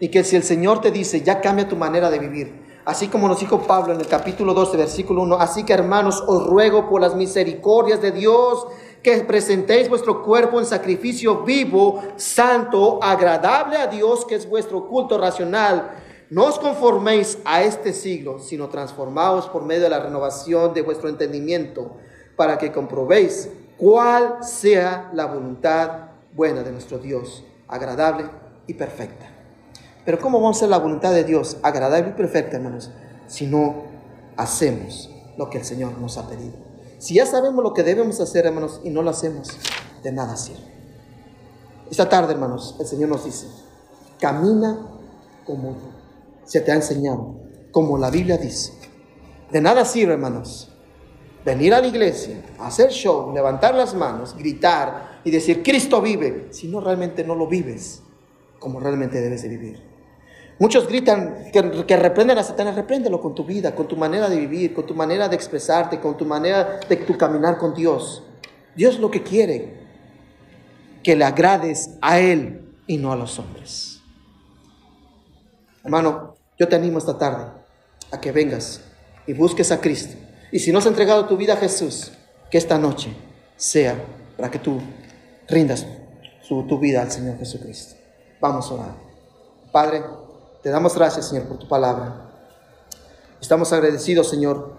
y 0.00 0.08
que 0.08 0.24
si 0.24 0.34
el 0.34 0.42
Señor 0.42 0.80
te 0.80 0.90
dice, 0.90 1.20
ya 1.20 1.40
cambia 1.40 1.68
tu 1.68 1.76
manera 1.76 2.10
de 2.10 2.18
vivir, 2.18 2.80
así 2.84 3.06
como 3.06 3.28
nos 3.28 3.38
dijo 3.38 3.60
Pablo 3.60 3.94
en 3.94 4.00
el 4.00 4.08
capítulo 4.08 4.52
12, 4.52 4.76
versículo 4.76 5.22
1, 5.22 5.36
así 5.36 5.62
que 5.62 5.72
hermanos, 5.72 6.20
os 6.26 6.44
ruego 6.44 6.90
por 6.90 7.00
las 7.00 7.14
misericordias 7.14 8.02
de 8.02 8.10
Dios 8.10 8.66
que 9.04 9.18
presentéis 9.18 9.88
vuestro 9.88 10.20
cuerpo 10.24 10.58
en 10.58 10.66
sacrificio 10.66 11.44
vivo, 11.44 12.02
santo, 12.16 12.98
agradable 13.00 13.76
a 13.76 13.86
Dios, 13.86 14.24
que 14.24 14.34
es 14.34 14.48
vuestro 14.48 14.88
culto 14.88 15.16
racional. 15.16 16.00
No 16.34 16.46
os 16.46 16.58
conforméis 16.58 17.38
a 17.44 17.62
este 17.62 17.92
siglo, 17.92 18.40
sino 18.40 18.68
transformaos 18.68 19.46
por 19.46 19.62
medio 19.62 19.84
de 19.84 19.88
la 19.88 20.00
renovación 20.00 20.74
de 20.74 20.82
vuestro 20.82 21.08
entendimiento, 21.08 21.92
para 22.34 22.58
que 22.58 22.72
comprobéis 22.72 23.50
cuál 23.78 24.42
sea 24.42 25.12
la 25.14 25.26
voluntad 25.26 26.08
buena 26.34 26.64
de 26.64 26.72
nuestro 26.72 26.98
Dios, 26.98 27.44
agradable 27.68 28.28
y 28.66 28.74
perfecta. 28.74 29.26
Pero 30.04 30.18
¿cómo 30.18 30.40
vamos 30.40 30.56
a 30.56 30.58
hacer 30.58 30.70
la 30.70 30.78
voluntad 30.78 31.12
de 31.12 31.22
Dios 31.22 31.56
agradable 31.62 32.10
y 32.10 32.14
perfecta, 32.14 32.56
hermanos, 32.56 32.90
si 33.28 33.46
no 33.46 33.84
hacemos 34.36 35.10
lo 35.36 35.48
que 35.50 35.58
el 35.58 35.64
Señor 35.64 35.96
nos 35.98 36.18
ha 36.18 36.28
pedido? 36.28 36.56
Si 36.98 37.14
ya 37.14 37.26
sabemos 37.26 37.62
lo 37.62 37.72
que 37.72 37.84
debemos 37.84 38.18
hacer, 38.18 38.44
hermanos, 38.44 38.80
y 38.82 38.90
no 38.90 39.02
lo 39.02 39.10
hacemos, 39.10 39.50
de 40.02 40.10
nada 40.10 40.36
sirve. 40.36 40.66
Esta 41.88 42.08
tarde, 42.08 42.32
hermanos, 42.32 42.74
el 42.80 42.86
Señor 42.88 43.10
nos 43.10 43.24
dice, 43.24 43.46
camina 44.18 44.80
como 45.46 45.93
se 46.44 46.60
te 46.60 46.72
ha 46.72 46.74
enseñado, 46.74 47.40
como 47.70 47.98
la 47.98 48.10
Biblia 48.10 48.36
dice. 48.36 48.72
De 49.50 49.60
nada 49.60 49.84
sirve, 49.84 50.14
hermanos, 50.14 50.72
venir 51.44 51.74
a 51.74 51.80
la 51.80 51.86
iglesia, 51.86 52.42
hacer 52.58 52.90
show, 52.90 53.32
levantar 53.32 53.74
las 53.74 53.94
manos, 53.94 54.36
gritar 54.36 55.20
y 55.24 55.30
decir, 55.30 55.62
Cristo 55.62 56.00
vive, 56.00 56.48
si 56.50 56.68
no 56.68 56.80
realmente 56.80 57.24
no 57.24 57.34
lo 57.34 57.46
vives 57.46 58.02
como 58.64 58.80
realmente 58.80 59.20
debes 59.20 59.42
de 59.42 59.48
vivir. 59.50 59.82
Muchos 60.58 60.88
gritan 60.88 61.50
que, 61.52 61.84
que 61.84 61.96
reprenden 61.98 62.38
a 62.38 62.42
Satanás, 62.42 62.74
repréndelo 62.74 63.20
con 63.20 63.34
tu 63.34 63.44
vida, 63.44 63.74
con 63.74 63.86
tu 63.86 63.94
manera 63.94 64.30
de 64.30 64.38
vivir, 64.38 64.72
con 64.72 64.86
tu 64.86 64.94
manera 64.94 65.28
de 65.28 65.36
expresarte, 65.36 66.00
con 66.00 66.16
tu 66.16 66.24
manera 66.24 66.80
de 66.88 66.96
tu 66.96 67.18
caminar 67.18 67.58
con 67.58 67.74
Dios. 67.74 68.22
Dios 68.74 68.98
lo 68.98 69.10
que 69.10 69.22
quiere, 69.22 69.74
que 71.02 71.14
le 71.14 71.24
agrades 71.24 71.90
a 72.00 72.18
Él 72.20 72.72
y 72.86 72.96
no 72.96 73.12
a 73.12 73.16
los 73.16 73.38
hombres. 73.38 74.00
Hermano, 75.82 76.33
yo 76.58 76.68
te 76.68 76.76
animo 76.76 76.98
esta 76.98 77.18
tarde 77.18 77.46
a 78.10 78.20
que 78.20 78.32
vengas 78.32 78.80
y 79.26 79.32
busques 79.32 79.72
a 79.72 79.80
Cristo. 79.80 80.14
Y 80.52 80.58
si 80.60 80.72
no 80.72 80.78
has 80.78 80.86
entregado 80.86 81.26
tu 81.26 81.36
vida 81.36 81.54
a 81.54 81.56
Jesús, 81.56 82.12
que 82.50 82.58
esta 82.58 82.78
noche 82.78 83.14
sea 83.56 83.96
para 84.36 84.50
que 84.50 84.58
tú 84.58 84.80
rindas 85.48 85.86
tu 86.48 86.78
vida 86.78 87.02
al 87.02 87.10
Señor 87.10 87.38
Jesucristo. 87.38 87.96
Vamos 88.40 88.70
a 88.70 88.74
orar. 88.74 88.94
Padre, 89.72 90.02
te 90.62 90.70
damos 90.70 90.94
gracias, 90.94 91.28
Señor, 91.28 91.48
por 91.48 91.58
tu 91.58 91.66
palabra. 91.66 92.30
Estamos 93.40 93.72
agradecidos, 93.72 94.28
Señor, 94.28 94.74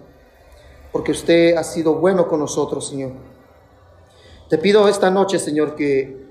porque 0.91 1.11
usted 1.11 1.57
ha 1.57 1.63
sido 1.63 1.95
bueno 1.95 2.27
con 2.27 2.39
nosotros, 2.39 2.87
Señor. 2.87 3.11
Te 4.49 4.57
pido 4.57 4.87
esta 4.87 5.09
noche, 5.09 5.39
Señor, 5.39 5.75
que, 5.75 6.24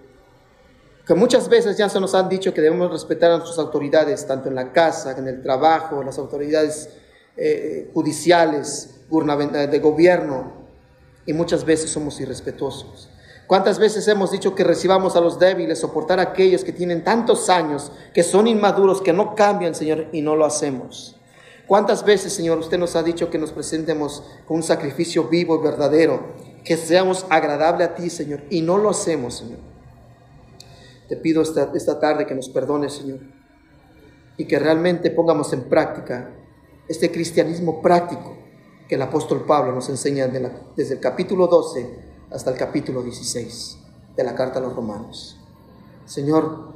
que 1.06 1.14
muchas 1.14 1.48
veces 1.48 1.76
ya 1.76 1.88
se 1.88 2.00
nos 2.00 2.14
han 2.14 2.28
dicho 2.28 2.54
que 2.54 2.62
debemos 2.62 2.90
respetar 2.90 3.30
a 3.30 3.36
nuestras 3.36 3.58
autoridades, 3.58 4.26
tanto 4.26 4.48
en 4.48 4.54
la 4.54 4.72
casa, 4.72 5.16
en 5.16 5.28
el 5.28 5.42
trabajo, 5.42 6.02
las 6.02 6.18
autoridades 6.18 6.88
eh, 7.36 7.90
judiciales, 7.92 8.90
de 9.10 9.78
gobierno, 9.78 10.52
y 11.26 11.32
muchas 11.32 11.64
veces 11.64 11.90
somos 11.90 12.18
irrespetuosos. 12.20 13.10
¿Cuántas 13.46 13.78
veces 13.78 14.08
hemos 14.08 14.32
dicho 14.32 14.54
que 14.54 14.64
recibamos 14.64 15.14
a 15.14 15.20
los 15.20 15.38
débiles, 15.38 15.78
soportar 15.78 16.18
a 16.18 16.22
aquellos 16.22 16.64
que 16.64 16.72
tienen 16.72 17.04
tantos 17.04 17.50
años, 17.50 17.92
que 18.14 18.22
son 18.22 18.46
inmaduros, 18.46 19.02
que 19.02 19.12
no 19.12 19.34
cambian, 19.34 19.74
Señor, 19.74 20.06
y 20.12 20.22
no 20.22 20.34
lo 20.34 20.46
hacemos? 20.46 21.16
¿Cuántas 21.66 22.04
veces, 22.04 22.32
Señor, 22.32 22.58
usted 22.58 22.78
nos 22.78 22.96
ha 22.96 23.02
dicho 23.02 23.30
que 23.30 23.38
nos 23.38 23.52
presentemos 23.52 24.22
con 24.46 24.58
un 24.58 24.62
sacrificio 24.62 25.24
vivo 25.24 25.56
y 25.56 25.64
verdadero, 25.64 26.34
que 26.64 26.76
seamos 26.76 27.26
agradable 27.28 27.84
a 27.84 27.94
ti, 27.94 28.10
Señor, 28.10 28.42
y 28.50 28.62
no 28.62 28.78
lo 28.78 28.90
hacemos, 28.90 29.38
Señor? 29.38 29.73
Te 31.14 31.20
pido 31.20 31.42
esta, 31.42 31.70
esta 31.76 32.00
tarde 32.00 32.26
que 32.26 32.34
nos 32.34 32.48
perdones, 32.48 32.94
Señor, 32.94 33.20
y 34.36 34.46
que 34.46 34.58
realmente 34.58 35.12
pongamos 35.12 35.52
en 35.52 35.68
práctica 35.68 36.32
este 36.88 37.12
cristianismo 37.12 37.80
práctico 37.80 38.36
que 38.88 38.96
el 38.96 39.02
apóstol 39.02 39.44
Pablo 39.46 39.70
nos 39.70 39.88
enseña 39.88 40.26
desde 40.26 40.94
el 40.94 40.98
capítulo 40.98 41.46
12 41.46 41.88
hasta 42.32 42.50
el 42.50 42.56
capítulo 42.56 43.00
16 43.00 43.78
de 44.16 44.24
la 44.24 44.34
carta 44.34 44.58
a 44.58 44.62
los 44.62 44.74
romanos. 44.74 45.38
Señor, 46.04 46.72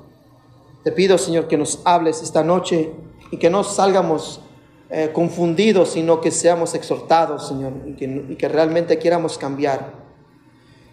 te 0.85 0.93
pido, 0.93 1.19
Señor, 1.19 1.49
que 1.49 1.59
nos 1.59 1.81
hables 1.83 2.23
esta 2.23 2.45
noche 2.45 2.93
y 3.33 3.39
que 3.39 3.51
no 3.51 3.65
salgamos 3.65 4.41
eh, 4.89 5.11
confundidos, 5.13 5.91
sino 5.91 6.21
que 6.21 6.31
seamos 6.31 6.77
exhortados, 6.77 7.49
Señor, 7.49 7.73
y 7.87 7.97
que, 7.97 8.05
y 8.05 8.37
que 8.37 8.49
realmente 8.49 9.01
quieramos 9.01 9.37
cambiar. 9.37 10.08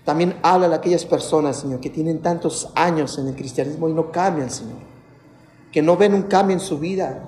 También 0.05 0.35
habla 0.43 0.67
a 0.67 0.75
aquellas 0.75 1.03
personas, 1.03 1.57
Señor, 1.57 1.79
que 1.79 1.89
tienen 1.89 2.21
tantos 2.21 2.69
años 2.75 3.17
en 3.17 3.27
el 3.27 3.35
cristianismo 3.35 3.89
y 3.89 3.93
no 3.93 4.11
cambian, 4.11 4.51
Señor. 4.51 4.77
Que 5.71 5.81
no 5.81 5.97
ven 5.97 6.13
un 6.13 6.23
cambio 6.23 6.53
en 6.53 6.59
su 6.59 6.77
vida. 6.77 7.27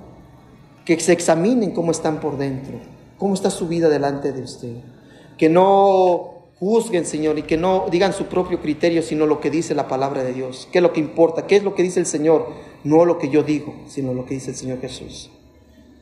Que 0.84 0.98
se 1.00 1.12
examinen 1.12 1.72
cómo 1.72 1.90
están 1.90 2.20
por 2.20 2.38
dentro. 2.38 2.78
Cómo 3.18 3.34
está 3.34 3.50
su 3.50 3.66
vida 3.66 3.88
delante 3.88 4.32
de 4.32 4.42
usted. 4.42 4.76
Que 5.36 5.48
no 5.48 6.38
juzguen, 6.60 7.04
Señor, 7.04 7.36
y 7.38 7.42
que 7.42 7.56
no 7.56 7.86
digan 7.90 8.12
su 8.12 8.26
propio 8.26 8.60
criterio, 8.60 9.02
sino 9.02 9.26
lo 9.26 9.40
que 9.40 9.50
dice 9.50 9.74
la 9.74 9.88
palabra 9.88 10.22
de 10.22 10.32
Dios. 10.32 10.68
¿Qué 10.70 10.78
es 10.78 10.82
lo 10.82 10.92
que 10.92 11.00
importa? 11.00 11.48
¿Qué 11.48 11.56
es 11.56 11.64
lo 11.64 11.74
que 11.74 11.82
dice 11.82 11.98
el 11.98 12.06
Señor? 12.06 12.46
No 12.84 13.04
lo 13.04 13.18
que 13.18 13.28
yo 13.28 13.42
digo, 13.42 13.74
sino 13.88 14.14
lo 14.14 14.24
que 14.24 14.34
dice 14.34 14.50
el 14.50 14.56
Señor 14.56 14.80
Jesús. 14.80 15.30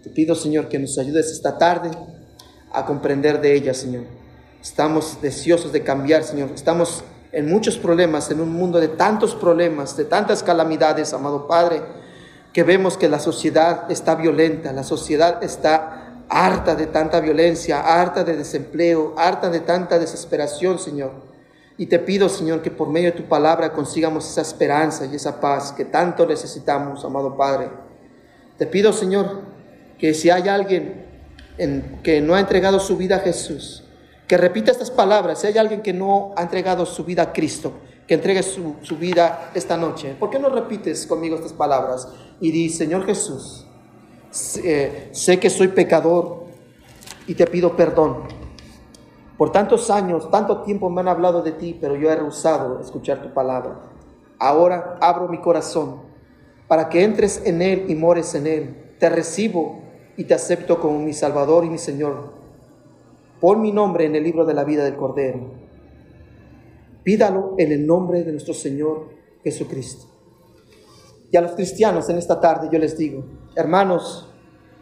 Te 0.03 0.11
pido, 0.11 0.35
Señor, 0.35 0.69
que 0.69 0.79
nos 0.79 0.99
ayudes 0.99 1.31
esta 1.33 1.57
tarde 1.57 1.91
a 2.71 2.85
comprender 2.85 3.41
de 3.41 3.55
ella, 3.55 3.73
Señor. 3.73 4.05
Estamos 4.67 5.23
deseosos 5.23 5.71
de 5.71 5.85
cambiar, 5.85 6.25
Señor. 6.25 6.51
Estamos 6.53 7.05
en 7.31 7.49
muchos 7.49 7.79
problemas, 7.79 8.33
en 8.33 8.41
un 8.41 8.53
mundo 8.53 8.81
de 8.81 8.89
tantos 8.89 9.33
problemas, 9.37 9.97
de 9.97 10.05
tantas 10.05 10.43
calamidades, 10.43 11.13
amado 11.13 11.47
Padre, 11.47 11.83
que 12.53 12.65
vemos 12.65 12.97
que 12.97 13.09
la 13.09 13.21
sociedad 13.21 13.89
está 13.93 14.17
violenta, 14.17 14.73
la 14.73 14.83
sociedad 14.83 15.41
está 15.45 16.25
harta 16.29 16.75
de 16.75 16.89
tanta 16.89 17.21
violencia, 17.21 17.81
harta 17.81 18.25
de 18.25 18.37
desempleo, 18.37 19.15
harta 19.17 19.51
de 19.51 19.61
tanta 19.61 20.01
desesperación, 20.01 20.81
Señor. 20.81 21.13
Y 21.79 21.87
te 21.87 22.01
pido, 22.01 22.29
Señor, 22.29 22.61
que 22.61 22.73
por 22.73 22.89
medio 22.89 23.13
de 23.13 23.19
tu 23.19 23.29
palabra 23.29 23.73
consigamos 23.73 24.29
esa 24.29 24.41
esperanza 24.41 25.07
y 25.07 25.15
esa 25.15 25.41
paz 25.41 25.71
que 25.71 25.85
tanto 25.85 26.27
necesitamos, 26.27 27.05
amado 27.05 27.37
Padre. 27.37 27.69
Te 28.59 28.67
pido, 28.67 28.93
Señor, 28.93 29.43
que 29.97 30.13
si 30.13 30.29
hay 30.29 30.49
alguien 30.49 31.07
en, 31.57 32.01
que 32.03 32.21
no 32.21 32.35
ha 32.35 32.41
entregado 32.41 32.81
su 32.81 32.97
vida 32.97 33.17
a 33.17 33.21
Jesús, 33.21 33.85
que 34.27 34.37
repita 34.37 34.71
estas 34.71 34.91
palabras. 34.91 35.41
Si 35.41 35.47
hay 35.47 35.59
alguien 35.59 35.83
que 35.83 35.93
no 35.93 36.33
ha 36.37 36.43
entregado 36.43 36.87
su 36.87 37.05
vida 37.05 37.23
a 37.23 37.33
Cristo, 37.33 37.73
que 38.07 38.15
entregue 38.15 38.43
su, 38.43 38.77
su 38.83 38.97
vida 38.97 39.51
esta 39.55 39.77
noche. 39.77 40.17
¿Por 40.19 40.31
qué 40.31 40.39
no 40.39 40.49
repites 40.49 41.07
conmigo 41.07 41.37
estas 41.37 41.53
palabras? 41.53 42.09
Y 42.41 42.51
di, 42.51 42.69
Señor 42.69 43.05
Jesús, 43.05 43.67
sé 44.31 45.39
que 45.41 45.51
soy 45.51 45.69
pecador 45.69 46.45
y 47.27 47.35
te 47.35 47.47
pido 47.47 47.77
perdón. 47.77 48.25
Por 49.37 49.53
tantos 49.53 49.91
años, 49.91 50.31
tanto 50.31 50.63
tiempo 50.63 50.89
me 50.89 51.03
han 51.03 51.09
hablado 51.09 51.43
de 51.43 51.53
ti, 51.53 51.77
pero 51.79 51.97
yo 51.97 52.11
he 52.11 52.17
rehusado 52.17 52.81
escuchar 52.81 53.23
tu 53.23 53.35
palabra. 53.35 53.83
Ahora 54.39 54.99
abro 55.01 55.29
mi 55.29 55.41
corazón 55.41 56.03
para 56.69 56.89
que 56.89 57.05
entres 57.05 57.43
en 57.45 57.61
él 57.63 57.85
y 57.89 57.95
mores 57.95 58.35
en 58.35 58.47
él. 58.47 58.95
Te 58.99 59.09
recibo 59.09 59.83
y 60.17 60.25
te 60.25 60.35
acepto 60.35 60.81
como 60.81 60.99
mi 60.99 61.13
Salvador 61.13 61.65
y 61.65 61.71
mi 61.71 61.79
Señor. 61.79 62.36
Pon 63.41 63.61
mi 63.61 63.73
nombre 63.73 64.07
en 64.07 64.17
el 64.17 64.25
libro 64.25 64.45
de 64.45 64.55
la 64.55 64.65
vida 64.65 64.85
del 64.85 64.97
Cordero. 64.97 65.41
Pídalo 67.03 67.55
en 67.59 67.73
el 67.73 67.87
nombre 67.87 68.25
de 68.25 68.33
nuestro 68.33 68.55
Señor 68.55 69.11
Jesucristo. 69.45 70.07
Y 71.31 71.37
a 71.37 71.41
los 71.41 71.53
cristianos 71.53 72.09
en 72.09 72.19
esta 72.19 72.41
tarde 72.41 72.69
yo 72.73 72.79
les 72.79 72.97
digo, 72.97 73.25
hermanos, 73.55 74.33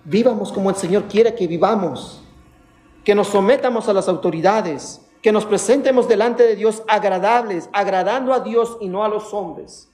vivamos 0.04 0.52
como 0.52 0.70
el 0.70 0.76
Señor 0.76 1.04
quiere 1.08 1.34
que 1.34 1.46
vivamos, 1.46 2.22
que 3.04 3.14
nos 3.14 3.28
sometamos 3.28 3.88
a 3.88 3.92
las 3.92 4.08
autoridades, 4.08 5.00
que 5.20 5.32
nos 5.32 5.46
presentemos 5.46 6.06
delante 6.06 6.42
de 6.42 6.54
Dios 6.54 6.82
agradables, 6.86 7.68
agradando 7.72 8.32
a 8.32 8.40
Dios 8.40 8.76
y 8.80 8.88
no 8.88 9.04
a 9.04 9.08
los 9.08 9.32
hombres. 9.34 9.90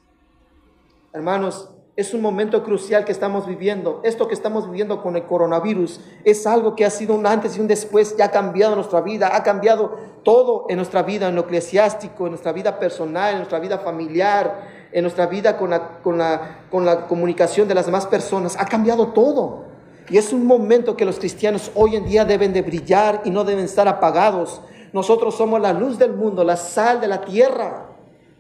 Hermanos, 1.13 1.71
es 2.01 2.15
un 2.15 2.23
momento 2.23 2.63
crucial 2.63 3.05
que 3.05 3.13
estamos 3.13 3.47
viviendo. 3.47 4.01
Esto 4.05 4.27
que 4.27 4.33
estamos 4.33 4.67
viviendo 4.67 5.03
con 5.03 5.17
el 5.17 5.25
coronavirus 5.25 6.01
es 6.25 6.47
algo 6.47 6.75
que 6.75 6.87
ha 6.87 6.91
sido 6.91 7.15
un 7.15 7.27
antes 7.27 7.59
y 7.59 7.61
un 7.61 7.69
después 7.69 8.15
y 8.19 8.23
ha 8.23 8.31
cambiado 8.31 8.75
nuestra 8.75 9.03
vida, 9.03 9.37
ha 9.37 9.43
cambiado 9.43 9.99
todo 10.23 10.65
en 10.71 10.77
nuestra 10.77 11.03
vida, 11.03 11.29
en 11.29 11.35
lo 11.35 11.43
eclesiástico, 11.43 12.25
en 12.25 12.31
nuestra 12.31 12.53
vida 12.53 12.79
personal, 12.79 13.33
en 13.33 13.37
nuestra 13.37 13.59
vida 13.59 13.81
familiar, 13.81 14.89
en 14.93 15.03
nuestra 15.03 15.27
vida 15.27 15.59
con 15.59 15.69
la, 15.69 16.01
con 16.01 16.17
la, 16.17 16.65
con 16.71 16.87
la 16.87 17.07
comunicación 17.07 17.69
de 17.69 17.75
las 17.75 17.85
demás 17.85 18.07
personas. 18.07 18.57
Ha 18.59 18.65
cambiado 18.65 19.09
todo. 19.09 19.67
Y 20.09 20.17
es 20.17 20.33
un 20.33 20.47
momento 20.47 20.97
que 20.97 21.05
los 21.05 21.19
cristianos 21.19 21.71
hoy 21.75 21.97
en 21.97 22.07
día 22.07 22.25
deben 22.25 22.55
de 22.55 22.63
brillar 22.63 23.21
y 23.27 23.31
no 23.31 23.45
deben 23.45 23.67
estar 23.67 23.87
apagados. 23.89 24.63
Nosotros 24.95 25.35
somos 25.37 25.61
la 25.61 25.75
luz 25.75 25.99
del 25.99 26.15
mundo, 26.15 26.45
la 26.45 26.57
sal 26.57 26.99
de 26.99 27.09
la 27.09 27.21
tierra. 27.21 27.90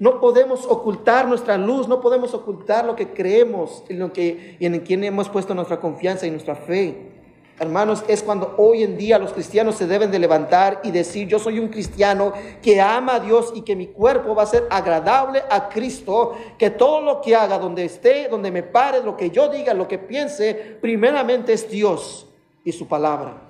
No 0.00 0.18
podemos 0.18 0.64
ocultar 0.64 1.28
nuestra 1.28 1.58
luz, 1.58 1.86
no 1.86 2.00
podemos 2.00 2.32
ocultar 2.32 2.86
lo 2.86 2.96
que 2.96 3.12
creemos 3.12 3.84
en 3.90 3.98
lo 3.98 4.14
que, 4.14 4.56
y 4.58 4.64
en 4.64 4.80
quien 4.80 5.04
hemos 5.04 5.28
puesto 5.28 5.54
nuestra 5.54 5.78
confianza 5.78 6.26
y 6.26 6.30
nuestra 6.30 6.54
fe. 6.56 7.10
Hermanos, 7.58 8.02
es 8.08 8.22
cuando 8.22 8.54
hoy 8.56 8.82
en 8.82 8.96
día 8.96 9.18
los 9.18 9.34
cristianos 9.34 9.74
se 9.74 9.86
deben 9.86 10.10
de 10.10 10.18
levantar 10.18 10.80
y 10.84 10.90
decir, 10.90 11.28
yo 11.28 11.38
soy 11.38 11.58
un 11.58 11.68
cristiano 11.68 12.32
que 12.62 12.80
ama 12.80 13.16
a 13.16 13.20
Dios 13.20 13.52
y 13.54 13.60
que 13.60 13.76
mi 13.76 13.88
cuerpo 13.88 14.34
va 14.34 14.44
a 14.44 14.46
ser 14.46 14.66
agradable 14.70 15.42
a 15.50 15.68
Cristo, 15.68 16.32
que 16.56 16.70
todo 16.70 17.02
lo 17.02 17.20
que 17.20 17.36
haga, 17.36 17.58
donde 17.58 17.84
esté, 17.84 18.28
donde 18.28 18.50
me 18.50 18.62
pare, 18.62 19.02
lo 19.02 19.18
que 19.18 19.28
yo 19.28 19.50
diga, 19.50 19.74
lo 19.74 19.86
que 19.86 19.98
piense, 19.98 20.78
primeramente 20.80 21.52
es 21.52 21.70
Dios 21.70 22.26
y 22.64 22.72
su 22.72 22.88
palabra. 22.88 23.49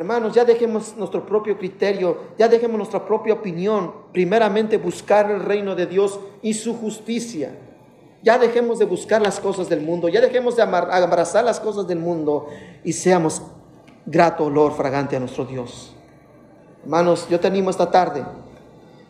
Hermanos, 0.00 0.32
ya 0.32 0.46
dejemos 0.46 0.96
nuestro 0.96 1.26
propio 1.26 1.58
criterio, 1.58 2.16
ya 2.38 2.48
dejemos 2.48 2.78
nuestra 2.78 3.04
propia 3.04 3.34
opinión. 3.34 3.92
Primeramente 4.14 4.78
buscar 4.78 5.30
el 5.30 5.40
reino 5.40 5.74
de 5.74 5.84
Dios 5.84 6.18
y 6.40 6.54
su 6.54 6.74
justicia. 6.74 7.54
Ya 8.22 8.38
dejemos 8.38 8.78
de 8.78 8.86
buscar 8.86 9.20
las 9.20 9.38
cosas 9.38 9.68
del 9.68 9.82
mundo, 9.82 10.08
ya 10.08 10.22
dejemos 10.22 10.56
de 10.56 10.62
abrazar 10.62 11.44
las 11.44 11.60
cosas 11.60 11.86
del 11.86 11.98
mundo 11.98 12.46
y 12.82 12.94
seamos 12.94 13.42
grato 14.06 14.46
olor 14.46 14.72
fragante 14.72 15.16
a 15.16 15.20
nuestro 15.20 15.44
Dios. 15.44 15.94
Hermanos, 16.82 17.28
yo 17.28 17.38
te 17.38 17.48
animo 17.48 17.68
esta 17.68 17.90
tarde 17.90 18.24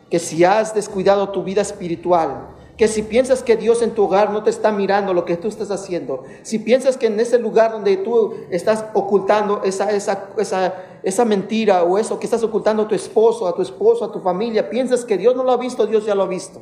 que 0.09 0.19
si 0.19 0.43
has 0.43 0.75
descuidado 0.75 1.29
tu 1.29 1.41
vida 1.41 1.61
espiritual, 1.61 2.49
que 2.81 2.87
si 2.87 3.03
piensas 3.03 3.43
que 3.43 3.55
Dios 3.55 3.83
en 3.83 3.91
tu 3.91 4.05
hogar 4.05 4.31
no 4.31 4.41
te 4.41 4.49
está 4.49 4.71
mirando 4.71 5.13
lo 5.13 5.23
que 5.23 5.37
tú 5.37 5.47
estás 5.47 5.69
haciendo, 5.69 6.23
si 6.41 6.57
piensas 6.57 6.97
que 6.97 7.05
en 7.05 7.19
ese 7.19 7.37
lugar 7.37 7.73
donde 7.73 7.95
tú 7.97 8.33
estás 8.49 8.85
ocultando 8.95 9.61
esa, 9.63 9.91
esa, 9.91 10.29
esa, 10.39 10.73
esa 11.03 11.23
mentira 11.23 11.83
o 11.83 11.99
eso 11.99 12.17
que 12.19 12.25
estás 12.25 12.41
ocultando 12.41 12.81
a 12.81 12.87
tu 12.87 12.95
esposo, 12.95 13.47
a 13.47 13.53
tu 13.53 13.61
esposo, 13.61 14.03
a 14.03 14.11
tu 14.11 14.19
familia, 14.19 14.67
piensas 14.67 15.05
que 15.05 15.15
Dios 15.15 15.35
no 15.35 15.43
lo 15.43 15.51
ha 15.51 15.57
visto, 15.57 15.85
Dios 15.85 16.07
ya 16.07 16.15
lo 16.15 16.23
ha 16.23 16.27
visto. 16.27 16.59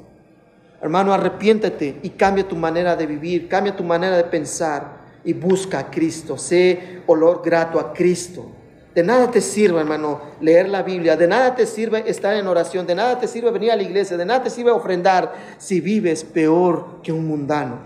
Hermano, 0.82 1.14
arrepiéntete 1.14 2.02
y 2.04 2.10
cambia 2.10 2.46
tu 2.46 2.58
manera 2.58 2.98
de 2.98 3.08
vivir, 3.08 3.48
cambia 3.48 3.74
tu 3.74 3.86
manera 3.86 4.18
de 4.18 4.26
pensar 4.26 4.98
y 5.24 5.32
busca 5.32 5.80
a 5.80 5.90
Cristo. 5.90 6.38
Sé 6.38 7.02
olor 7.08 7.42
grato 7.42 7.80
a 7.80 7.94
Cristo. 7.94 8.46
De 9.00 9.06
nada 9.06 9.32
te 9.32 9.39
sirve, 9.39 9.80
hermano, 9.80 10.20
leer 10.41 10.68
la 10.68 10.84
Biblia, 10.84 11.16
de 11.16 11.26
nada 11.26 11.56
te 11.56 11.66
sirve 11.66 12.04
estar 12.06 12.36
en 12.36 12.47
oración, 12.47 12.86
de 12.86 12.95
nada 12.95 13.18
te 13.18 13.30
sirve 13.30 13.50
venir 13.50 13.72
a 13.72 13.78
la 13.78 13.84
iglesia, 13.84 14.18
de 14.18 14.26
nada 14.26 14.43
te 14.43 14.50
sirve 14.50 14.72
ofrendar 14.72 15.36
si 15.58 15.80
vives 15.80 16.26
peor 16.26 17.02
que 17.02 17.14
un 17.14 17.26
mundano. 17.26 17.80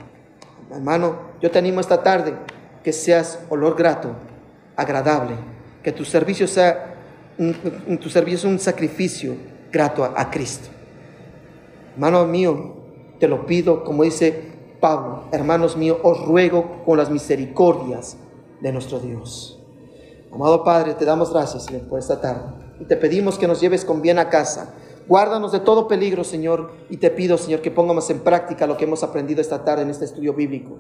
Hermano, 0.72 1.20
yo 1.39 1.51
te 1.51 1.59
animo 1.59 1.82
esta 1.82 2.01
tarde 2.01 2.34
que 2.84 2.91
seas 2.91 3.38
olor 3.49 3.78
grato, 3.78 4.16
agradable, 4.76 5.36
que 5.84 5.91
tu 5.91 6.03
servicio 6.03 6.47
sea 6.47 6.95
un, 7.38 7.99
tu 7.99 8.09
servicio 8.09 8.49
un 8.49 8.57
sacrificio 8.57 9.36
grato 9.72 10.03
a, 10.03 10.20
a 10.20 10.32
Cristo. 10.32 10.70
Hermano 11.93 12.26
mío, 12.26 12.76
te 13.20 13.28
lo 13.28 13.45
pido, 13.45 13.84
como 13.84 14.01
dice 14.01 14.34
Pablo, 14.80 15.26
hermanos 15.32 15.78
míos, 15.78 15.99
os 16.01 16.26
ruego 16.26 16.82
con 16.84 16.97
las 16.97 17.11
misericordias 17.11 18.18
de 18.61 18.72
nuestro 18.72 18.99
Dios. 18.99 19.59
Amado 20.34 20.64
Padre, 20.64 20.96
te 20.96 21.06
damos 21.06 21.32
gracias, 21.32 21.66
Señor, 21.66 21.84
por 21.84 22.00
esta 22.00 22.20
tarde. 22.20 22.42
Y 22.80 22.86
te 22.86 22.98
pedimos 22.98 23.38
que 23.38 23.48
nos 23.48 23.62
lleves 23.62 23.86
con 23.86 24.02
bien 24.02 24.18
a 24.18 24.30
casa. 24.30 24.74
Guárdanos 25.08 25.51
de 25.51 25.60
todo 25.60 25.88
peligro, 25.88 26.24
Señor, 26.24 26.72
y 26.89 26.97
te 26.97 27.10
pido, 27.10 27.38
Señor, 27.38 27.62
que 27.62 27.72
pongamos 27.72 28.10
en 28.10 28.22
práctica 28.22 28.66
lo 28.66 28.78
que 28.78 28.86
hemos 28.86 29.04
aprendido 29.04 29.41
esta 29.41 29.66
tarde 29.66 29.84
en 29.84 29.89
este 29.89 30.06
estudio 30.06 30.34
bíblico. 30.34 30.80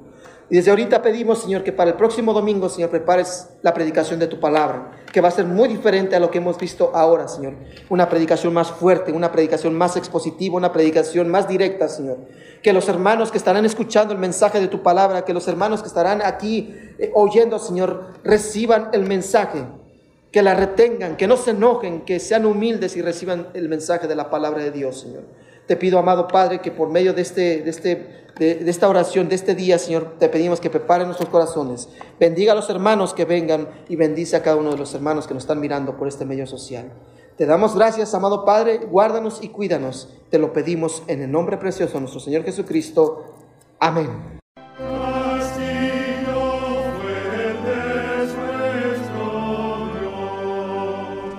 Y 0.49 0.55
desde 0.55 0.71
ahorita 0.71 1.01
pedimos, 1.01 1.39
Señor, 1.39 1.63
que 1.63 1.73
para 1.73 1.91
el 1.91 1.97
próximo 1.97 2.33
domingo, 2.33 2.69
Señor, 2.69 2.89
prepares 2.89 3.49
la 3.61 3.73
predicación 3.73 4.19
de 4.19 4.27
tu 4.27 4.39
palabra, 4.39 4.91
que 5.11 5.19
va 5.19 5.27
a 5.27 5.31
ser 5.31 5.45
muy 5.45 5.67
diferente 5.67 6.15
a 6.15 6.19
lo 6.19 6.31
que 6.31 6.37
hemos 6.37 6.57
visto 6.57 6.91
ahora, 6.93 7.27
Señor. 7.27 7.55
Una 7.89 8.07
predicación 8.07 8.53
más 8.53 8.71
fuerte, 8.71 9.11
una 9.11 9.31
predicación 9.31 9.73
más 9.73 9.97
expositiva, 9.97 10.55
una 10.55 10.71
predicación 10.71 11.29
más 11.29 11.47
directa, 11.47 11.89
Señor. 11.89 12.17
Que 12.61 12.71
los 12.71 12.87
hermanos 12.87 13.29
que 13.29 13.37
estarán 13.37 13.65
escuchando 13.65 14.13
el 14.13 14.19
mensaje 14.19 14.61
de 14.61 14.67
tu 14.69 14.81
palabra, 14.81 15.25
que 15.25 15.33
los 15.33 15.47
hermanos 15.49 15.81
que 15.81 15.87
estarán 15.87 16.21
aquí 16.23 16.73
eh, 16.97 17.11
oyendo, 17.13 17.59
Señor, 17.59 18.13
reciban 18.23 18.89
el 18.93 19.03
mensaje, 19.03 19.65
que 20.33 20.41
la 20.41 20.55
retengan, 20.55 21.15
que 21.15 21.27
no 21.27 21.37
se 21.37 21.51
enojen, 21.51 22.01
que 22.01 22.19
sean 22.19 22.47
humildes 22.47 22.97
y 22.97 23.03
reciban 23.03 23.49
el 23.53 23.69
mensaje 23.69 24.07
de 24.07 24.15
la 24.15 24.31
palabra 24.31 24.63
de 24.63 24.71
Dios, 24.71 24.99
Señor. 24.99 25.23
Te 25.67 25.77
pido, 25.77 25.99
amado 25.99 26.27
Padre, 26.27 26.59
que 26.59 26.71
por 26.71 26.89
medio 26.89 27.13
de, 27.13 27.21
este, 27.21 27.61
de, 27.61 27.69
este, 27.69 28.25
de, 28.39 28.69
esta 28.69 28.89
oración, 28.89 29.29
de 29.29 29.35
este 29.35 29.53
día, 29.53 29.77
Señor, 29.77 30.15
te 30.17 30.29
pedimos 30.29 30.59
que 30.59 30.71
preparen 30.71 31.05
nuestros 31.05 31.29
corazones. 31.29 31.87
Bendiga 32.19 32.53
a 32.53 32.55
los 32.55 32.67
hermanos 32.71 33.13
que 33.13 33.25
vengan 33.25 33.69
y 33.87 33.95
bendice 33.95 34.35
a 34.35 34.41
cada 34.41 34.55
uno 34.55 34.71
de 34.71 34.77
los 34.77 34.95
hermanos 34.95 35.27
que 35.27 35.35
nos 35.35 35.43
están 35.43 35.59
mirando 35.59 35.95
por 35.95 36.07
este 36.07 36.25
medio 36.25 36.47
social. 36.47 36.91
Te 37.37 37.45
damos 37.45 37.75
gracias, 37.75 38.15
amado 38.15 38.43
Padre, 38.43 38.79
guárdanos 38.79 39.37
y 39.43 39.49
cuídanos. 39.49 40.09
Te 40.31 40.39
lo 40.39 40.51
pedimos 40.51 41.03
en 41.05 41.21
el 41.21 41.31
nombre 41.31 41.57
precioso 41.57 41.93
de 41.93 41.99
nuestro 42.01 42.19
Señor 42.19 42.43
Jesucristo. 42.43 43.35
Amén. 43.79 44.42